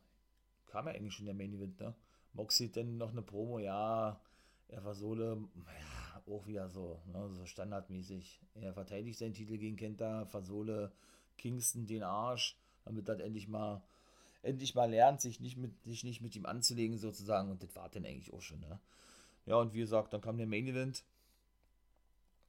kam 0.67 0.87
ja 0.87 0.93
eigentlich 0.93 1.15
schon 1.15 1.27
der 1.27 1.35
Main 1.35 1.55
Event, 1.55 1.81
ne? 1.81 1.95
Moxie 2.35 2.71
dann 2.71 2.99
noch 2.99 3.13
eine 3.13 3.23
Promo, 3.23 3.59
ja, 3.59 4.21
er 4.69 4.85
war 4.85 4.95
so, 4.95 5.15
ja, 5.15 5.37
auch 6.27 6.47
wieder 6.47 6.69
so, 6.69 7.01
ne, 7.13 7.29
so 7.31 7.47
standardmäßig. 7.47 8.41
Er 8.55 8.73
verteidigt 8.73 9.19
seinen 9.19 9.35
Titel 9.35 9.59
gegen 9.59 9.77
Kenta, 9.77 10.27
versole 10.27 10.93
Kingston 11.37 11.87
den 11.87 12.03
Arsch, 12.03 12.57
damit 12.85 13.09
er 13.09 13.21
endlich 13.21 13.49
mal 13.49 13.83
endlich 14.47 14.75
mal 14.75 14.89
lernt, 14.89 15.21
sich 15.21 15.41
nicht 15.41 15.57
mit, 15.57 15.73
sich 15.85 16.05
nicht 16.05 16.21
mit 16.21 16.37
ihm 16.37 16.47
anzulegen, 16.47 16.99
sozusagen. 16.99 17.51
Und 17.51 17.63
das 17.63 17.75
war 17.75 17.89
dann 17.89 18.07
eigentlich 18.07 18.33
auch 18.33 18.41
schon, 18.41 18.61
ne? 18.61 18.79
Ja, 19.47 19.57
und 19.57 19.75
wie 19.75 19.81
gesagt, 19.81 20.13
dann 20.13 20.21
kam 20.21 20.39
der 20.39 20.47
Main 20.47 20.67
Event. 20.67 21.05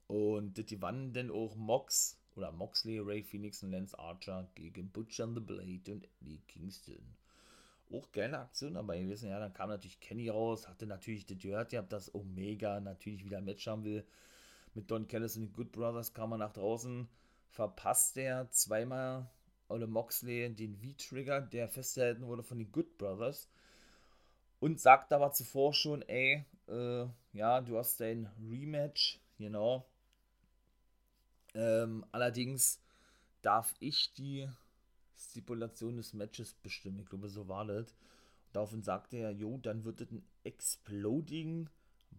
Und 0.08 0.58
das 0.58 0.66
gewannen 0.66 1.14
dann 1.14 1.32
auch 1.32 1.56
Mox 1.56 2.18
oder 2.36 2.52
Moxley, 2.52 3.00
Ray 3.00 3.24
Phoenix 3.24 3.62
und 3.64 3.72
Lance 3.72 3.98
Archer 3.98 4.50
gegen 4.56 4.90
Butcher 4.90 5.28
the 5.34 5.40
Blade 5.40 5.92
und 5.92 6.08
Eddie 6.22 6.42
Kingston. 6.48 7.16
Auch 7.92 8.12
geile 8.12 8.40
Aktion 8.40 8.74
dabei 8.74 9.02
gewesen. 9.02 9.30
Ja, 9.30 9.40
dann 9.40 9.54
kam 9.54 9.70
natürlich 9.70 10.00
Kenny 10.00 10.30
raus, 10.30 10.68
hatte 10.68 10.86
natürlich 10.86 11.26
das 11.26 11.38
gehört, 11.38 11.72
ihr 11.72 11.80
habt 11.80 11.94
das 11.94 12.14
Omega 12.14 12.80
natürlich 12.80 13.24
wieder 13.24 13.38
ein 13.38 13.46
Match 13.46 13.66
haben 13.68 13.86
will. 13.86 14.06
Mit 14.74 14.92
Don 14.92 15.08
Callis 15.08 15.38
und 15.38 15.44
den 15.44 15.54
Good 15.54 15.72
Brothers 15.72 16.14
kam 16.14 16.34
er 16.34 16.38
nach 16.38 16.54
draußen, 16.54 17.08
verpasst 17.50 18.18
er 18.18 18.50
zweimal 18.52 19.30
oder 19.70 19.88
Moxley 19.88 20.54
den 20.54 20.76
V-Trigger, 20.76 21.42
der 21.42 21.68
festgehalten 21.68 22.26
wurde 22.28 22.44
von 22.44 22.58
den 22.60 22.72
Good 22.72 22.98
Brothers. 22.98 23.50
Und 24.60 24.80
sagt 24.80 25.14
aber 25.14 25.32
zuvor 25.32 25.74
schon, 25.74 26.02
ey, 26.04 26.44
äh, 26.68 27.06
ja, 27.34 27.62
du 27.62 27.78
hast 27.78 28.00
dein 28.00 28.30
Rematch, 28.50 29.20
genau. 29.38 29.86
Ähm, 31.54 32.06
allerdings 32.12 32.82
darf 33.42 33.74
ich 33.80 34.14
die 34.14 34.50
Stipulation 35.18 35.98
des 35.98 36.14
Matches 36.14 36.54
bestimmen. 36.54 37.00
Ich 37.00 37.10
glaube, 37.10 37.30
so 37.30 37.48
war 37.48 37.66
das. 37.66 37.96
Daraufhin 38.54 38.84
sagte 38.84 39.18
er, 39.18 39.32
jo, 39.32 39.58
dann 39.58 39.84
wird 39.84 40.02
es 40.02 40.12
ein 40.12 40.24
Exploding 40.44 41.70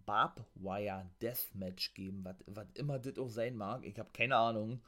Barbwire 0.04 1.10
Deathmatch 1.20 1.94
geben, 1.94 2.24
was 2.46 2.66
immer 2.74 2.98
das 2.98 3.18
auch 3.18 3.28
sein 3.28 3.56
mag. 3.56 3.84
Ich 3.84 3.98
habe 3.98 4.10
keine 4.12 4.36
Ahnung. 4.36 4.80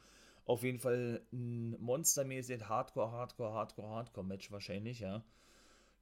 Auf 0.45 0.63
jeden 0.63 0.79
Fall 0.79 1.21
ein 1.31 1.79
monstermäßig 1.79 2.67
Hardcore, 2.67 3.11
Hardcore, 3.11 3.53
Hardcore, 3.53 3.89
Hardcore-Match 3.89 4.51
wahrscheinlich, 4.51 4.99
ja. 4.99 5.23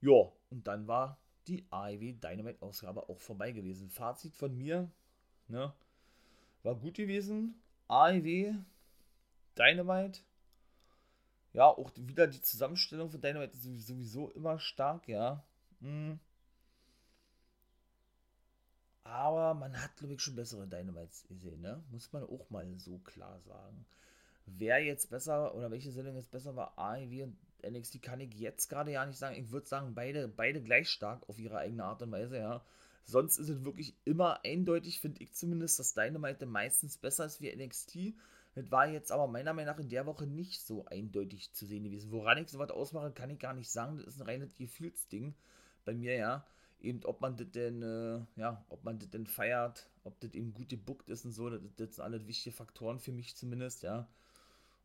Ja, 0.01 0.31
und 0.49 0.65
dann 0.65 0.87
war 0.87 1.19
die 1.47 1.65
AEW 1.69 2.13
Dynamite-Ausgabe 2.13 3.09
auch 3.09 3.19
vorbei 3.19 3.51
gewesen. 3.51 3.89
Fazit 3.89 4.35
von 4.35 4.57
mir, 4.57 4.89
ne, 5.47 5.73
war 6.63 6.75
gut 6.75 6.95
gewesen. 6.95 7.61
AEW 7.87 8.53
Dynamite, 9.57 10.21
ja, 11.59 11.67
auch 11.67 11.91
wieder 11.95 12.27
die 12.27 12.41
Zusammenstellung 12.41 13.09
von 13.09 13.21
Dynamite 13.21 13.53
ist 13.53 13.87
sowieso 13.87 14.29
immer 14.31 14.59
stark, 14.59 15.07
ja. 15.07 15.43
Hm. 15.81 16.19
Aber 19.03 19.53
man 19.53 19.81
hat, 19.81 19.95
glaube 19.97 20.13
ich, 20.13 20.21
schon 20.21 20.35
bessere 20.35 20.67
Dynamites 20.67 21.23
gesehen, 21.27 21.61
ne? 21.61 21.83
Muss 21.91 22.11
man 22.13 22.23
auch 22.23 22.49
mal 22.49 22.65
so 22.77 22.99
klar 22.99 23.39
sagen 23.41 23.85
wer 24.57 24.83
jetzt 24.83 25.09
besser 25.09 25.53
oder 25.55 25.71
welche 25.71 25.91
Sendung 25.91 26.15
jetzt 26.15 26.31
besser 26.31 26.55
war, 26.55 26.77
AEW 26.77 27.23
und 27.23 27.37
NXT, 27.63 28.01
kann 28.01 28.19
ich 28.19 28.33
jetzt 28.35 28.69
gerade 28.69 28.91
ja 28.91 29.05
nicht 29.05 29.17
sagen. 29.17 29.35
Ich 29.35 29.51
würde 29.51 29.67
sagen, 29.67 29.93
beide, 29.93 30.27
beide 30.27 30.61
gleich 30.61 30.89
stark 30.89 31.27
auf 31.27 31.39
ihre 31.39 31.57
eigene 31.57 31.83
Art 31.83 32.01
und 32.01 32.11
Weise, 32.11 32.37
ja. 32.37 32.63
Sonst 33.05 33.37
ist 33.37 33.49
es 33.49 33.65
wirklich 33.65 33.95
immer 34.05 34.43
eindeutig, 34.45 34.99
finde 34.99 35.21
ich 35.21 35.33
zumindest, 35.33 35.79
dass 35.79 35.93
Dynamite 35.93 36.45
meistens 36.45 36.97
besser 36.97 37.25
ist 37.25 37.41
wie 37.41 37.53
NXT. 37.53 38.13
Das 38.59 38.71
war 38.71 38.89
jetzt 38.89 39.13
aber 39.13 39.25
meiner 39.27 39.53
Meinung 39.53 39.73
nach 39.73 39.79
in 39.79 39.87
der 39.87 40.05
Woche 40.05 40.27
nicht 40.27 40.61
so 40.61 40.83
eindeutig 40.83 41.53
zu 41.53 41.65
sehen 41.65 41.85
gewesen. 41.85 42.11
Woran 42.11 42.37
ich 42.39 42.49
sowas 42.49 42.71
ausmache, 42.71 43.11
kann 43.11 43.29
ich 43.29 43.39
gar 43.39 43.53
nicht 43.53 43.71
sagen. 43.71 43.97
Das 43.97 44.07
ist 44.07 44.19
ein 44.19 44.27
reines 44.27 44.53
Gefühlsding 44.57 45.33
bei 45.85 45.93
mir, 45.93 46.15
ja. 46.15 46.45
Eben, 46.81 47.01
ob 47.05 47.21
man 47.21 47.37
das 47.37 47.49
denn, 47.51 47.81
äh, 47.81 48.19
ja, 48.35 48.65
ob 48.67 48.83
man 48.83 48.99
das 48.99 49.09
denn 49.11 49.27
feiert, 49.27 49.89
ob 50.03 50.19
das 50.19 50.33
eben 50.33 50.53
gut 50.53 50.67
gebuckt 50.67 51.09
ist 51.09 51.23
und 51.23 51.31
so, 51.31 51.49
das, 51.49 51.61
das 51.77 51.95
sind 51.95 52.03
alle 52.03 52.27
wichtige 52.27 52.53
Faktoren 52.53 52.99
für 52.99 53.13
mich 53.13 53.33
zumindest, 53.37 53.83
ja. 53.83 54.09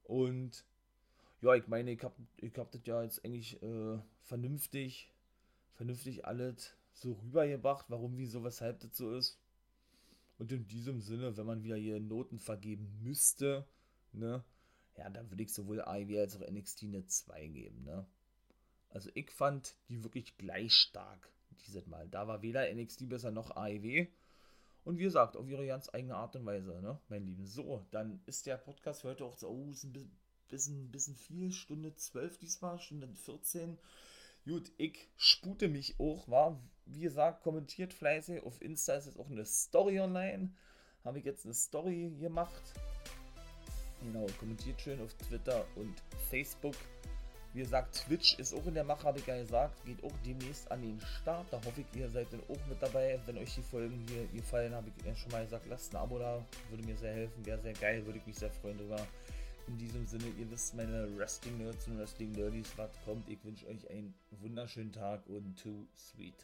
Und 0.04 0.64
ja, 1.42 1.54
ich 1.54 1.66
meine, 1.66 1.90
ich 1.90 2.04
habe 2.04 2.14
ich 2.36 2.56
hab 2.56 2.70
das 2.70 2.82
ja 2.84 3.02
jetzt 3.02 3.24
eigentlich 3.24 3.60
äh, 3.60 3.98
vernünftig, 4.22 5.10
vernünftig 5.72 6.24
alles 6.24 6.76
so 6.92 7.14
rübergebracht, 7.24 7.86
warum, 7.88 8.18
wieso, 8.18 8.44
weshalb 8.44 8.78
das 8.78 8.96
so 8.96 9.10
ist. 9.16 9.36
Und 10.44 10.52
in 10.52 10.66
diesem 10.66 11.00
Sinne, 11.00 11.38
wenn 11.38 11.46
man 11.46 11.62
wieder 11.62 11.76
hier 11.76 11.98
Noten 11.98 12.38
vergeben 12.38 12.98
müsste, 13.02 13.66
ne, 14.12 14.44
ja, 14.94 15.08
dann 15.08 15.30
würde 15.30 15.42
ich 15.42 15.54
sowohl 15.54 15.80
AEW 15.80 16.20
als 16.20 16.36
auch 16.36 16.46
NXT 16.46 16.82
eine 16.82 17.06
2 17.06 17.46
geben, 17.46 17.82
ne. 17.82 18.06
Also 18.90 19.08
ich 19.14 19.30
fand 19.30 19.74
die 19.88 20.04
wirklich 20.04 20.36
gleich 20.36 20.74
stark 20.74 21.32
dieses 21.64 21.86
Mal. 21.86 22.10
Da 22.10 22.28
war 22.28 22.42
weder 22.42 22.70
NXT 22.74 23.08
besser 23.08 23.30
noch 23.30 23.56
AEW. 23.56 24.06
Und 24.84 24.98
wie 24.98 25.04
gesagt, 25.04 25.38
auf 25.38 25.48
ihre 25.48 25.66
ganz 25.66 25.88
eigene 25.94 26.16
Art 26.16 26.36
und 26.36 26.44
Weise, 26.44 26.78
ne, 26.82 27.00
mein 27.08 27.24
Lieben. 27.24 27.46
So, 27.46 27.86
dann 27.90 28.20
ist 28.26 28.44
der 28.44 28.58
Podcast 28.58 29.00
für 29.00 29.08
heute 29.08 29.24
auch 29.24 29.38
so, 29.38 29.48
oh, 29.48 29.70
ist 29.70 29.84
ein 29.84 30.10
bisschen, 30.50 30.90
bisschen 30.90 31.16
viel, 31.16 31.52
Stunde 31.52 31.94
12 31.94 32.36
diesmal, 32.36 32.78
Stunde 32.80 33.08
14. 33.08 33.78
Gut, 34.46 34.70
ich 34.76 35.08
spute 35.16 35.68
mich 35.68 35.98
auch, 35.98 36.28
war, 36.28 36.60
wie 36.84 37.00
gesagt, 37.00 37.42
kommentiert 37.42 37.94
fleißig. 37.94 38.42
Auf 38.42 38.60
Insta 38.60 38.94
ist 38.94 39.06
jetzt 39.06 39.18
auch 39.18 39.30
eine 39.30 39.46
Story 39.46 39.98
online. 40.00 40.50
Habe 41.02 41.18
ich 41.18 41.24
jetzt 41.24 41.46
eine 41.46 41.54
Story 41.54 42.14
gemacht. 42.20 42.62
Genau, 44.02 44.26
kommentiert 44.38 44.78
schön 44.82 45.00
auf 45.00 45.14
Twitter 45.14 45.64
und 45.76 45.94
Facebook. 46.28 46.74
Wie 47.54 47.60
gesagt, 47.60 47.94
Twitch 47.94 48.38
ist 48.38 48.52
auch 48.52 48.66
in 48.66 48.74
der 48.74 48.84
Mache, 48.84 49.04
habe 49.04 49.18
ich 49.18 49.26
ja 49.26 49.38
gesagt. 49.38 49.82
Geht 49.86 50.04
auch 50.04 50.12
demnächst 50.26 50.70
an 50.70 50.82
den 50.82 51.00
Start. 51.00 51.46
Da 51.50 51.56
hoffe 51.64 51.80
ich, 51.80 51.98
ihr 51.98 52.10
seid 52.10 52.30
dann 52.30 52.42
auch 52.48 52.66
mit 52.66 52.82
dabei. 52.82 53.18
Wenn 53.24 53.38
euch 53.38 53.54
die 53.54 53.62
Folgen 53.62 54.04
hier 54.08 54.26
gefallen, 54.26 54.74
habe 54.74 54.90
ich 54.94 55.06
ja 55.06 55.14
schon 55.14 55.32
mal 55.32 55.44
gesagt, 55.44 55.64
lasst 55.70 55.94
ein 55.94 56.02
Abo 56.02 56.18
da. 56.18 56.44
Würde 56.68 56.84
mir 56.84 56.96
sehr 56.96 57.14
helfen. 57.14 57.46
Wäre 57.46 57.60
sehr 57.62 57.72
geil. 57.72 58.04
Würde 58.04 58.18
ich 58.18 58.26
mich 58.26 58.36
sehr 58.36 58.50
freuen 58.50 58.76
drüber. 58.76 59.06
In 59.66 59.78
diesem 59.78 60.06
Sinne, 60.06 60.28
ihr 60.38 60.50
wisst, 60.50 60.74
meine 60.74 61.08
Wrestling-Nerds 61.16 61.88
und 61.88 61.98
Wrestling-Nerdies, 61.98 62.72
was 62.76 62.90
kommt. 63.04 63.28
Ich 63.30 63.42
wünsche 63.44 63.66
euch 63.66 63.88
einen 63.90 64.14
wunderschönen 64.42 64.92
Tag 64.92 65.26
und 65.26 65.58
too 65.58 65.86
sweet. 65.96 66.34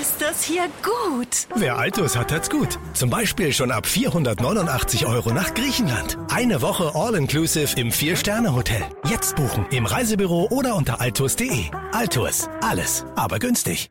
Ist 0.00 0.20
das 0.20 0.42
hier 0.42 0.64
gut. 0.82 1.46
Wer 1.54 1.78
Altus 1.78 2.16
hat, 2.16 2.32
hat's 2.32 2.50
gut. 2.50 2.78
Zum 2.94 3.10
Beispiel 3.10 3.52
schon 3.52 3.70
ab 3.70 3.86
489 3.86 5.06
Euro 5.06 5.32
nach 5.32 5.54
Griechenland. 5.54 6.18
Eine 6.32 6.62
Woche 6.62 6.92
All-Inclusive 6.94 7.78
im 7.78 7.92
Vier-Sterne-Hotel. 7.92 8.82
Jetzt 9.08 9.36
buchen 9.36 9.66
im 9.70 9.86
Reisebüro 9.86 10.48
oder 10.50 10.74
unter 10.74 11.00
altus.de. 11.00 11.66
Altus, 11.92 12.48
alles, 12.60 13.04
aber 13.14 13.38
günstig. 13.38 13.90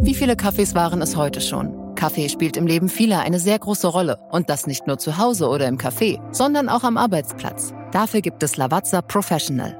Wie 0.00 0.14
viele 0.14 0.36
Kaffees 0.36 0.74
waren 0.74 1.02
es 1.02 1.16
heute 1.16 1.40
schon? 1.40 1.94
Kaffee 1.94 2.28
spielt 2.28 2.56
im 2.56 2.66
Leben 2.66 2.88
vieler 2.88 3.20
eine 3.20 3.38
sehr 3.38 3.58
große 3.58 3.86
Rolle. 3.86 4.18
Und 4.30 4.50
das 4.50 4.66
nicht 4.66 4.86
nur 4.86 4.98
zu 4.98 5.18
Hause 5.18 5.48
oder 5.48 5.68
im 5.68 5.78
Café, 5.78 6.20
sondern 6.32 6.68
auch 6.68 6.82
am 6.82 6.96
Arbeitsplatz. 6.96 7.72
Dafür 7.92 8.22
gibt 8.22 8.42
es 8.42 8.56
Lavazza 8.56 9.02
Professional. 9.02 9.79